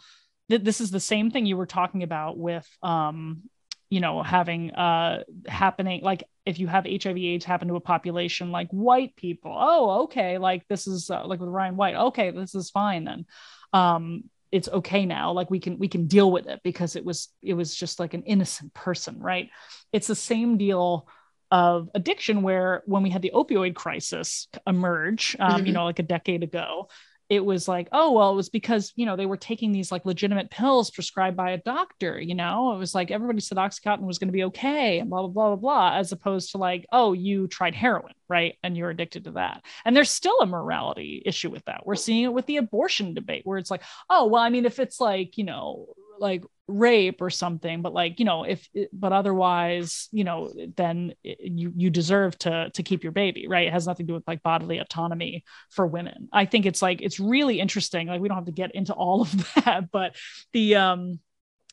th- 0.49 0.63
this 0.63 0.81
is 0.81 0.91
the 0.91 1.01
same 1.01 1.31
thing 1.31 1.47
you 1.47 1.57
were 1.57 1.67
talking 1.67 2.03
about 2.03 2.39
with 2.39 2.67
um 2.83 3.43
you 3.91 4.01
know 4.01 4.23
having 4.23 4.73
uh 4.73 5.23
happening 5.47 6.03
like 6.03 6.25
if 6.47 6.59
you 6.59 6.67
have 6.67 6.87
hiv 6.87 7.17
aids 7.17 7.45
happen 7.45 7.69
to 7.69 7.77
a 7.77 7.81
population 7.81 8.51
like 8.51 8.69
white 8.71 9.15
people 9.17 9.55
oh 9.55 10.05
okay 10.05 10.39
like 10.39 10.67
this 10.69 10.87
is 10.87 11.11
uh, 11.11 11.27
like 11.27 11.41
with 11.41 11.49
ryan 11.49 11.77
white 11.77 11.95
okay 11.95 12.31
this 12.31 12.55
is 12.55 12.71
fine 12.71 13.05
then 13.05 13.27
um 13.73 14.25
it's 14.53 14.69
okay 14.69 15.05
now 15.05 15.33
like 15.33 15.51
we 15.51 15.59
can 15.59 15.79
we 15.79 15.89
can 15.89 16.07
deal 16.07 16.31
with 16.31 16.47
it 16.47 16.61
because 16.63 16.97
it 16.97 17.05
was 17.05 17.29
it 17.43 17.55
was 17.55 17.75
just 17.75 17.99
like 17.99 18.15
an 18.15 18.23
innocent 18.23 18.73
person 18.73 19.19
right 19.19 19.51
it's 19.93 20.07
the 20.07 20.15
same 20.15 20.57
deal 20.57 21.09
of 21.51 21.89
addiction 21.95 22.43
where 22.43 22.83
when 22.87 23.03
we 23.03 23.11
had 23.11 23.23
the 23.23 23.33
opioid 23.35 23.75
crisis 23.75 24.49
emerge 24.67 25.37
um, 25.39 25.51
mm-hmm. 25.51 25.67
you 25.67 25.73
know 25.73 25.85
like 25.85 25.99
a 25.99 26.05
decade 26.05 26.43
ago 26.43 26.89
it 27.29 27.45
was 27.45 27.67
like, 27.67 27.89
oh, 27.93 28.13
well, 28.13 28.33
it 28.33 28.37
was 28.37 28.49
because, 28.49 28.93
you 28.95 29.05
know, 29.05 29.17
they 29.17 29.27
were 29.27 29.37
taking 29.37 29.73
these 29.73 29.91
like 29.91 30.07
legitimate 30.07 30.51
pills 30.51 30.91
prescribed 30.91 31.37
by 31.37 31.51
a 31.51 31.59
doctor, 31.59 32.21
you 32.21 32.35
know, 32.35 32.73
it 32.73 32.79
was 32.79 32.95
like 32.95 33.11
everybody 33.11 33.41
said 33.41 33.59
Oxycontin 33.59 34.03
was 34.03 34.19
going 34.19 34.29
to 34.29 34.33
be 34.33 34.45
okay 34.45 35.01
and 35.01 35.11
blah, 35.11 35.23
blah, 35.23 35.29
blah, 35.29 35.49
blah, 35.49 35.57
blah, 35.57 35.99
as 35.99 36.13
opposed 36.13 36.53
to 36.53 36.59
like, 36.59 36.87
oh, 36.93 37.13
you 37.13 37.49
tried 37.49 37.75
heroin, 37.75 38.15
right? 38.29 38.57
And 38.63 38.77
you're 38.77 38.91
addicted 38.91 39.25
to 39.25 39.33
that. 39.33 39.63
And 39.85 39.97
there's 39.97 40.11
still 40.11 40.39
a 40.41 40.47
morality 40.47 41.23
issue 41.27 41.51
with 41.51 41.65
that. 41.65 41.85
We're 41.85 41.97
seeing 41.97 42.25
it 42.25 42.33
with 42.33 42.47
the 42.47 42.59
abortion 42.59 43.15
debate 43.15 43.43
where 43.45 43.59
it's 43.59 43.71
like, 43.71 43.83
oh, 44.09 44.27
well, 44.27 44.43
I 44.43 44.51
mean, 44.51 44.65
if 44.65 44.79
it's 44.79 45.01
like, 45.01 45.37
you 45.37 45.45
know, 45.45 45.87
like 46.21 46.45
rape 46.69 47.23
or 47.23 47.31
something 47.31 47.81
but 47.81 47.95
like 47.95 48.19
you 48.19 48.25
know 48.25 48.43
if 48.43 48.69
but 48.93 49.13
otherwise 49.13 50.09
you 50.11 50.25
know 50.25 50.53
then 50.77 51.15
you 51.23 51.73
you 51.77 51.91
deserve 51.91 52.37
to 52.39 52.71
to 52.71 52.83
keep 52.83 53.03
your 53.03 53.13
baby 53.13 53.47
right? 53.47 53.69
It 53.69 53.73
has 53.73 53.87
nothing 53.87 54.07
to 54.07 54.11
do 54.11 54.15
with 54.15 54.27
like 54.27 54.43
bodily 54.43 54.79
autonomy 54.79 55.45
for 55.71 55.87
women. 55.87 56.29
I 56.33 56.45
think 56.45 56.67
it's 56.67 56.83
like 56.83 57.03
it's 57.03 57.21
really 57.21 57.61
interesting 57.61 58.09
like 58.09 58.21
we 58.21 58.29
don't 58.29 58.37
have 58.37 58.47
to 58.47 58.53
get 58.53 58.75
into 58.75 58.93
all 58.93 59.23
of 59.23 59.55
that 59.65 59.91
but 59.93 60.17
the 60.53 60.77
um 60.77 61.21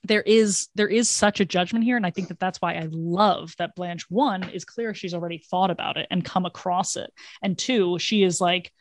there 0.05 0.21
is 0.21 0.67
there 0.75 0.87
is 0.87 1.09
such 1.09 1.39
a 1.39 1.45
judgment 1.45 1.85
here 1.85 1.97
and 1.97 2.05
i 2.05 2.11
think 2.11 2.27
that 2.27 2.39
that's 2.39 2.61
why 2.61 2.73
i 2.73 2.87
love 2.91 3.53
that 3.57 3.75
blanche 3.75 4.05
one 4.09 4.43
is 4.49 4.65
clear 4.65 4.93
she's 4.93 5.13
already 5.13 5.43
thought 5.49 5.71
about 5.71 5.97
it 5.97 6.07
and 6.11 6.25
come 6.25 6.45
across 6.45 6.95
it 6.95 7.11
and 7.41 7.57
two 7.57 7.97
she 7.99 8.23
is 8.23 8.41
like 8.41 8.71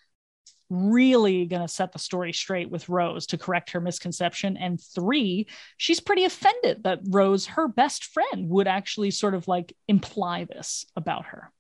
really 0.72 1.44
going 1.44 1.62
to 1.62 1.68
set 1.68 1.92
the 1.92 1.98
story 1.98 2.32
straight 2.32 2.70
with 2.70 2.88
Rose 2.88 3.26
to 3.26 3.38
correct 3.38 3.70
her 3.70 3.80
misconception. 3.80 4.56
And 4.56 4.80
three, 4.80 5.46
she's 5.76 6.00
pretty 6.00 6.24
offended 6.24 6.84
that 6.84 7.00
Rose, 7.08 7.46
her 7.46 7.68
best 7.68 8.06
friend, 8.06 8.48
would 8.48 8.66
actually 8.66 9.10
sort 9.10 9.34
of 9.34 9.46
like 9.46 9.74
imply 9.86 10.44
this 10.44 10.86
about 10.96 11.26
her. 11.26 11.52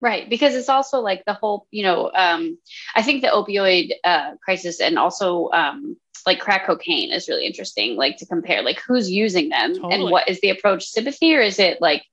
Right. 0.00 0.30
Because 0.30 0.54
it's 0.54 0.68
also 0.68 1.00
like 1.00 1.24
the 1.24 1.34
whole, 1.34 1.66
you 1.70 1.82
know, 1.82 2.10
um, 2.14 2.58
I 2.94 3.02
think 3.02 3.22
the 3.22 3.28
opioid 3.28 3.90
uh, 4.04 4.36
crisis 4.42 4.80
and 4.80 4.98
also 4.98 5.50
um, 5.50 5.96
like 6.24 6.40
crack 6.40 6.66
cocaine 6.66 7.12
is 7.12 7.28
really 7.28 7.46
interesting, 7.46 7.96
like 7.96 8.16
to 8.18 8.26
compare, 8.26 8.62
like 8.62 8.80
who's 8.80 9.10
using 9.10 9.48
them 9.48 9.74
totally. 9.74 9.94
and 9.94 10.04
what 10.04 10.28
is 10.28 10.40
the 10.40 10.50
approach 10.50 10.84
sympathy 10.84 11.34
or 11.34 11.40
is 11.40 11.58
it 11.58 11.80
like 11.80 12.04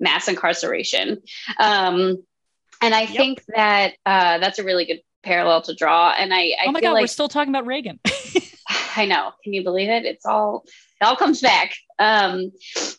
mass 0.00 0.28
incarceration? 0.28 1.22
Um, 1.58 2.24
and 2.80 2.94
I 2.94 3.02
yep. 3.02 3.16
think 3.16 3.42
that 3.54 3.94
uh, 4.04 4.38
that's 4.38 4.58
a 4.58 4.64
really 4.64 4.84
good 4.84 5.00
parallel 5.26 5.62
to 5.62 5.74
draw. 5.74 6.12
And 6.12 6.32
I, 6.32 6.54
I 6.60 6.66
oh 6.66 6.72
my 6.72 6.80
god, 6.80 6.92
like, 6.92 7.02
we're 7.02 7.08
still 7.08 7.28
talking 7.28 7.52
about 7.52 7.66
Reagan. 7.66 7.98
I 8.96 9.04
know. 9.06 9.32
Can 9.44 9.52
you 9.52 9.62
believe 9.62 9.90
it? 9.90 10.04
It's 10.04 10.24
all 10.24 10.64
it 11.00 11.04
all 11.04 11.16
comes 11.16 11.42
back. 11.42 11.74
Um, 11.98 12.52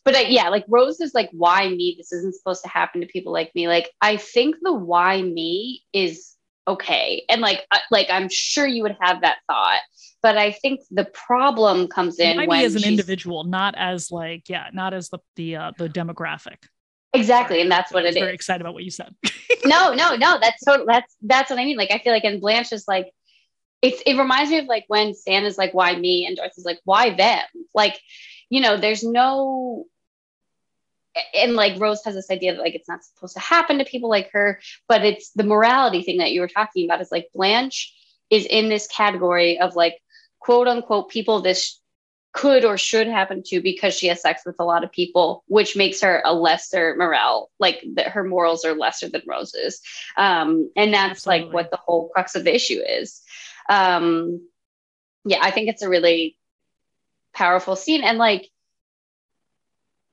but 0.03 0.15
I, 0.15 0.21
yeah, 0.23 0.49
like 0.49 0.65
Rose 0.67 0.99
is 0.99 1.13
like, 1.13 1.29
why 1.31 1.67
me? 1.69 1.95
This 1.97 2.11
isn't 2.11 2.35
supposed 2.35 2.63
to 2.63 2.69
happen 2.69 3.01
to 3.01 3.07
people 3.07 3.33
like 3.33 3.53
me. 3.55 3.67
Like, 3.67 3.89
I 4.01 4.17
think 4.17 4.55
the 4.61 4.73
why 4.73 5.21
me 5.21 5.83
is 5.93 6.35
okay, 6.67 7.23
and 7.29 7.41
like, 7.41 7.65
uh, 7.71 7.79
like 7.91 8.07
I'm 8.09 8.29
sure 8.29 8.67
you 8.67 8.83
would 8.83 8.97
have 9.01 9.21
that 9.21 9.37
thought, 9.49 9.81
but 10.21 10.37
I 10.37 10.51
think 10.51 10.81
the 10.91 11.05
problem 11.05 11.87
comes 11.87 12.19
in 12.19 12.37
Maybe 12.37 12.47
when 12.47 12.65
as 12.65 12.75
an 12.75 12.83
individual, 12.83 13.43
not 13.45 13.73
as 13.77 14.11
like 14.11 14.49
yeah, 14.49 14.69
not 14.73 14.93
as 14.93 15.09
the 15.09 15.19
the 15.35 15.55
uh, 15.55 15.71
the 15.77 15.89
demographic. 15.89 16.57
Exactly, 17.13 17.61
and 17.61 17.71
that's 17.71 17.91
what 17.91 18.05
it 18.05 18.09
is. 18.09 18.15
Very 18.15 18.33
excited 18.33 18.61
about 18.61 18.73
what 18.73 18.83
you 18.83 18.91
said. 18.91 19.13
no, 19.65 19.93
no, 19.93 20.15
no. 20.15 20.37
That's 20.41 20.63
so. 20.63 20.85
That's 20.87 21.15
that's 21.21 21.49
what 21.49 21.59
I 21.59 21.65
mean. 21.65 21.77
Like, 21.77 21.91
I 21.91 21.99
feel 21.99 22.13
like, 22.13 22.23
and 22.23 22.41
Blanche 22.41 22.71
is 22.71 22.87
like, 22.87 23.11
it's. 23.81 24.01
It 24.05 24.17
reminds 24.17 24.51
me 24.51 24.59
of 24.59 24.65
like 24.65 24.85
when 24.87 25.13
Stan 25.13 25.45
is 25.45 25.57
like, 25.57 25.73
"Why 25.73 25.95
me?" 25.95 26.25
and 26.25 26.35
Dorothy's 26.35 26.65
like, 26.65 26.79
"Why 26.83 27.15
them?" 27.15 27.43
Like, 27.73 27.99
you 28.49 28.61
know, 28.61 28.77
there's 28.77 29.03
no. 29.03 29.85
And 31.33 31.55
like 31.55 31.79
Rose 31.79 32.03
has 32.05 32.13
this 32.13 32.29
idea 32.29 32.53
that 32.53 32.61
like 32.61 32.75
it's 32.75 32.87
not 32.87 33.03
supposed 33.03 33.33
to 33.33 33.39
happen 33.39 33.79
to 33.79 33.85
people 33.85 34.09
like 34.09 34.29
her, 34.33 34.59
but 34.87 35.03
it's 35.03 35.31
the 35.31 35.43
morality 35.43 36.03
thing 36.03 36.19
that 36.19 36.31
you 36.31 36.41
were 36.41 36.47
talking 36.47 36.85
about. 36.85 37.01
Is 37.01 37.11
like 37.11 37.29
Blanche 37.33 37.93
is 38.29 38.45
in 38.45 38.69
this 38.69 38.87
category 38.87 39.59
of 39.59 39.75
like 39.75 39.97
quote 40.39 40.67
unquote 40.67 41.09
people 41.09 41.41
this 41.41 41.79
could 42.37 42.63
or 42.63 42.77
should 42.77 43.07
happen 43.07 43.41
to 43.41 43.59
because 43.59 43.95
she 43.95 44.05
has 44.05 44.21
sex 44.21 44.43
with 44.45 44.57
a 44.59 44.63
lot 44.63 44.83
of 44.83 44.91
people, 44.91 45.43
which 45.47 45.75
makes 45.75 46.01
her 46.01 46.21
a 46.23 46.35
lesser 46.35 46.93
morale, 46.95 47.49
like 47.59 47.83
that 47.95 48.09
her 48.09 48.23
morals 48.23 48.63
are 48.63 48.75
lesser 48.75 49.09
than 49.09 49.23
Rose's. 49.25 49.81
Um, 50.17 50.69
and 50.75 50.93
that's 50.93 51.25
like 51.25 51.51
what 51.51 51.71
the 51.71 51.77
whole 51.77 52.09
crux 52.09 52.35
of 52.35 52.43
the 52.43 52.53
issue 52.53 52.79
is. 52.87 53.23
Um, 53.69 54.47
yeah, 55.25 55.39
I 55.41 55.49
think 55.49 55.67
it's 55.67 55.81
a 55.81 55.89
really 55.89 56.37
powerful 57.33 57.75
scene. 57.75 58.03
And 58.03 58.19
like, 58.19 58.47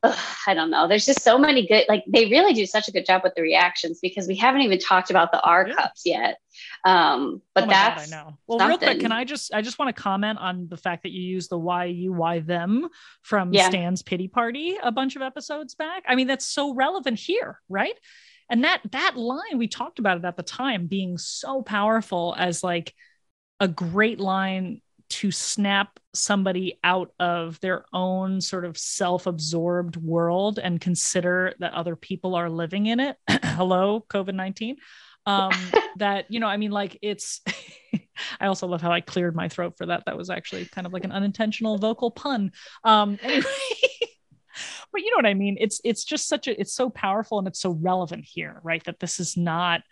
ugh, 0.05 0.19
I 0.47 0.55
don't 0.55 0.71
know. 0.71 0.87
There's 0.87 1.07
just 1.07 1.23
so 1.23 1.39
many 1.39 1.67
good, 1.67 1.85
like, 1.89 2.05
they 2.07 2.27
really 2.27 2.53
do 2.53 2.67
such 2.67 2.87
a 2.89 2.93
good 2.93 3.05
job 3.07 3.23
with 3.25 3.35
the 3.35 3.43
reactions 3.43 3.99
because 4.01 4.29
we 4.29 4.37
haven't 4.37 4.61
even 4.61 4.79
talked 4.79 5.11
about 5.11 5.33
the 5.33 5.41
R 5.41 5.67
Yeah. 5.67 5.75
cups 5.75 6.03
yet. 6.05 6.39
Um, 6.85 7.43
but 7.55 7.65
oh 7.65 7.67
my 7.67 7.73
God, 7.73 7.81
that's 7.97 8.13
I 8.13 8.17
know. 8.17 8.39
Well, 8.47 8.69
real 8.69 8.79
quick, 8.79 9.01
can 9.01 9.11
I 9.11 9.25
just 9.25 9.53
I 9.53 9.63
just 9.63 9.79
want 9.79 9.95
to 9.95 10.01
comment 10.01 10.39
on 10.39 10.69
the 10.69 10.77
fact 10.77 11.03
that 11.03 11.11
you 11.11 11.23
use 11.23 11.49
the 11.49 11.59
why 11.59 11.87
you 11.87 12.13
why 12.13 12.41
them 12.41 12.89
from 13.23 13.53
Yeah. 13.53 13.69
Stan's 13.69 14.03
pity 14.03 14.29
party 14.29 14.77
a 14.83 14.93
bunch 14.93 15.17
of 15.17 15.23
episodes 15.23 15.75
back. 15.75 16.05
I 16.07 16.15
mean, 16.15 16.27
that's 16.29 16.47
so 16.47 16.75
relevant 16.75 17.19
here, 17.19 17.61
right? 17.69 17.99
And 18.51 18.63
that 18.65 18.83
that 18.93 19.17
line 19.17 19.57
we 19.57 19.67
talked 19.67 19.99
about 19.99 20.19
it 20.19 20.25
at 20.25 20.37
the 20.37 20.43
time 20.43 20.87
being 20.87 21.19
so 21.19 21.63
powerful 21.63 22.37
as 22.39 22.63
like 22.63 22.95
a 23.59 23.67
great 23.67 24.21
line 24.21 24.83
to 25.09 25.31
snap 25.31 25.99
somebody 26.15 26.79
out 26.83 27.13
of 27.19 27.61
their 27.61 27.85
own 27.93 28.41
sort 28.41 28.65
of 28.65 28.79
self-absorbed 28.79 29.97
world 29.97 30.59
and 30.59 30.81
consider 30.81 31.55
that 31.59 31.75
other 31.75 31.97
people 31.97 32.35
are 32.35 32.51
living 32.51 32.87
in 32.87 33.01
it. 33.01 33.17
Hello, 33.29 34.05
COVID-19 34.09 34.77
um 35.27 35.53
that 35.97 36.27
you 36.31 36.41
know 36.41 36.47
i 36.47 36.57
mean 36.57 36.71
like 36.71 36.99
it's 37.03 37.41
i 38.41 38.47
also 38.47 38.67
love 38.67 38.83
how 38.83 38.93
i 38.93 39.01
cleared 39.01 39.35
my 39.35 39.49
throat 39.49 39.75
for 39.77 39.87
that. 39.87 40.05
That 40.07 40.17
was 40.17 40.31
actually 40.31 40.67
kind 40.67 40.87
of 40.87 40.93
like 40.93 41.05
an 41.05 41.13
unintentional 41.13 41.79
vocal 41.79 42.11
pun. 42.11 42.53
Um 42.83 43.19
anyway 43.23 43.45
but 44.93 45.03
you 45.03 45.11
know 45.11 45.17
what 45.17 45.27
i 45.27 45.35
mean? 45.35 45.57
It's 45.59 45.81
it's 45.85 46.05
just 46.05 46.29
such 46.29 46.47
a 46.47 46.59
it's 46.61 46.75
so 46.75 46.91
powerful 46.91 47.39
and 47.39 47.49
it's 47.49 47.61
so 47.61 47.71
relevant 47.71 48.25
here 48.25 48.61
right? 48.63 48.83
That 48.85 49.01
this 49.01 49.21
is 49.21 49.37
not 49.37 49.83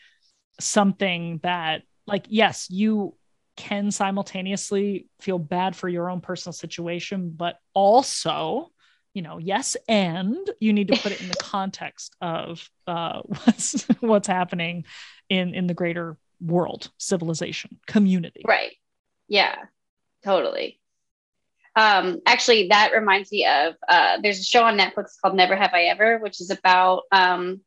something 0.60 1.40
that 1.42 1.82
like 2.06 2.26
yes 2.28 2.68
you 2.70 3.16
can 3.62 3.92
simultaneously 3.92 5.06
feel 5.20 5.38
bad 5.38 5.76
for 5.76 5.88
your 5.88 6.10
own 6.10 6.20
personal 6.20 6.52
situation 6.52 7.32
but 7.36 7.58
also 7.74 8.70
you 9.14 9.22
know 9.22 9.38
yes 9.38 9.76
and 9.88 10.50
you 10.58 10.72
need 10.72 10.88
to 10.88 11.00
put 11.00 11.12
it 11.12 11.20
in 11.20 11.28
the 11.28 11.36
context 11.38 12.16
of 12.20 12.68
uh 12.88 13.20
what's 13.24 13.84
what's 14.00 14.26
happening 14.26 14.84
in 15.28 15.54
in 15.54 15.68
the 15.68 15.74
greater 15.74 16.16
world 16.40 16.90
civilization 16.98 17.78
community 17.86 18.42
Right. 18.44 18.72
Yeah, 19.28 19.54
totally. 20.24 20.80
Um, 21.74 22.20
actually, 22.26 22.68
that 22.68 22.92
reminds 22.92 23.32
me 23.32 23.46
of 23.46 23.74
uh, 23.88 24.18
there's 24.22 24.40
a 24.40 24.44
show 24.44 24.64
on 24.64 24.76
Netflix 24.76 25.12
called 25.20 25.34
Never 25.34 25.56
Have 25.56 25.72
I 25.72 25.84
Ever, 25.84 26.18
which 26.18 26.40
is 26.40 26.50
about 26.50 27.04
um, 27.12 27.62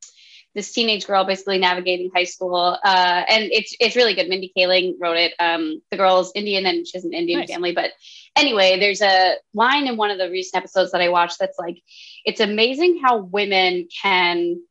this 0.56 0.72
teenage 0.72 1.06
girl 1.06 1.26
basically 1.26 1.58
navigating 1.58 2.10
high 2.16 2.24
school, 2.24 2.56
uh, 2.56 3.24
and 3.28 3.43
it's 3.51 3.76
it's 3.80 3.95
really 3.95 4.16
good. 4.16 4.30
Mindy 4.30 4.51
Kaling 4.58 4.95
wrote 4.99 5.18
it. 5.18 5.34
Um, 5.39 5.82
the 5.91 5.97
girl 5.97 6.22
is 6.22 6.32
Indian 6.34 6.66
and 6.66 6.88
she 6.88 6.97
has 6.97 7.06
an 7.06 7.14
Indian 7.14 7.41
Nice. 7.41 7.51
family, 7.51 7.74
but 7.74 7.91
anyway, 8.36 8.80
there's 8.80 9.01
a 9.01 9.36
line 9.53 9.88
in 9.88 9.97
one 9.97 10.12
of 10.12 10.18
the 10.18 10.30
recent 10.30 10.62
episodes 10.62 10.91
that 10.91 11.01
I 11.01 11.10
watched 11.10 11.39
that's 11.39 11.60
like, 11.60 11.82
it's 12.24 12.39
amazing 12.39 13.01
how 13.03 13.18
women 13.18 13.88
can 14.01 14.62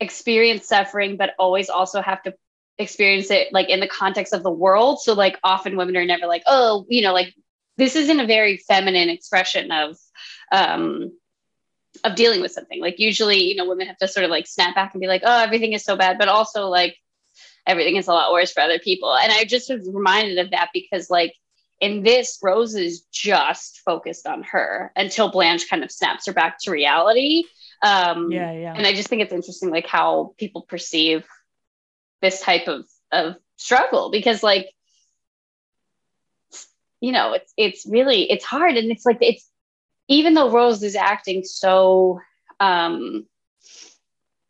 experience 0.00 0.66
suffering, 0.66 1.16
but 1.16 1.34
always 1.38 1.68
also 1.68 2.00
have 2.00 2.22
to 2.22 2.34
experience 2.78 3.30
it 3.32 3.52
like 3.52 3.68
in 3.68 3.80
the 3.80 3.88
context 3.88 4.32
of 4.32 4.44
the 4.44 4.50
world. 4.50 5.00
So 5.00 5.14
like 5.14 5.36
often 5.42 5.76
women 5.76 5.96
are 5.96 6.04
never 6.04 6.26
like, 6.26 6.44
oh, 6.46 6.86
you 6.88 7.02
know, 7.02 7.12
like 7.12 7.34
this 7.76 7.96
isn't 7.96 8.20
a 8.20 8.26
very 8.26 8.56
feminine 8.56 9.08
expression 9.08 9.72
of 9.72 9.96
um 10.52 11.12
of 12.04 12.14
dealing 12.14 12.40
with 12.40 12.52
something. 12.52 12.80
Like 12.80 12.98
usually, 12.98 13.44
you 13.44 13.56
know, 13.56 13.66
women 13.66 13.86
have 13.86 13.98
to 13.98 14.08
sort 14.08 14.24
of 14.24 14.30
like 14.30 14.46
snap 14.46 14.74
back 14.74 14.94
and 14.94 15.00
be 15.00 15.06
like, 15.06 15.22
oh, 15.24 15.42
everything 15.42 15.72
is 15.72 15.84
so 15.84 15.96
bad, 15.96 16.18
but 16.18 16.28
also 16.28 16.68
like 16.68 16.96
everything 17.66 17.96
is 17.96 18.08
a 18.08 18.12
lot 18.12 18.32
worse 18.32 18.52
for 18.52 18.60
other 18.60 18.78
people. 18.78 19.14
And 19.14 19.32
I 19.32 19.44
just 19.44 19.70
was 19.70 19.88
reminded 19.92 20.38
of 20.38 20.50
that 20.50 20.70
because 20.72 21.10
like 21.10 21.34
in 21.80 22.02
this, 22.02 22.38
Rose 22.42 22.74
is 22.74 23.02
just 23.12 23.80
focused 23.84 24.26
on 24.26 24.42
her 24.44 24.92
until 24.96 25.30
Blanche 25.30 25.68
kind 25.68 25.84
of 25.84 25.92
snaps 25.92 26.26
her 26.26 26.32
back 26.32 26.58
to 26.60 26.70
reality. 26.70 27.44
Um 27.82 28.32
yeah 28.32 28.50
yeah 28.50 28.74
and 28.74 28.84
I 28.84 28.92
just 28.92 29.08
think 29.08 29.22
it's 29.22 29.32
interesting 29.32 29.70
like 29.70 29.86
how 29.86 30.34
people 30.36 30.62
perceive 30.62 31.24
this 32.20 32.40
type 32.40 32.66
of 32.66 32.86
of 33.12 33.36
struggle 33.56 34.10
because 34.10 34.42
like 34.42 34.66
you 37.00 37.12
know 37.12 37.34
it's 37.34 37.52
it's 37.56 37.86
really 37.86 38.30
it's 38.30 38.44
hard 38.44 38.76
and 38.76 38.90
it's 38.90 39.06
like 39.06 39.18
it's 39.20 39.48
even 40.08 40.34
though 40.34 40.50
Rose 40.50 40.82
is 40.82 40.96
acting 40.96 41.44
so 41.44 42.20
um 42.60 43.26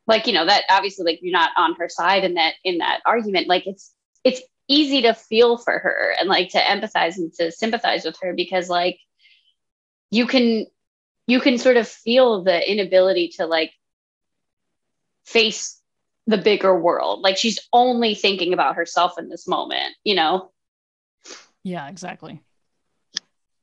like 0.07 0.27
you 0.27 0.33
know 0.33 0.47
that 0.47 0.65
obviously 0.71 1.05
like 1.05 1.21
you're 1.23 1.33
not 1.33 1.51
on 1.57 1.75
her 1.75 1.89
side 1.89 2.25
in 2.25 2.35
that 2.35 2.55
in 2.65 2.79
that 2.79 3.01
argument 3.05 3.49
like 3.49 3.67
it's 3.67 3.93
it's 4.25 4.41
easy 4.69 5.03
to 5.03 5.15
feel 5.15 5.57
for 5.57 5.79
her 5.79 6.15
and 6.19 6.29
like 6.29 6.51
to 6.51 6.59
empathize 6.59 7.17
and 7.17 7.33
to 7.35 7.51
sympathize 7.53 8.05
with 8.05 8.17
her 8.21 8.35
because 8.35 8.69
like 8.69 8.99
you 10.11 10.27
can 10.27 10.67
you 11.27 11.41
can 11.41 11.59
sort 11.59 11.77
of 11.77 11.87
feel 11.87 12.43
the 12.43 12.71
inability 12.71 13.29
to 13.37 13.47
like 13.47 13.73
face 15.25 15.81
the 16.27 16.39
bigger 16.39 16.79
world 16.79 17.21
like 17.21 17.37
she's 17.37 17.59
only 17.73 18.15
thinking 18.15 18.53
about 18.53 18.77
herself 18.77 19.19
in 19.19 19.29
this 19.29 19.47
moment 19.47 19.95
you 20.05 20.15
know 20.15 20.51
Yeah, 21.65 21.89
exactly. 21.89 22.41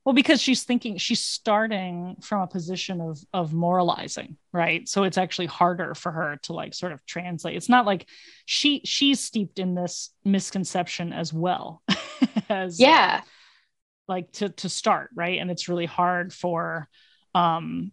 Well, 0.05 0.13
because 0.13 0.39
she's 0.39 0.63
thinking 0.63 0.97
she's 0.97 1.19
starting 1.19 2.17
from 2.21 2.43
a 2.43 2.47
position 2.47 3.01
of 3.01 3.19
of 3.33 3.53
moralizing, 3.53 4.37
right? 4.53 4.87
So 4.87 5.03
it's 5.03 5.17
actually 5.17 5.47
harder 5.47 5.95
for 5.95 6.11
her 6.11 6.37
to 6.43 6.53
like 6.53 6.75
sort 6.75 6.91
of 6.91 7.03
translate. 7.07 7.57
It's 7.57 7.69
not 7.69 7.87
like 7.87 8.07
she 8.45 8.81
she's 8.85 9.19
steeped 9.19 9.57
in 9.57 9.73
this 9.73 10.11
misconception 10.23 11.11
as 11.11 11.33
well 11.33 11.81
as 12.49 12.79
uh, 12.79 12.85
yeah 12.85 13.21
like 14.07 14.31
to 14.33 14.49
to 14.49 14.69
start, 14.69 15.09
right? 15.15 15.39
And 15.39 15.49
it's 15.49 15.67
really 15.67 15.87
hard 15.87 16.31
for 16.31 16.87
um 17.33 17.91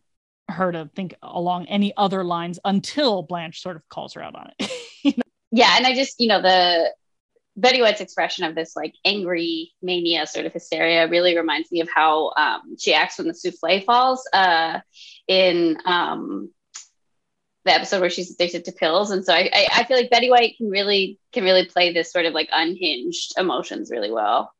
her 0.49 0.71
to 0.71 0.91
think 0.95 1.15
along 1.23 1.67
any 1.67 1.97
other 1.97 2.23
lines 2.25 2.59
until 2.63 3.23
Blanche 3.23 3.63
sort 3.63 3.77
of 3.77 3.89
calls 3.89 4.13
her 4.13 4.23
out 4.23 4.35
on 4.35 4.51
it. 4.59 4.71
yeah 5.53 5.77
and 5.77 5.87
i 5.87 5.95
just 5.95 6.19
you 6.19 6.27
know 6.27 6.41
the 6.43 6.91
betty 7.57 7.83
white's 7.83 8.01
expression 8.01 8.45
of 8.45 8.55
this 8.55 8.75
like 8.75 8.95
angry 9.05 9.73
mania 9.83 10.27
sort 10.27 10.47
of 10.47 10.53
hysteria 10.53 11.07
really 11.09 11.37
reminds 11.37 11.71
me 11.71 11.81
of 11.81 11.89
how 11.95 12.33
um, 12.37 12.77
she 12.79 12.95
acts 12.95 13.19
when 13.19 13.29
the 13.29 13.35
souffle 13.35 13.81
falls 13.85 14.27
uh, 14.33 14.81
in 15.29 15.77
um, 15.85 16.51
the 17.65 17.73
episode 17.73 18.01
where 18.01 18.11
she's 18.11 18.33
addicted 18.33 18.65
to 18.65 18.73
pills. 18.73 19.11
And 19.11 19.25
so 19.25 19.33
I, 19.33 19.49
I, 19.53 19.67
I 19.77 19.85
feel 19.85 19.97
like 19.97 20.11
betty 20.11 20.31
white 20.31 20.57
can 20.57 20.69
really 20.69 21.19
can 21.33 21.45
really 21.45 21.67
play 21.67 21.93
this 21.93 22.13
sort 22.13 22.27
of 22.27 22.35
like 22.35 22.49
unhinged 22.53 23.35
emotions 23.39 23.91
really 23.91 24.11
well. 24.11 24.53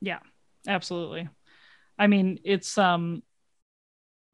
Yeah, 0.00 0.18
absolutely. 0.66 1.28
I 1.98 2.06
mean 2.08 2.40
it's 2.44 2.76
um 2.76 3.22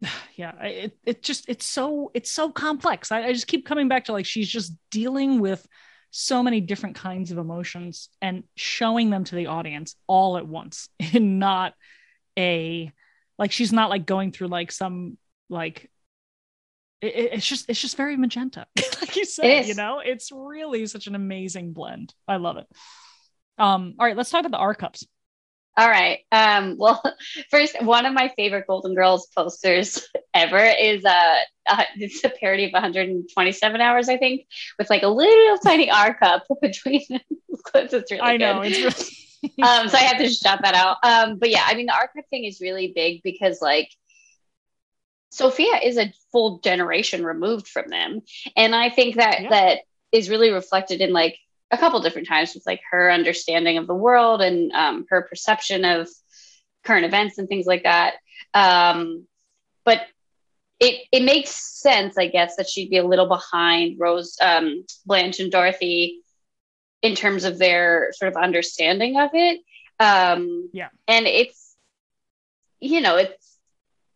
yeah 0.37 0.63
it, 0.63 0.97
it 1.05 1.23
just 1.23 1.49
it's 1.49 1.67
so 1.67 2.11
it's 2.15 2.31
so 2.31 2.51
complex. 2.51 3.13
I, 3.13 3.25
I 3.25 3.33
just 3.33 3.47
keep 3.47 3.67
coming 3.67 3.89
back 3.89 4.07
to 4.07 4.13
like 4.13 4.27
she's 4.27 4.49
just 4.49 4.73
dealing 4.91 5.41
with 5.41 5.67
so 6.11 6.43
many 6.43 6.61
different 6.61 6.97
kinds 6.97 7.31
of 7.31 7.39
emotions 7.39 8.09
and 8.23 8.45
showing 8.57 9.11
them 9.11 9.25
to 9.25 9.35
the 9.35 9.47
audience 9.47 9.95
all 10.07 10.37
at 10.39 10.47
once 10.47 10.89
and 11.13 11.39
not 11.39 11.75
a 12.39 12.91
like 13.39 13.53
she's 13.53 13.73
not 13.73 13.91
like 13.91 14.07
going 14.07 14.33
through 14.33 14.49
like 14.49 14.73
some 14.73 15.19
like 15.49 15.91
it, 17.01 17.07
it- 17.15 17.33
it's 17.35 17.47
just 17.47 17.69
it's 17.69 17.81
just 17.81 17.97
very 17.97 18.17
magenta 18.17 18.67
like 19.01 19.17
you 19.17 19.25
said 19.25 19.45
you 19.67 19.75
know? 19.75 20.01
It's 20.05 20.31
really 20.33 20.87
such 20.87 21.07
an 21.07 21.15
amazing 21.15 21.73
blend. 21.73 22.15
I 22.27 22.37
love 22.37 22.57
it. 22.57 22.67
Um 23.59 23.95
all 23.99 24.07
right 24.07 24.17
let's 24.17 24.31
talk 24.31 24.41
about 24.41 24.53
the 24.53 24.59
r 24.63 24.75
cups 24.75 25.07
All 25.79 25.89
right. 25.89 26.21
Um, 26.33 26.77
well, 26.79 27.03
first, 27.51 27.81
one 27.83 28.07
of 28.07 28.15
my 28.15 28.31
favorite 28.37 28.67
Golden 28.67 28.95
Girls 28.95 29.29
posters 29.37 30.07
ever 30.35 30.59
is 30.59 31.05
uh, 31.05 31.37
uh 31.69 31.85
it's 31.97 32.25
a 32.25 32.31
parody 32.31 32.67
of 32.67 32.73
127 32.73 33.81
hours, 33.81 34.09
I 34.09 34.19
think, 34.19 34.47
with 34.79 34.91
like 34.91 35.05
a 35.05 35.09
little 35.09 35.59
tiny 35.65 35.91
R 35.91 36.15
cup 36.19 36.45
between 36.61 37.05
clips. 37.65 37.95
It's 37.95 38.11
really 38.11 38.23
I 38.23 38.39
good. 38.39 38.41
know. 38.41 38.63
It's 38.63 38.81
really 38.81 38.95
um, 39.63 39.89
so 39.89 39.97
I 39.99 40.03
have 40.03 40.19
to 40.19 40.29
shout 40.31 40.63
that 40.63 40.75
out. 40.75 40.97
Um, 41.05 41.39
but 41.39 41.51
yeah, 41.51 41.65
I 41.67 41.77
mean, 41.77 41.87
the 41.87 41.95
R 41.95 42.11
cup 42.15 42.25
thing 42.31 42.45
is 42.45 42.61
really 42.61 42.93
big 42.95 43.23
because 43.23 43.63
like 43.63 43.91
Sophia 45.31 45.77
is 45.85 45.99
a 45.99 46.13
full 46.33 46.59
generation 46.61 47.25
removed 47.25 47.69
from 47.69 47.89
them, 47.89 48.23
and 48.57 48.75
I 48.75 48.91
think 48.91 49.17
that 49.17 49.43
Yeah. 49.43 49.51
that 49.51 49.79
is 50.13 50.31
really 50.31 50.51
reflected 50.51 51.01
in 51.01 51.13
like 51.13 51.39
a 51.71 51.79
couple 51.79 52.01
different 52.01 52.29
times 52.29 52.55
with 52.55 52.65
like 52.67 52.81
her 52.91 53.11
understanding 53.11 53.79
of 53.79 53.87
the 53.87 53.95
world 53.95 54.41
and 54.41 54.73
um, 54.73 55.07
her 55.11 55.23
perception 55.23 55.85
of 55.85 56.09
current 56.85 57.05
events 57.05 57.39
and 57.39 57.49
things 57.49 57.67
like 57.67 57.83
that. 57.83 58.15
Um, 58.55 59.27
but 59.85 60.01
it 60.81 61.07
it 61.13 61.23
makes 61.23 61.51
sense, 61.51 62.17
I 62.17 62.29
guess, 62.29 62.57
that 62.57 62.69
she'd 62.69 62.91
be 62.91 62.99
a 62.99 63.07
little 63.07 63.27
behind 63.29 63.99
Rose, 63.99 64.37
um, 64.41 64.85
Blanche, 65.05 65.41
and 65.41 65.51
Dorothy 65.51 66.21
in 67.03 67.15
terms 67.15 67.45
of 67.45 67.59
their 67.59 68.13
sort 68.13 68.33
of 68.33 68.43
understanding 68.43 69.19
of 69.19 69.31
it. 69.35 69.61
Um, 70.01 70.71
Yeah. 70.73 70.89
and 71.07 71.27
it's 71.27 71.77
you 72.81 73.01
know 73.01 73.17
it's 73.17 73.59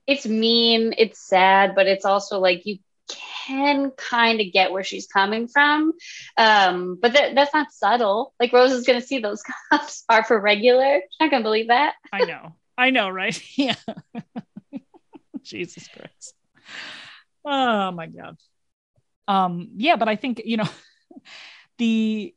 it's 0.07 0.26
mean, 0.26 0.94
it's 0.98 1.20
sad, 1.20 1.74
but 1.74 1.86
it's 1.86 2.05
also 2.05 2.38
like 2.40 2.66
you 2.66 2.78
can 3.47 3.90
kind 3.93 4.40
of 4.40 4.53
get 4.53 4.72
where 4.72 4.84
she's 4.84 5.07
coming 5.07 5.49
from. 5.49 5.93
Um, 6.36 6.99
but 7.01 7.12
that, 7.14 7.34
that's 7.34 7.55
not 7.55 7.72
subtle. 7.72 8.34
Like 8.40 8.53
Rose 8.53 8.72
is 8.72 8.86
going 8.86 9.01
to 9.01 9.07
see 9.07 9.18
those 9.18 9.43
cops 9.72 10.05
are 10.09 10.24
for 10.24 10.40
regular. 10.40 11.01
She's 11.01 11.20
not 11.20 11.30
going 11.30 11.43
to 11.43 11.47
believe 11.47 11.68
that. 11.68 11.95
I 12.12 12.24
know. 12.24 12.55
I 12.76 12.90
know, 12.90 13.09
right? 13.09 13.40
Yeah. 13.57 13.74
Jesus 15.43 15.88
Christ. 15.88 16.34
Oh 17.45 17.90
my 17.90 18.07
God. 18.07 18.36
Um, 19.26 19.70
yeah, 19.76 19.97
but 19.97 20.09
I 20.09 20.16
think, 20.16 20.43
you 20.45 20.57
know, 20.57 20.68
the 21.78 22.34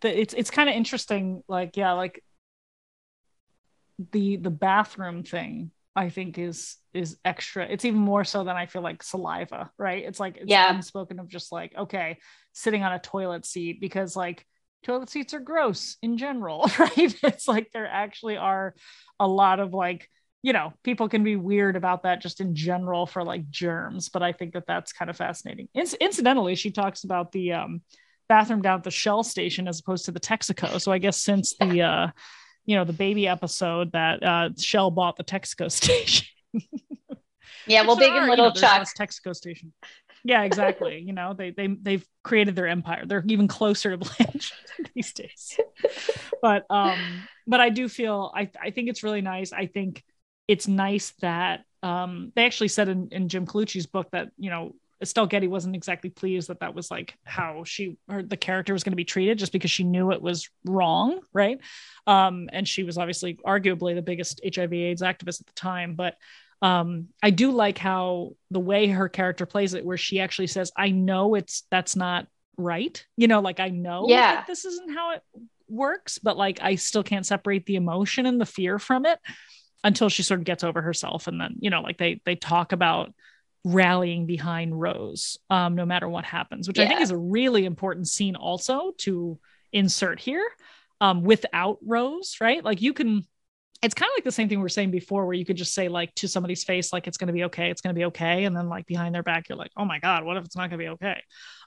the 0.00 0.20
it's 0.20 0.34
it's 0.34 0.50
kind 0.50 0.68
of 0.68 0.74
interesting, 0.74 1.42
like, 1.46 1.76
yeah, 1.76 1.92
like 1.92 2.22
the 4.12 4.36
the 4.36 4.50
bathroom 4.50 5.22
thing, 5.24 5.70
I 6.00 6.08
think 6.08 6.38
is 6.38 6.76
is 6.94 7.18
extra. 7.26 7.66
It's 7.66 7.84
even 7.84 8.00
more 8.00 8.24
so 8.24 8.42
than 8.42 8.56
I 8.56 8.64
feel 8.64 8.80
like 8.80 9.02
saliva, 9.02 9.70
right? 9.76 10.02
It's 10.02 10.18
like 10.18 10.38
it's 10.38 10.50
Yeah. 10.50 10.74
unspoken 10.74 11.20
of 11.20 11.28
just 11.28 11.52
like, 11.52 11.74
okay, 11.76 12.16
sitting 12.54 12.82
on 12.82 12.94
a 12.94 12.98
toilet 12.98 13.44
seat 13.44 13.82
because 13.82 14.16
like 14.16 14.46
toilet 14.82 15.10
seats 15.10 15.34
are 15.34 15.40
gross 15.40 15.98
in 16.00 16.16
general, 16.16 16.70
right? 16.78 17.14
It's 17.22 17.46
like 17.46 17.70
there 17.72 17.86
actually 17.86 18.38
are 18.38 18.74
a 19.20 19.28
lot 19.28 19.60
of 19.60 19.74
like, 19.74 20.08
you 20.42 20.54
know, 20.54 20.72
people 20.84 21.10
can 21.10 21.22
be 21.22 21.36
weird 21.36 21.76
about 21.76 22.04
that 22.04 22.22
just 22.22 22.40
in 22.40 22.54
general 22.54 23.04
for 23.04 23.22
like 23.22 23.50
germs, 23.50 24.08
but 24.08 24.22
I 24.22 24.32
think 24.32 24.54
that 24.54 24.66
that's 24.66 24.94
kind 24.94 25.10
of 25.10 25.18
fascinating. 25.18 25.68
Inc- 25.76 26.00
incidentally, 26.00 26.54
she 26.54 26.70
talks 26.70 27.04
about 27.04 27.30
the 27.30 27.52
um, 27.52 27.82
bathroom 28.26 28.62
down 28.62 28.78
at 28.78 28.84
the 28.84 28.90
Shell 28.90 29.22
station 29.24 29.68
as 29.68 29.80
opposed 29.80 30.06
to 30.06 30.12
the 30.12 30.20
Texaco. 30.20 30.80
So 30.80 30.92
I 30.92 30.98
guess 30.98 31.18
since 31.18 31.54
the 31.60 31.82
uh, 31.82 32.06
you 32.66 32.76
know, 32.76 32.84
the 32.84 32.92
baby 32.92 33.26
episode 33.26 33.92
that 33.92 34.22
uh, 34.22 34.50
Shell 34.58 34.90
bought 34.90 35.16
the 35.16 35.24
Texaco 35.24 35.70
station. 35.72 36.26
Yeah, 37.66 37.86
well, 37.86 37.96
big 37.96 38.12
there 38.12 38.22
and 38.22 38.24
are, 38.24 38.24
you 38.24 38.30
little 38.30 38.46
know, 38.46 38.52
Chuck. 38.52 38.86
Texaco 38.98 39.34
station. 39.34 39.72
Yeah, 40.24 40.42
exactly. 40.42 40.98
you 40.98 41.12
know, 41.12 41.34
they 41.34 41.50
they 41.50 41.66
they've 41.68 42.06
created 42.22 42.54
their 42.56 42.66
empire. 42.66 43.04
They're 43.06 43.24
even 43.28 43.48
closer 43.48 43.90
to 43.90 43.98
Blanche 44.18 44.52
these 44.94 45.12
days. 45.12 45.58
But 46.42 46.66
um, 46.70 46.98
but 47.46 47.60
I 47.60 47.70
do 47.70 47.88
feel 47.88 48.30
I 48.34 48.50
I 48.60 48.70
think 48.70 48.88
it's 48.88 49.02
really 49.02 49.22
nice. 49.22 49.52
I 49.52 49.66
think 49.66 50.02
it's 50.48 50.68
nice 50.68 51.12
that 51.20 51.64
um 51.82 52.32
they 52.34 52.44
actually 52.44 52.68
said 52.68 52.88
in, 52.88 53.08
in 53.12 53.28
Jim 53.28 53.46
Colucci's 53.46 53.86
book 53.86 54.08
that 54.12 54.28
you 54.36 54.50
know 54.50 54.74
Estelle 55.02 55.26
Getty 55.26 55.48
wasn't 55.48 55.74
exactly 55.76 56.10
pleased 56.10 56.48
that 56.48 56.60
that 56.60 56.74
was 56.74 56.90
like 56.90 57.14
how 57.24 57.64
she 57.64 57.96
or 58.08 58.22
the 58.22 58.36
character 58.36 58.72
was 58.72 58.84
going 58.84 58.92
to 58.92 58.96
be 58.96 59.04
treated 59.04 59.38
just 59.38 59.52
because 59.52 59.70
she 59.70 59.84
knew 59.84 60.12
it 60.12 60.20
was 60.20 60.48
wrong, 60.64 61.20
right? 61.32 61.58
Um, 62.06 62.48
and 62.52 62.68
she 62.68 62.82
was 62.82 62.98
obviously 62.98 63.38
arguably 63.46 63.94
the 63.94 64.02
biggest 64.02 64.40
HIV/AIDS 64.44 65.02
activist 65.02 65.40
at 65.40 65.46
the 65.46 65.52
time, 65.54 65.94
but 65.94 66.16
um 66.62 67.06
i 67.22 67.30
do 67.30 67.52
like 67.52 67.78
how 67.78 68.32
the 68.50 68.60
way 68.60 68.86
her 68.86 69.08
character 69.08 69.46
plays 69.46 69.72
it 69.72 69.82
where 69.82 69.96
she 69.96 70.20
actually 70.20 70.46
says 70.46 70.70
i 70.76 70.90
know 70.90 71.34
it's 71.34 71.62
that's 71.70 71.96
not 71.96 72.26
right 72.58 73.06
you 73.16 73.26
know 73.28 73.40
like 73.40 73.60
i 73.60 73.70
know 73.70 74.04
Yeah. 74.06 74.34
that 74.34 74.46
this 74.46 74.66
isn't 74.66 74.92
how 74.92 75.12
it 75.12 75.22
works 75.70 76.18
but 76.18 76.36
like 76.36 76.58
i 76.60 76.74
still 76.74 77.02
can't 77.02 77.24
separate 77.24 77.64
the 77.64 77.76
emotion 77.76 78.26
and 78.26 78.38
the 78.38 78.44
fear 78.44 78.78
from 78.78 79.06
it 79.06 79.18
until 79.84 80.10
she 80.10 80.22
sort 80.22 80.40
of 80.40 80.44
gets 80.44 80.62
over 80.62 80.82
herself 80.82 81.28
and 81.28 81.40
then 81.40 81.54
you 81.60 81.70
know 81.70 81.80
like 81.80 81.96
they 81.96 82.20
they 82.26 82.36
talk 82.36 82.72
about 82.72 83.14
rallying 83.64 84.24
behind 84.26 84.78
rose 84.80 85.36
um 85.50 85.74
no 85.74 85.84
matter 85.84 86.08
what 86.08 86.24
happens 86.24 86.66
which 86.66 86.78
i 86.78 86.86
think 86.86 87.00
is 87.00 87.10
a 87.10 87.16
really 87.16 87.66
important 87.66 88.08
scene 88.08 88.34
also 88.34 88.92
to 88.96 89.38
insert 89.72 90.18
here 90.18 90.46
um 91.00 91.22
without 91.22 91.78
rose 91.82 92.36
right? 92.40 92.64
Like 92.64 92.80
you 92.82 92.92
can 92.92 93.22
it's 93.82 93.94
kind 93.94 94.10
of 94.10 94.16
like 94.16 94.24
the 94.24 94.32
same 94.32 94.48
thing 94.48 94.58
we 94.58 94.62
were 94.62 94.68
saying 94.68 94.90
before 94.90 95.24
where 95.24 95.34
you 95.34 95.44
could 95.44 95.56
just 95.56 95.72
say 95.72 95.88
like 95.88 96.14
to 96.16 96.28
somebody's 96.28 96.64
face 96.64 96.92
like 96.92 97.06
it's 97.06 97.16
going 97.16 97.28
to 97.28 97.32
be 97.32 97.44
okay 97.44 97.70
it's 97.70 97.80
going 97.80 97.94
to 97.94 97.98
be 97.98 98.04
okay 98.06 98.44
and 98.44 98.54
then 98.54 98.68
like 98.68 98.86
behind 98.86 99.14
their 99.14 99.22
back 99.22 99.48
you're 99.48 99.56
like 99.56 99.70
oh 99.76 99.84
my 99.86 99.98
god 99.98 100.24
what 100.24 100.36
if 100.36 100.44
it's 100.44 100.56
not 100.56 100.68
going 100.68 100.78
to 100.78 100.84
be 100.84 100.88
okay? 100.88 101.22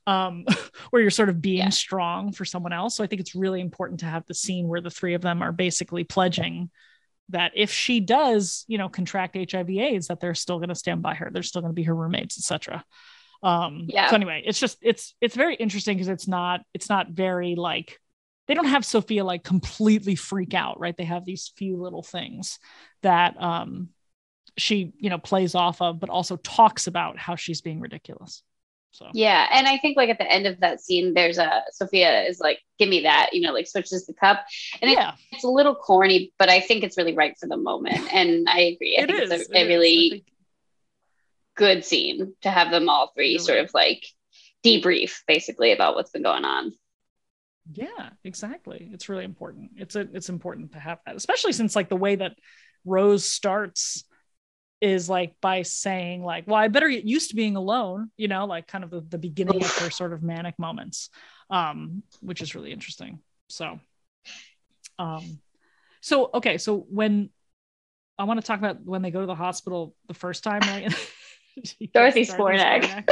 Um 0.05 0.45
where 0.91 1.01
you're 1.01 1.11
sort 1.11 1.29
of 1.29 1.41
being 1.41 1.57
Yeah. 1.57 1.69
strong 1.69 2.31
for 2.33 2.45
someone 2.45 2.73
else. 2.73 2.95
So 2.97 3.03
i 3.03 3.07
think 3.07 3.21
it's 3.21 3.35
really 3.35 3.61
important 3.61 4.01
to 4.01 4.05
have 4.05 4.25
the 4.27 4.33
scene 4.35 4.67
where 4.67 4.81
the 4.81 4.91
three 4.91 5.13
of 5.15 5.21
them 5.21 5.41
are 5.41 5.51
basically 5.51 6.03
pledging 6.03 6.69
that 7.29 7.51
if 7.55 7.71
she 7.71 7.99
does 7.99 8.65
you 8.67 8.77
know 8.77 8.89
contract 8.89 9.35
hiv 9.51 9.69
aids 9.69 10.07
that 10.07 10.19
they're 10.19 10.35
still 10.35 10.57
going 10.57 10.69
to 10.69 10.75
stand 10.75 11.01
by 11.01 11.13
her 11.13 11.29
they're 11.31 11.43
still 11.43 11.61
going 11.61 11.71
to 11.71 11.75
be 11.75 11.83
her 11.83 11.95
roommates 11.95 12.37
etc 12.37 12.83
um 13.41 13.85
Yeah. 13.87 14.09
so 14.09 14.15
anyway 14.15 14.43
it's 14.45 14.59
just 14.59 14.77
it's 14.81 15.15
it's 15.21 15.35
very 15.35 15.55
interesting 15.55 15.97
because 15.97 16.09
it's 16.09 16.27
not 16.27 16.61
it's 16.73 16.89
not 16.89 17.09
very 17.09 17.55
like 17.55 17.99
they 18.47 18.53
don't 18.53 18.65
have 18.65 18.83
Sophia 18.85 19.23
like 19.23 19.43
completely 19.43 20.15
freak 20.15 20.53
out, 20.53 20.79
right? 20.79 20.95
They 20.97 21.05
have 21.05 21.23
these 21.23 21.53
few 21.55 21.81
little 21.81 22.03
things 22.03 22.59
that 23.01 23.41
um 23.41 23.89
she, 24.57 24.93
you 24.97 25.09
know, 25.09 25.17
plays 25.17 25.55
off 25.55 25.81
of, 25.81 25.99
but 25.99 26.09
also 26.09 26.35
talks 26.35 26.87
about 26.87 27.17
how 27.17 27.35
she's 27.35 27.61
being 27.61 27.79
ridiculous. 27.79 28.43
So 28.93 29.09
Yeah, 29.13 29.47
and 29.51 29.67
I 29.67 29.77
think 29.79 29.97
like 29.97 30.09
at 30.09 30.19
the 30.19 30.31
end 30.31 30.45
of 30.45 30.59
that 30.61 30.79
scene, 30.79 31.13
there's 31.15 31.37
a 31.39 31.63
Sophia 31.71 32.23
is 32.23 32.39
like, 32.39 32.59
"Give 32.79 32.87
me 32.87 33.01
that," 33.01 33.31
you 33.33 33.41
know, 33.41 33.51
like 33.51 33.67
switches 33.67 34.05
the 34.05 34.13
cup, 34.13 34.45
and 34.81 34.89
it- 34.91 34.93
yeah, 34.93 35.15
it's 35.31 35.43
a 35.43 35.49
little 35.49 35.73
corny, 35.75 36.31
but 36.37 36.47
I 36.49 36.59
think 36.59 36.83
it's 36.83 36.95
really 36.97 37.15
right 37.15 37.35
for 37.39 37.47
the 37.47 37.57
moment. 37.57 38.13
And 38.13 38.47
I 38.47 38.59
agree. 38.59 38.95
I 38.97 39.01
it 39.03 39.07
think 39.07 39.21
is. 39.23 39.31
it's 39.31 39.49
it 39.49 39.55
a, 39.55 39.57
a 39.57 39.61
is. 39.61 39.65
I 39.65 39.67
really 39.67 40.09
think- 40.11 40.23
good 41.55 41.85
scene 41.85 42.33
to 42.41 42.49
have 42.49 42.71
them 42.71 42.87
all 42.89 43.11
three 43.15 43.31
You're 43.31 43.39
sort 43.39 43.57
right. 43.57 43.65
of 43.65 43.73
like 43.73 44.05
debrief 44.65 45.21
basically 45.27 45.71
about 45.71 45.95
what's 45.95 46.11
been 46.11 46.23
going 46.23 46.45
on. 46.45 46.73
yeah, 47.73 48.09
exactly. 48.23 48.89
It's 48.93 49.07
really 49.09 49.23
important. 49.25 49.71
It's 49.77 49.95
a, 49.95 50.01
it's 50.13 50.29
important 50.29 50.71
to 50.73 50.79
have 50.79 50.99
that, 51.05 51.15
especially 51.15 51.53
since 51.53 51.75
like 51.75 51.89
the 51.89 51.95
way 51.95 52.15
that 52.15 52.35
Rose 52.85 53.25
starts 53.25 54.03
is 54.83 55.09
like 55.09 55.39
by 55.39 55.61
saying 55.61 56.25
like, 56.25 56.45
well, 56.45 56.57
I 56.57 56.67
better 56.67 56.89
get 56.89 57.05
used 57.05 57.29
to 57.29 57.37
being 57.37 57.55
alone, 57.55 58.11
you 58.17 58.27
know, 58.27 58.45
like 58.45 58.67
kind 58.67 58.83
of 58.83 58.89
the, 58.89 58.99
the 58.99 59.17
beginning 59.17 59.63
of 59.63 59.71
her 59.77 59.89
sort 59.89 60.11
of 60.11 60.21
manic 60.21 60.59
moments, 60.59 61.09
um, 61.49 62.03
which 62.19 62.41
is 62.41 62.53
really 62.53 62.73
interesting. 62.73 63.19
So, 63.47 63.79
um, 64.99 65.39
so 66.01 66.29
okay, 66.33 66.57
so 66.57 66.85
when 66.89 67.29
I 68.19 68.25
want 68.25 68.41
to 68.41 68.45
talk 68.45 68.59
about 68.59 68.83
when 68.83 69.01
they 69.01 69.09
go 69.09 69.21
to 69.21 69.25
the 69.25 69.35
hospital 69.35 69.95
the 70.09 70.13
first 70.13 70.43
time, 70.43 70.59
right? 70.63 70.93
Dorothy 71.93 72.25
Zbornak. 72.25 73.07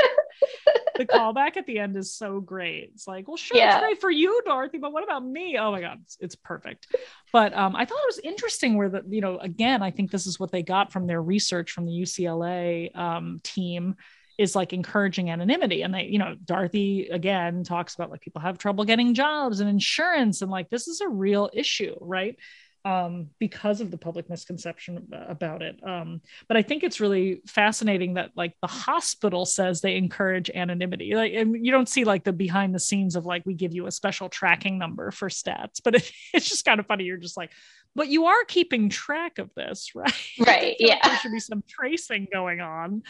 The 0.97 1.05
callback 1.05 1.57
at 1.57 1.65
the 1.65 1.79
end 1.79 1.95
is 1.97 2.13
so 2.13 2.39
great. 2.39 2.91
It's 2.93 3.07
like, 3.07 3.27
well, 3.27 3.37
sure, 3.37 3.57
Yeah. 3.57 3.75
it's 3.75 3.79
great 3.81 4.01
for 4.01 4.11
you, 4.11 4.41
Dorothy, 4.45 4.77
but 4.77 4.91
what 4.93 5.03
about 5.03 5.25
me? 5.25 5.57
Oh 5.59 5.71
my 5.71 5.81
god, 5.81 5.99
it's, 6.03 6.17
it's 6.19 6.35
perfect. 6.35 6.87
But 7.31 7.53
um, 7.53 7.75
I 7.75 7.85
thought 7.85 7.99
it 8.03 8.07
was 8.07 8.19
interesting 8.23 8.77
where 8.77 8.89
the 8.89 9.03
you 9.09 9.21
know 9.21 9.37
again, 9.39 9.81
I 9.81 9.91
think 9.91 10.11
this 10.11 10.27
is 10.27 10.39
what 10.39 10.51
they 10.51 10.63
got 10.63 10.91
from 10.91 11.07
their 11.07 11.21
research 11.21 11.71
from 11.71 11.85
the 11.85 11.93
UCLA 11.93 12.95
um, 12.95 13.39
team 13.43 13.95
is 14.37 14.55
like 14.55 14.73
encouraging 14.73 15.29
anonymity 15.29 15.83
and 15.83 15.93
they 15.93 16.03
you 16.05 16.17
know 16.17 16.35
dorothy 16.45 17.07
again 17.09 17.63
talks 17.63 17.93
about 17.93 18.09
like 18.09 18.21
people 18.21 18.41
have 18.41 18.57
trouble 18.57 18.83
getting 18.85 19.13
jobs 19.13 19.59
and 19.59 19.69
insurance 19.69 20.41
and 20.41 20.49
like 20.49 20.69
this 20.69 20.87
is 20.87 21.01
a 21.01 21.07
real 21.07 21.49
issue 21.53 21.93
right 21.99 22.37
um, 22.83 23.29
because 23.39 23.81
of 23.81 23.91
the 23.91 23.97
public 23.97 24.29
misconception 24.29 25.07
about 25.27 25.61
it. 25.61 25.79
Um, 25.83 26.21
but 26.47 26.57
I 26.57 26.61
think 26.61 26.83
it's 26.83 26.99
really 26.99 27.41
fascinating 27.47 28.15
that 28.15 28.31
like 28.35 28.55
the 28.61 28.67
hospital 28.67 29.45
says 29.45 29.81
they 29.81 29.95
encourage 29.95 30.49
anonymity. 30.49 31.13
Like, 31.15 31.33
and 31.33 31.63
you 31.63 31.71
don't 31.71 31.89
see 31.89 32.03
like 32.03 32.23
the 32.23 32.33
behind 32.33 32.73
the 32.73 32.79
scenes 32.79 33.15
of 33.15 33.25
like 33.25 33.45
we 33.45 33.53
give 33.53 33.73
you 33.73 33.87
a 33.87 33.91
special 33.91 34.29
tracking 34.29 34.77
number 34.77 35.11
for 35.11 35.29
stats, 35.29 35.79
but 35.83 35.95
it, 35.95 36.11
it's 36.33 36.49
just 36.49 36.65
kind 36.65 36.79
of 36.79 36.87
funny. 36.87 37.03
You're 37.03 37.17
just 37.17 37.37
like, 37.37 37.51
but 37.95 38.07
you 38.07 38.25
are 38.25 38.43
keeping 38.45 38.89
track 38.89 39.37
of 39.37 39.53
this, 39.55 39.91
right? 39.95 40.13
Right, 40.39 40.63
like 40.63 40.77
yeah. 40.79 40.99
there 41.03 41.17
should 41.17 41.31
be 41.31 41.39
some 41.39 41.63
tracing 41.67 42.27
going 42.31 42.61
on. 42.61 43.03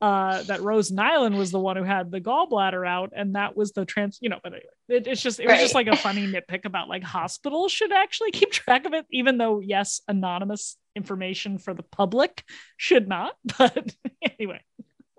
Uh, 0.00 0.42
that 0.44 0.62
Rose 0.62 0.90
Nylund 0.90 1.34
was 1.36 1.50
the 1.50 1.58
one 1.58 1.76
who 1.76 1.82
had 1.84 2.10
the 2.10 2.20
gallbladder 2.20 2.86
out, 2.86 3.12
and 3.16 3.34
that 3.34 3.56
was 3.56 3.72
the 3.72 3.84
trans. 3.84 4.18
You 4.20 4.28
know, 4.30 4.38
but 4.42 4.52
anyway, 4.52 4.66
it, 4.88 5.06
it's 5.06 5.22
just 5.22 5.40
it 5.40 5.48
was 5.48 5.52
Right. 5.52 5.60
just 5.60 5.74
like 5.74 5.86
a 5.88 5.96
funny 5.96 6.28
nitpick 6.28 6.64
about 6.64 6.88
like 6.88 7.02
hospitals 7.02 7.72
should 7.72 7.92
actually 7.92 8.30
keep 8.30 8.52
track 8.52 8.86
of 8.86 8.94
it, 8.94 9.06
even 9.10 9.38
though 9.38 9.60
yes, 9.60 10.00
anonymous 10.08 10.76
information 10.96 11.58
for 11.58 11.74
the 11.74 11.82
public 11.82 12.44
should 12.76 13.08
not. 13.08 13.34
But 13.58 13.94
anyway, 14.38 14.60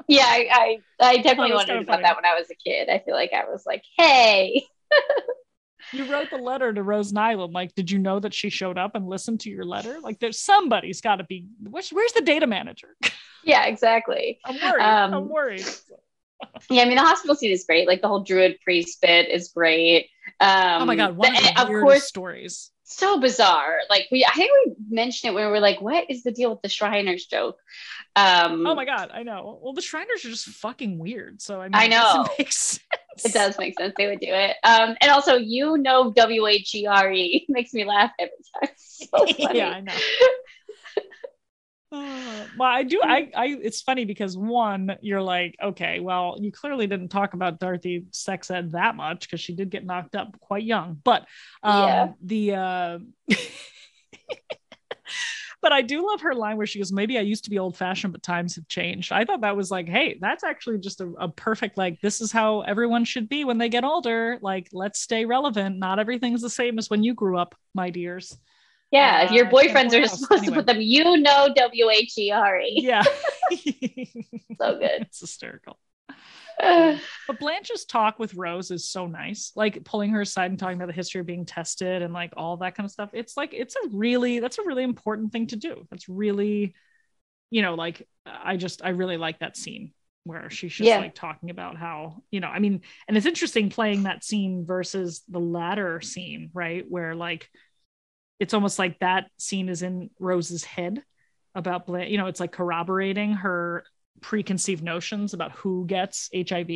Yeah, 0.07 0.25
I, 0.25 0.81
I, 0.99 1.07
I 1.11 1.17
definitely 1.17 1.53
wondered 1.53 1.67
kinda 1.67 1.83
about 1.83 1.97
funny. 1.97 2.03
that 2.03 2.15
when 2.15 2.25
I 2.25 2.35
was 2.39 2.49
a 2.49 2.55
kid. 2.55 2.89
I 2.89 2.99
feel 2.99 3.13
like 3.15 3.31
I 3.33 3.45
was 3.49 3.63
like, 3.65 3.83
hey. 3.97 4.65
you 5.91 6.11
wrote 6.11 6.29
the 6.29 6.37
letter 6.37 6.73
to 6.73 6.83
Rose 6.83 7.11
Nylund. 7.11 7.53
Like, 7.53 7.73
did 7.75 7.89
you 7.91 7.99
know 7.99 8.19
that 8.19 8.33
she 8.33 8.49
showed 8.49 8.77
up 8.77 8.95
and 8.95 9.07
listened 9.07 9.39
to 9.41 9.49
your 9.49 9.65
letter? 9.65 9.99
Like, 10.01 10.19
there's 10.19 10.39
somebody's 10.39 11.01
got 11.01 11.17
to 11.17 11.23
be. 11.23 11.45
Where's, 11.69 11.89
where's 11.89 12.13
the 12.13 12.21
data 12.21 12.47
manager? 12.47 12.95
Yeah, 13.41 13.67
exactly. 13.67 14.37
I'm 14.43 14.55
worried. 14.61 14.83
Um, 14.83 15.13
I'm 15.13 15.29
worried. 15.29 15.65
Yeah, 16.69 16.83
I 16.83 16.85
mean 16.85 16.95
the 16.97 17.01
hospital 17.03 17.35
scene 17.35 17.51
is 17.51 17.63
great. 17.63 17.87
Like 17.87 18.01
the 18.01 18.09
whole 18.09 18.23
druid 18.23 18.59
priest 18.61 19.01
bit 19.01 19.29
is 19.29 19.47
great. 19.55 20.09
Um 20.41 20.81
oh 20.81 20.85
my 20.85 20.97
god, 20.97 21.15
one 21.15 21.35
of 21.35 21.43
the- 21.43 21.51
the 21.55 21.61
of 21.61 21.67
course, 21.67 22.03
stories. 22.03 22.71
So 22.91 23.19
bizarre. 23.19 23.79
Like 23.89 24.07
we, 24.11 24.25
I 24.25 24.31
think 24.35 24.51
we 24.65 24.75
mentioned 24.89 25.31
it 25.31 25.35
when 25.35 25.45
we 25.45 25.51
were 25.51 25.59
like, 25.59 25.79
"What 25.81 26.09
is 26.09 26.23
the 26.23 26.31
deal 26.31 26.49
with 26.51 26.61
the 26.61 26.69
Shriners 26.69 27.25
joke?" 27.25 27.57
Um, 28.15 28.65
Oh 28.65 28.75
my 28.75 28.85
god, 28.85 29.11
I 29.13 29.23
know. 29.23 29.59
Well, 29.61 29.73
the 29.73 29.81
Shriners 29.81 30.25
are 30.25 30.29
just 30.29 30.47
fucking 30.47 30.97
weird. 30.97 31.41
So 31.41 31.61
I 31.61 31.65
mean, 31.65 31.75
I 31.75 31.87
know. 31.87 32.25
it 32.25 32.39
makes 32.39 32.57
sense. 32.57 32.81
It 33.25 33.33
does 33.33 33.57
make 33.59 33.77
sense. 33.77 33.93
They 33.97 34.07
would 34.07 34.19
do 34.19 34.31
it. 34.31 34.55
Um, 34.63 34.95
and 35.01 35.11
also, 35.11 35.35
you 35.35 35.77
know, 35.77 36.11
W 36.11 36.47
H 36.47 36.73
E 36.75 36.87
R 36.87 37.11
E 37.11 37.45
makes 37.49 37.73
me 37.73 37.85
laugh 37.85 38.11
every 38.17 38.31
time. 38.61 38.73
So 38.77 39.05
funny. 39.25 39.57
yeah, 39.57 39.69
I 39.69 39.81
know. 39.81 39.93
Uh, 41.91 42.45
well, 42.55 42.69
I 42.69 42.83
do. 42.83 43.01
I, 43.03 43.31
I. 43.35 43.45
It's 43.63 43.81
funny 43.81 44.05
because 44.05 44.37
one, 44.37 44.95
you're 45.01 45.23
like, 45.23 45.55
okay, 45.61 45.99
well, 45.99 46.37
you 46.39 46.51
clearly 46.51 46.85
didn't 46.85 47.09
talk 47.09 47.33
about 47.33 47.59
Dorothy 47.59 48.05
sex 48.11 48.51
ed 48.51 48.73
that 48.73 48.95
much 48.95 49.21
because 49.21 49.39
she 49.41 49.55
did 49.55 49.71
get 49.71 49.85
knocked 49.85 50.15
up 50.15 50.39
quite 50.39 50.63
young. 50.63 50.99
But 51.03 51.25
um, 51.63 51.79
Yeah. 51.79 52.07
the 52.23 52.55
uh, 52.55 52.99
but 55.61 55.71
I 55.71 55.81
do 55.81 56.05
love 56.07 56.21
her 56.21 56.33
line 56.35 56.57
where 56.57 56.67
she 56.67 56.79
goes, 56.79 56.91
"Maybe 56.91 57.17
I 57.17 57.21
used 57.21 57.43
to 57.45 57.49
be 57.49 57.59
old 57.59 57.75
fashioned, 57.75 58.13
but 58.13 58.23
times 58.23 58.55
have 58.55 58.67
changed." 58.67 59.11
I 59.11 59.25
thought 59.25 59.41
that 59.41 59.57
was 59.57 59.71
like, 59.71 59.87
hey, 59.89 60.17
that's 60.21 60.43
actually 60.43 60.77
just 60.79 61.01
a, 61.01 61.11
a 61.19 61.27
perfect 61.29 61.77
like. 61.77 61.99
This 62.01 62.21
is 62.21 62.31
how 62.31 62.61
everyone 62.61 63.03
should 63.05 63.27
be 63.29 63.43
when 63.45 63.57
they 63.57 63.69
get 63.69 63.83
older. 63.83 64.37
Like, 64.41 64.69
let's 64.71 64.99
stay 65.01 65.25
relevant. 65.25 65.77
Not 65.79 65.99
everything's 65.99 66.41
the 66.41 66.49
same 66.49 66.77
as 66.77 66.89
when 66.89 67.03
you 67.03 67.13
grew 67.13 67.37
up, 67.37 67.55
my 67.73 67.89
dears. 67.89 68.37
Yeah, 68.91 69.31
your 69.31 69.45
Uh, 69.45 69.49
boyfriends 69.49 69.93
are 69.93 70.01
else? 70.03 70.21
supposed 70.21 70.45
Anyway. 70.45 70.45
to 70.47 70.51
put 70.51 70.65
them, 70.65 70.81
you 70.81 71.17
know, 71.17 71.49
W 71.55 71.89
H 71.89 72.17
E 72.17 72.31
R 72.31 72.59
E. 72.59 72.73
Yeah. 72.75 73.03
So 74.61 74.77
good. 74.79 75.07
It's 75.07 75.19
hysterical. 75.19 75.79
But 77.27 77.39
Blanche's 77.39 77.85
talk 77.85 78.19
with 78.19 78.33
Rose 78.33 78.71
is 78.71 78.89
so 78.89 79.07
nice, 79.07 79.51
like 79.55 79.83
pulling 79.83 80.11
her 80.11 80.21
aside 80.21 80.51
and 80.51 80.59
talking 80.59 80.77
about 80.77 80.87
the 80.87 80.93
history 80.93 81.21
of 81.21 81.27
being 81.27 81.45
tested 81.45 82.01
and 82.01 82.13
like 82.13 82.33
all 82.35 82.57
that 82.57 82.75
kind 82.75 82.85
of 82.85 82.91
stuff. 82.91 83.11
It's 83.13 83.37
like 83.37 83.53
it's 83.53 83.75
a 83.75 83.89
really 83.91 84.39
that's 84.39 84.57
a 84.57 84.63
really 84.63 84.83
important 84.83 85.31
thing 85.31 85.47
to 85.47 85.55
do. 85.55 85.85
That's 85.89 86.09
really, 86.09 86.75
you 87.51 87.61
know, 87.61 87.75
like 87.75 88.07
I 88.25 88.57
just 88.57 88.83
I 88.83 88.89
really 88.89 89.17
like 89.17 89.39
that 89.39 89.57
scene 89.57 89.93
where 90.25 90.49
she's 90.49 90.73
just 90.73 90.87
Yeah. 90.87 90.99
like 90.99 91.15
talking 91.15 91.49
about 91.49 91.77
how 91.77 92.23
you 92.31 92.39
know 92.41 92.47
I 92.49 92.59
mean, 92.59 92.81
and 93.07 93.15
it's 93.17 93.25
interesting 93.27 93.69
playing 93.69 94.03
that 94.03 94.23
scene 94.23 94.65
versus 94.65 95.23
the 95.29 95.39
latter 95.39 96.01
scene, 96.01 96.49
right? 96.53 96.85
Where 96.89 97.15
like 97.15 97.49
it's 98.39 98.53
almost 98.53 98.79
like 98.79 98.99
that 98.99 99.29
scene 99.37 99.69
is 99.69 99.81
in 99.81 100.09
Rose's 100.19 100.63
head 100.63 101.03
about 101.55 101.85
Blanche. 101.85 102.09
You 102.09 102.17
know, 102.17 102.27
it's 102.27 102.39
like 102.39 102.51
corroborating 102.51 103.33
her 103.33 103.83
preconceived 104.21 104.83
notions 104.83 105.33
about 105.33 105.51
who 105.53 105.85
gets 105.85 106.29
HIV. 106.33 106.69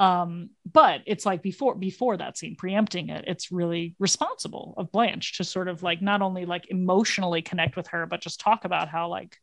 Um, 0.00 0.50
but 0.70 1.02
it's 1.06 1.24
like 1.24 1.40
before 1.42 1.74
before 1.74 2.16
that 2.16 2.36
scene, 2.36 2.56
preempting 2.56 3.10
it, 3.10 3.24
it's 3.26 3.52
really 3.52 3.94
responsible 3.98 4.74
of 4.76 4.90
Blanche 4.92 5.36
to 5.38 5.44
sort 5.44 5.68
of 5.68 5.82
like 5.82 6.02
not 6.02 6.20
only 6.20 6.46
like 6.46 6.66
emotionally 6.68 7.42
connect 7.42 7.76
with 7.76 7.88
her, 7.88 8.06
but 8.06 8.20
just 8.20 8.40
talk 8.40 8.64
about 8.64 8.88
how 8.88 9.08
like 9.08 9.36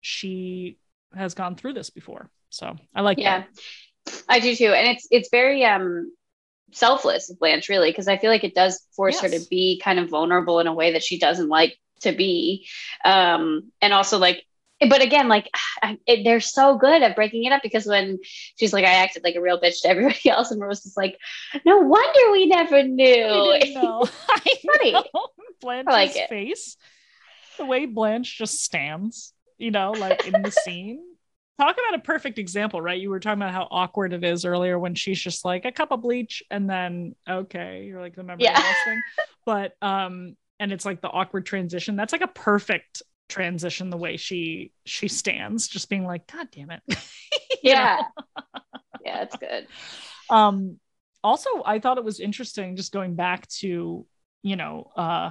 she 0.00 0.78
has 1.14 1.34
gone 1.34 1.56
through 1.56 1.74
this 1.74 1.90
before. 1.90 2.30
So 2.50 2.76
I 2.94 3.00
like 3.02 3.18
yeah 3.18 3.44
that. 4.06 4.22
i 4.28 4.40
do 4.40 4.54
too 4.54 4.72
and 4.72 4.88
it's 4.88 5.06
it's 5.10 5.28
very 5.30 5.64
um 5.64 6.12
selfless 6.72 7.30
of 7.30 7.38
blanche 7.38 7.68
really 7.68 7.90
because 7.90 8.08
i 8.08 8.16
feel 8.16 8.30
like 8.30 8.44
it 8.44 8.54
does 8.54 8.86
force 8.96 9.20
her 9.20 9.28
to 9.28 9.40
be 9.50 9.80
kind 9.82 9.98
of 9.98 10.08
vulnerable 10.08 10.60
in 10.60 10.66
a 10.66 10.74
way 10.74 10.92
that 10.92 11.02
she 11.02 11.18
doesn't 11.18 11.48
like 11.48 11.78
to 12.00 12.12
be 12.12 12.66
um 13.04 13.70
and 13.80 13.92
also 13.92 14.18
like 14.18 14.44
but 14.88 15.02
again 15.02 15.28
like 15.28 15.48
I, 15.82 15.98
it, 16.06 16.24
they're 16.24 16.40
so 16.40 16.76
good 16.76 17.02
at 17.02 17.16
breaking 17.16 17.44
it 17.44 17.52
up 17.52 17.62
because 17.62 17.86
when 17.86 18.18
she's 18.56 18.72
like 18.72 18.84
i 18.84 18.94
acted 19.02 19.24
like 19.24 19.34
a 19.34 19.40
real 19.40 19.60
bitch 19.60 19.82
to 19.82 19.88
everybody 19.88 20.28
else 20.28 20.50
and 20.50 20.60
rose 20.60 20.84
is 20.86 20.96
like 20.96 21.18
no 21.64 21.78
wonder 21.78 22.32
we 22.32 22.46
never 22.46 22.82
knew 22.82 23.58
I 23.62 23.72
know. 23.74 24.04
Funny. 24.04 24.92
know. 24.92 25.04
Blanche's 25.60 25.92
like 25.92 26.28
face, 26.28 26.76
the 27.56 27.64
way 27.64 27.86
Blanche 27.86 28.36
just 28.36 28.62
stands, 28.62 29.32
you 29.58 29.70
know, 29.70 29.92
like 29.92 30.26
in 30.26 30.42
the 30.42 30.50
scene. 30.50 31.00
Talk 31.62 31.76
about 31.76 32.00
a 32.00 32.02
perfect 32.02 32.38
example, 32.38 32.82
right? 32.82 33.00
You 33.00 33.08
were 33.08 33.20
talking 33.20 33.40
about 33.40 33.54
how 33.54 33.68
awkward 33.70 34.12
it 34.12 34.24
is 34.24 34.44
earlier 34.44 34.80
when 34.80 34.96
she's 34.96 35.20
just 35.20 35.44
like 35.44 35.64
a 35.64 35.70
cup 35.70 35.92
of 35.92 36.02
bleach 36.02 36.42
and 36.50 36.68
then 36.68 37.14
okay, 37.28 37.84
you're 37.86 38.00
like 38.00 38.16
the 38.16 38.24
memory 38.24 38.44
Yeah. 38.44 38.58
loss 38.58 38.82
thing. 38.84 39.04
But 39.46 39.76
um, 39.80 40.36
and 40.58 40.72
it's 40.72 40.84
like 40.84 41.00
the 41.00 41.08
awkward 41.08 41.46
transition. 41.46 41.94
That's 41.94 42.12
like 42.12 42.22
a 42.22 42.26
perfect 42.26 43.02
transition 43.28 43.90
the 43.90 43.96
way 43.96 44.16
she 44.16 44.72
she 44.86 45.06
stands, 45.06 45.68
just 45.68 45.88
being 45.88 46.04
like, 46.04 46.26
God 46.26 46.48
damn 46.50 46.70
it. 46.72 46.82
Yeah 47.62 48.02
yeah 49.04 49.22
it's 49.22 49.36
good 49.36 49.66
um 50.30 50.78
also 51.24 51.48
i 51.64 51.78
thought 51.78 51.98
it 51.98 52.04
was 52.04 52.20
interesting 52.20 52.76
just 52.76 52.92
going 52.92 53.14
back 53.14 53.46
to 53.48 54.06
you 54.42 54.56
know 54.56 54.90
uh 54.96 55.30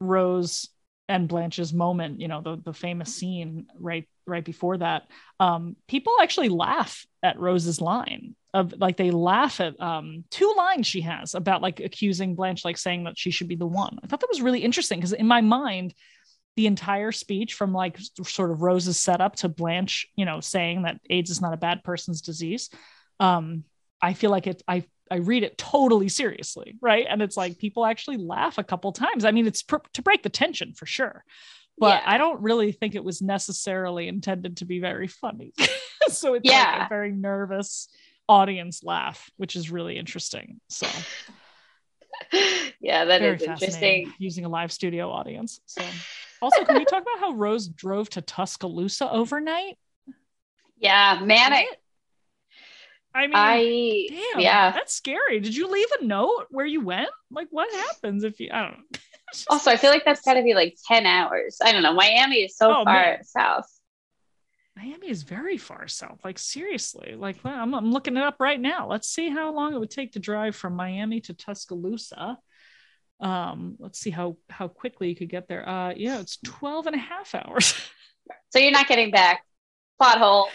rose 0.00 0.68
and 1.08 1.28
blanche's 1.28 1.72
moment 1.72 2.20
you 2.20 2.28
know 2.28 2.40
the, 2.40 2.56
the 2.64 2.72
famous 2.72 3.14
scene 3.14 3.66
right 3.78 4.08
right 4.30 4.44
before 4.44 4.78
that 4.78 5.02
um 5.38 5.76
people 5.88 6.12
actually 6.22 6.48
laugh 6.48 7.06
at 7.22 7.38
rose's 7.38 7.80
line 7.80 8.34
of 8.54 8.74
like 8.78 8.96
they 8.96 9.10
laugh 9.10 9.60
at 9.60 9.80
um 9.80 10.24
two 10.30 10.52
lines 10.56 10.86
she 10.86 11.02
has 11.02 11.34
about 11.34 11.62
like 11.62 11.80
accusing 11.80 12.34
blanche 12.34 12.64
like 12.64 12.78
saying 12.78 13.04
that 13.04 13.18
she 13.18 13.30
should 13.30 13.48
be 13.48 13.56
the 13.56 13.66
one. 13.66 13.98
I 14.02 14.06
thought 14.06 14.20
that 14.20 14.30
was 14.30 14.42
really 14.42 14.60
interesting 14.60 14.98
because 14.98 15.12
in 15.12 15.26
my 15.26 15.40
mind 15.40 15.94
the 16.56 16.66
entire 16.66 17.12
speech 17.12 17.54
from 17.54 17.72
like 17.72 17.98
sort 18.24 18.50
of 18.50 18.62
rose's 18.62 18.98
setup 18.98 19.36
to 19.36 19.48
blanche 19.48 20.06
you 20.16 20.24
know 20.24 20.40
saying 20.40 20.82
that 20.82 21.00
aids 21.08 21.30
is 21.30 21.40
not 21.40 21.54
a 21.54 21.58
bad 21.58 21.84
person's 21.84 22.20
disease 22.20 22.70
um 23.20 23.64
i 24.02 24.12
feel 24.14 24.30
like 24.30 24.46
it 24.46 24.62
i 24.66 24.84
i 25.10 25.16
read 25.16 25.42
it 25.42 25.58
totally 25.58 26.08
seriously 26.08 26.76
right? 26.80 27.06
And 27.08 27.20
it's 27.22 27.36
like 27.36 27.58
people 27.58 27.84
actually 27.84 28.16
laugh 28.18 28.58
a 28.58 28.64
couple 28.64 28.92
times. 28.92 29.24
I 29.24 29.30
mean 29.32 29.46
it's 29.46 29.62
pr- 29.62 29.76
to 29.94 30.02
break 30.02 30.22
the 30.22 30.28
tension 30.28 30.72
for 30.74 30.86
sure. 30.86 31.24
But 31.78 32.02
Yeah. 32.02 32.12
i 32.14 32.18
don't 32.18 32.40
really 32.42 32.72
think 32.72 32.94
it 32.94 33.04
was 33.04 33.20
necessarily 33.22 34.08
intended 34.08 34.58
to 34.58 34.64
be 34.64 34.80
very 34.80 35.08
funny. 35.08 35.52
So 36.08 36.34
it's 36.34 36.48
like 36.48 36.86
a 36.86 36.88
very 36.88 37.12
nervous 37.12 37.88
audience 38.28 38.82
laugh 38.82 39.30
which 39.36 39.54
is 39.56 39.70
really 39.70 39.96
interesting. 39.98 40.60
So 40.68 40.86
yeah 42.80 43.04
that 43.04 43.20
very 43.20 43.36
is 43.36 43.42
interesting. 43.42 44.12
using 44.18 44.44
a 44.44 44.48
live 44.48 44.72
studio 44.72 45.10
audience. 45.10 45.60
So 45.66 45.82
also 46.42 46.64
can 46.64 46.78
we 46.78 46.84
talk 46.84 47.02
about 47.02 47.18
how 47.20 47.32
rose 47.32 47.68
drove 47.68 48.08
to 48.10 48.22
tuscaloosa 48.22 49.10
overnight? 49.10 49.78
Yeah 50.78 51.20
manic 51.22 51.66
i 53.14 53.26
mean 53.26 53.32
i 53.36 54.06
Damn, 54.08 54.40
yeah 54.40 54.72
that's 54.72 54.94
scary. 54.94 55.40
Did 55.40 55.54
you 55.56 55.68
leave 55.70 55.88
a 56.00 56.04
note 56.04 56.46
where 56.50 56.66
you 56.66 56.80
went? 56.80 57.10
Like, 57.30 57.48
what 57.50 57.72
happens 57.72 58.24
if 58.24 58.38
you? 58.40 58.50
I 58.52 58.62
don't 58.62 58.78
know. 58.78 58.84
Also, 59.48 59.70
I 59.70 59.76
feel 59.76 59.90
like 59.90 60.04
that's 60.04 60.22
got 60.22 60.34
to 60.34 60.42
be 60.42 60.54
like 60.54 60.76
10 60.88 61.06
hours. 61.06 61.58
I 61.64 61.70
don't 61.70 61.84
know. 61.84 61.92
Miami 61.92 62.38
is 62.38 62.56
so 62.56 62.80
Oh, 62.80 62.84
far 62.84 62.94
man. 62.94 63.22
south. 63.22 63.64
Miami 64.76 65.08
is 65.08 65.22
very 65.22 65.56
far 65.56 65.86
south. 65.86 66.18
Like, 66.24 66.36
seriously. 66.36 67.14
Like, 67.16 67.36
I'm, 67.44 67.72
I'm 67.72 67.92
looking 67.92 68.16
it 68.16 68.24
up 68.24 68.36
right 68.40 68.60
now. 68.60 68.88
Let's 68.88 69.06
see 69.06 69.28
how 69.30 69.54
long 69.54 69.72
it 69.72 69.78
would 69.78 69.90
take 69.92 70.14
to 70.14 70.18
drive 70.18 70.56
from 70.56 70.74
Miami 70.74 71.20
to 71.20 71.34
Tuscaloosa. 71.34 72.38
Um, 73.20 73.76
let's 73.78 74.00
see 74.00 74.10
how 74.10 74.36
how 74.48 74.66
quickly 74.66 75.08
you 75.10 75.14
could 75.14 75.28
get 75.28 75.46
there. 75.46 75.68
Uh, 75.68 75.92
yeah, 75.96 76.18
it's 76.18 76.38
12 76.42 76.88
and 76.88 76.96
a 76.96 76.98
half 76.98 77.32
hours. 77.34 77.74
So 78.52 78.58
you're 78.58 78.72
not 78.72 78.88
getting 78.88 79.10
back. 79.12 79.44
Plot 79.98 80.18
hole. 80.18 80.48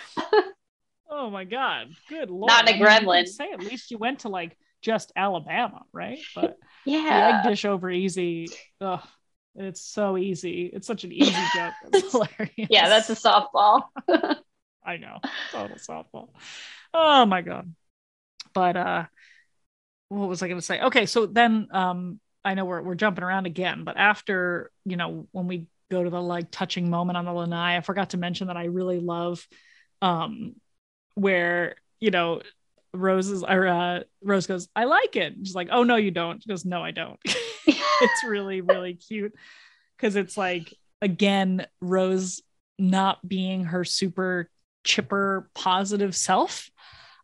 Oh 1.15 1.29
my 1.29 1.43
god, 1.45 1.95
good 2.09 2.29
lord! 2.29 2.49
Not 2.51 2.67
in 2.67 2.67
a 2.67 2.71
I 2.71 2.73
mean, 2.73 2.81
you 2.81 2.87
could 2.87 3.05
gremlin. 3.05 3.27
Say 3.27 3.51
at 3.51 3.59
least 3.59 3.91
you 3.91 3.97
went 3.97 4.19
to 4.19 4.29
like 4.29 4.57
just 4.81 5.11
Alabama, 5.15 5.83
right? 5.93 6.19
But 6.35 6.57
Yeah. 6.85 7.27
egg 7.29 7.41
dish 7.43 7.65
over 7.65 7.89
easy. 7.89 8.51
Ugh, 8.81 9.01
it's 9.55 9.81
so 9.81 10.17
easy. 10.17 10.69
It's 10.71 10.87
such 10.87 11.03
an 11.03 11.11
easy 11.11 11.47
joke. 11.55 11.73
It's 11.93 12.11
hilarious. 12.11 12.51
Yeah, 12.57 12.89
that's 12.89 13.09
a 13.09 13.15
softball. 13.15 13.83
I 14.85 14.97
know. 14.97 15.19
Total 15.51 15.77
softball. 15.77 16.29
Oh 16.93 17.25
my 17.25 17.41
god. 17.41 17.73
But 18.53 18.77
uh 18.77 19.05
what 20.09 20.29
was 20.29 20.43
I 20.43 20.47
gonna 20.47 20.61
say? 20.61 20.81
Okay, 20.81 21.05
so 21.05 21.25
then 21.25 21.67
um 21.71 22.19
I 22.43 22.53
know 22.53 22.65
we're 22.65 22.81
we're 22.81 22.95
jumping 22.95 23.23
around 23.23 23.47
again, 23.47 23.83
but 23.83 23.97
after, 23.97 24.69
you 24.85 24.97
know, 24.97 25.27
when 25.31 25.47
we 25.47 25.65
go 25.89 26.03
to 26.03 26.09
the 26.09 26.21
like 26.21 26.51
touching 26.51 26.89
moment 26.89 27.17
on 27.17 27.25
the 27.25 27.33
lanai, 27.33 27.77
I 27.77 27.81
forgot 27.81 28.11
to 28.11 28.17
mention 28.17 28.47
that 28.47 28.57
I 28.57 28.65
really 28.65 28.99
love 28.99 29.45
um, 30.01 30.55
where 31.15 31.75
you 31.99 32.11
know 32.11 32.41
Rose's 32.93 33.43
or 33.43 33.67
uh, 33.67 33.99
Rose 34.21 34.47
goes, 34.47 34.67
I 34.75 34.85
like 34.85 35.15
it. 35.15 35.33
She's 35.43 35.55
like, 35.55 35.69
Oh 35.71 35.83
no, 35.83 35.95
you 35.95 36.11
don't. 36.11 36.41
She 36.41 36.49
goes, 36.49 36.65
No, 36.65 36.83
I 36.83 36.91
don't. 36.91 37.19
it's 38.01 38.23
really 38.23 38.61
really 38.61 38.93
cute 38.93 39.33
because 39.97 40.15
it's 40.15 40.37
like 40.37 40.73
again 41.01 41.65
Rose 41.81 42.41
not 42.77 43.25
being 43.27 43.65
her 43.65 43.83
super 43.83 44.49
chipper 44.83 45.49
positive 45.55 46.15
self 46.15 46.69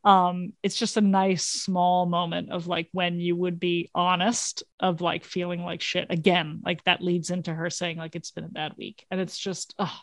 um 0.04 0.52
it's 0.64 0.78
just 0.78 0.98
a 0.98 1.02
nice 1.02 1.44
small 1.44 2.08
moment 2.08 2.52
of 2.52 2.66
like 2.66 2.90
when 2.92 3.20
you 3.20 3.36
would 3.36 3.60
be 3.60 3.90
honest 3.94 4.64
of 4.80 5.00
like 5.00 5.24
feeling 5.24 5.62
like 5.62 5.82
shit 5.82 6.08
again 6.10 6.60
like 6.66 6.84
that 6.86 7.02
leads 7.04 7.30
into 7.30 7.54
her 7.54 7.70
saying 7.70 7.98
like 7.98 8.16
it's 8.16 8.32
been 8.32 8.46
a 8.46 8.50
bad 8.50 8.74
week 8.78 9.06
and 9.12 9.22
it's 9.22 9.38
just 9.38 9.76
oh 9.78 10.00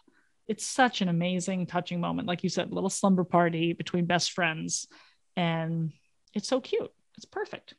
it's 0.48 0.66
such 0.66 1.02
an 1.02 1.08
amazing 1.08 1.66
touching 1.66 2.00
moment. 2.00 2.26
Like 2.26 2.42
you 2.42 2.48
said 2.48 2.72
little 2.72 2.90
slumber 2.90 3.22
party 3.22 3.74
between 3.74 4.06
best 4.06 4.32
friends 4.32 4.88
and 5.36 5.92
it's 6.34 6.48
so 6.48 6.60
cute. 6.60 6.90
It's 7.16 7.26
perfect. 7.26 7.74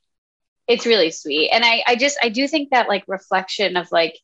It's 0.67 0.85
really 0.85 1.11
sweet. 1.11 1.49
And 1.49 1.65
i 1.65 1.83
i 1.87 1.95
just 1.95 2.17
i 2.21 2.29
do 2.29 2.47
think 2.47 2.69
that 2.69 2.87
like 2.87 3.03
reflection 3.07 3.75
of 3.75 3.91
like 3.91 4.17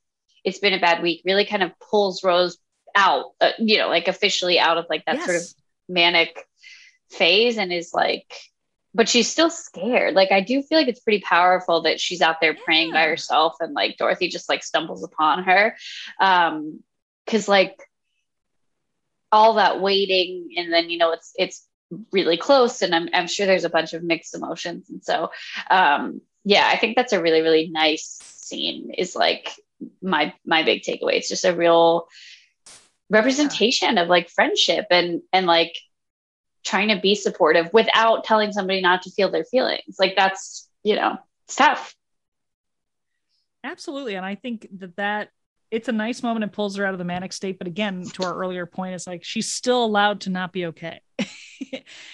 it's 0.44 0.60
been 0.60 0.74
a 0.74 0.80
bad 0.80 1.02
week 1.02 1.24
really 1.26 1.46
kind 1.46 1.64
of 1.64 1.72
pulls 1.80 2.24
rose 2.24 2.58
out 2.96 3.32
uh, 3.42 3.52
you 3.58 3.78
know 3.78 3.90
like 3.90 4.08
officially 4.08 4.60
out 4.60 4.78
of 4.78 4.86
like 4.90 5.04
that 5.06 5.16
yes. 5.16 5.26
sort 5.26 5.38
of 5.38 5.44
manic 5.90 6.38
phase 7.10 7.58
and 7.58 7.74
is 7.74 7.92
like 7.94 8.32
but 8.94 9.10
she's 9.10 9.30
still 9.30 9.50
scared. 9.50 10.14
Like 10.14 10.32
i 10.32 10.40
do 10.40 10.62
feel 10.62 10.78
like 10.78 10.88
it's 10.88 11.02
pretty 11.02 11.22
powerful 11.22 11.82
that 11.82 12.00
she's 12.00 12.22
out 12.22 12.38
there 12.42 12.56
praying 12.56 12.94
by 12.94 13.06
herself 13.06 13.56
and 13.60 13.74
like 13.74 13.98
dorothy 13.98 14.30
just 14.30 14.48
like 14.48 14.64
stumbles 14.64 15.04
upon 15.04 15.44
her. 15.46 15.76
Um 16.20 16.84
because 17.26 17.48
like 17.48 17.82
all 19.32 19.56
that 19.56 19.82
waiting 19.82 20.50
and 20.58 20.72
then 20.72 20.90
you 20.90 20.98
know 20.98 21.12
it's 21.12 21.34
it's 21.38 21.68
really 22.12 22.38
close 22.38 22.82
and 22.82 22.96
I'm, 22.96 23.10
I'm 23.14 23.28
sure 23.28 23.46
there's 23.46 23.64
a 23.64 23.70
bunch 23.70 23.94
of 23.94 24.04
mixed 24.04 24.36
emotions 24.36 24.90
and 24.90 25.04
so 25.04 25.30
um 25.70 26.22
yeah 26.44 26.70
i 26.72 26.78
think 26.78 26.96
that's 26.96 27.14
a 27.14 27.22
really 27.22 27.42
really 27.42 27.70
nice 27.70 28.20
scene 28.24 28.92
is 28.98 29.16
like 29.16 29.52
my 30.02 30.34
my 30.46 30.64
big 30.64 30.82
takeaway 30.82 31.14
it's 31.14 31.30
just 31.30 31.46
a 31.46 31.56
real 31.56 32.08
representation 33.10 33.96
yeah. 33.96 34.02
of 34.02 34.10
like 34.10 34.30
friendship 34.30 34.88
and 34.90 35.22
and 35.32 35.46
like 35.46 35.76
trying 36.64 36.88
to 36.88 37.00
be 37.00 37.14
supportive 37.14 37.72
without 37.74 38.24
telling 38.24 38.52
somebody 38.52 38.82
not 38.82 39.04
to 39.04 39.12
feel 39.12 39.30
their 39.30 39.44
feelings 39.44 39.98
like 40.00 40.16
that's 40.16 40.68
you 40.84 40.96
know 40.96 41.18
it's 41.46 41.56
tough 41.56 41.96
absolutely 43.64 44.16
and 44.16 44.26
i 44.26 44.36
think 44.36 44.68
that 44.72 44.96
that 44.96 45.30
it's 45.72 45.88
a 45.88 45.92
nice 45.92 46.24
moment 46.24 46.44
and 46.44 46.54
pulls 46.54 46.76
her 46.76 46.86
out 46.86 46.94
of 46.94 46.98
the 46.98 47.06
manic 47.06 47.34
state. 47.34 47.58
But 47.58 47.68
again 47.68 48.04
to 48.14 48.24
our 48.24 48.36
earlier 48.36 48.66
point 48.66 48.96
it's 48.96 49.08
like 49.08 49.24
she's 49.24 49.52
still 49.52 49.84
allowed 49.84 50.22
to 50.22 50.30
not 50.30 50.54
be 50.54 50.68
okay. 50.68 51.02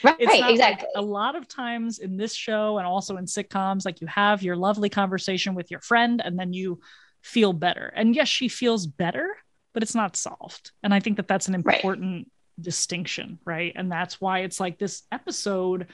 Right 0.04 0.16
exactly 0.20 0.58
like 0.58 0.86
a 0.96 1.02
lot 1.02 1.36
of 1.36 1.48
times 1.48 2.00
in 2.00 2.18
this 2.18 2.36
show 2.36 2.78
and 2.78 2.86
also 2.86 3.18
in 3.18 3.26
sitcoms 3.26 3.86
like 3.86 4.02
you 4.02 4.08
have 4.08 4.44
your 4.44 4.56
lovely 4.56 4.90
conversation 4.90 5.56
with 5.56 5.72
your 5.72 5.80
friend 5.80 6.22
and 6.24 6.38
then 6.38 6.54
you 6.54 6.80
feel 7.22 7.54
better. 7.54 7.92
And 7.96 8.16
yes 8.16 8.28
she 8.28 8.48
feels 8.48 8.86
better 8.86 9.36
but 9.74 9.82
it's 9.84 9.96
not 9.96 10.16
solved. 10.16 10.72
And 10.84 10.94
i 10.94 11.00
think 11.00 11.18
that 11.18 11.28
that's 11.28 11.48
an 11.48 11.56
important 11.56 12.28
right. 12.28 12.64
distinction 12.64 13.40
right? 13.46 13.74
And 13.76 13.92
that's 13.92 14.20
why 14.20 14.40
it's 14.40 14.60
like 14.60 14.78
this 14.78 15.04
episode 15.12 15.88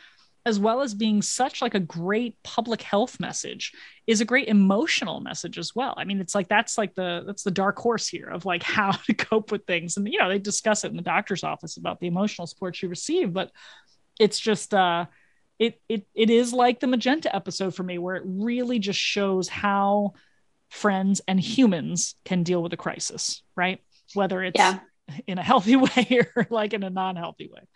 as 0.47 0.59
well 0.59 0.81
as 0.81 0.93
being 0.93 1.21
such 1.21 1.61
like 1.61 1.75
a 1.75 1.79
great 1.79 2.41
public 2.41 2.81
health 2.81 3.19
message 3.19 3.73
is 4.07 4.21
a 4.21 4.25
great 4.25 4.47
emotional 4.47 5.19
message 5.19 5.57
as 5.57 5.75
well. 5.75 5.93
I 5.97 6.05
mean 6.05 6.21
it's 6.21 6.33
like 6.33 6.47
that's 6.47 6.77
like 6.77 6.95
the 6.95 7.23
that's 7.27 7.43
the 7.43 7.51
dark 7.51 7.77
horse 7.77 8.07
here 8.07 8.27
of 8.27 8.45
like 8.45 8.63
how 8.77 8.91
to 8.91 9.13
cope 9.13 9.51
with 9.51 9.65
things. 9.65 9.97
And 9.97 10.07
you 10.11 10.17
know 10.17 10.29
they 10.29 10.39
discuss 10.39 10.85
it 10.85 10.91
in 10.91 10.95
the 10.95 11.03
doctor's 11.03 11.43
office 11.43 11.75
about 11.75 11.99
the 11.99 12.07
emotional 12.07 12.47
support 12.47 12.77
she 12.77 12.87
received 12.87 13.33
but 13.33 13.51
it's 14.19 14.39
just 14.39 14.73
uh 14.73 15.05
it 15.59 15.81
it 15.89 16.07
it 16.15 16.29
is 16.29 16.53
like 16.53 16.79
the 16.79 16.87
magenta 16.87 17.35
episode 17.35 17.75
for 17.75 17.83
me 17.83 17.97
where 17.97 18.15
it 18.15 18.23
really 18.25 18.79
just 18.79 18.99
shows 18.99 19.49
how 19.49 20.13
friends 20.69 21.19
and 21.27 21.41
humans 21.41 22.15
can 22.23 22.43
deal 22.43 22.63
with 22.63 22.71
a 22.71 22.77
crisis 22.77 23.43
right? 23.57 23.81
Whether 24.13 24.43
it's 24.43 24.57
yeah. 24.57 24.79
in 25.27 25.39
a 25.39 25.43
healthy 25.43 25.75
way 25.87 26.21
or 26.37 26.47
like 26.49 26.73
in 26.73 26.83
a 26.83 26.89
non-healthy 26.89 27.49
way. 27.53 27.67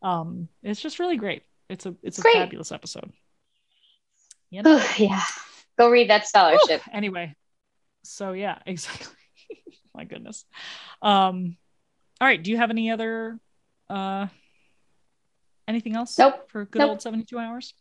Um 0.00 0.48
it's 0.62 0.80
just 0.80 1.00
really 1.00 1.16
great 1.16 1.42
it's 1.70 1.86
a 1.86 1.94
it's 2.02 2.18
a 2.18 2.22
Great. 2.22 2.34
fabulous 2.34 2.72
episode. 2.72 3.12
You 4.52 4.62
know? 4.64 4.84
yeah. 4.98 5.22
Go 5.78 5.88
read 5.90 6.10
that 6.10 6.26
scholarship. 6.26 6.82
Ooh, 6.84 6.90
anyway. 6.92 7.36
So 8.02 8.32
yeah, 8.32 8.58
exactly. 8.66 9.14
My 9.94 10.02
goodness. 10.02 10.44
Um 11.02 11.56
all 12.20 12.26
right. 12.26 12.42
Do 12.42 12.50
you 12.50 12.56
have 12.56 12.70
any 12.70 12.90
other 12.90 13.38
uh 13.88 14.26
anything 15.68 15.94
else 15.94 16.18
nope. 16.18 16.50
for 16.50 16.64
good 16.64 16.80
nope. 16.80 16.90
old 16.90 17.02
72 17.02 17.38
hours? 17.38 17.74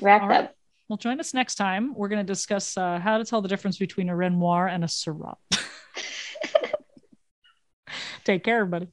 Wrapped 0.00 0.26
right. 0.26 0.44
up. 0.46 0.56
Well, 0.88 0.96
join 0.96 1.20
us 1.20 1.32
next 1.32 1.54
time. 1.54 1.94
We're 1.94 2.08
going 2.08 2.26
to 2.26 2.32
discuss 2.32 2.76
uh, 2.76 2.98
how 2.98 3.18
to 3.18 3.24
tell 3.24 3.40
the 3.40 3.48
difference 3.48 3.78
between 3.78 4.08
a 4.08 4.16
Renoir 4.16 4.66
and 4.66 4.82
a 4.82 4.88
Seurat. 4.88 5.38
Take 8.24 8.42
care, 8.42 8.56
everybody. 8.58 8.88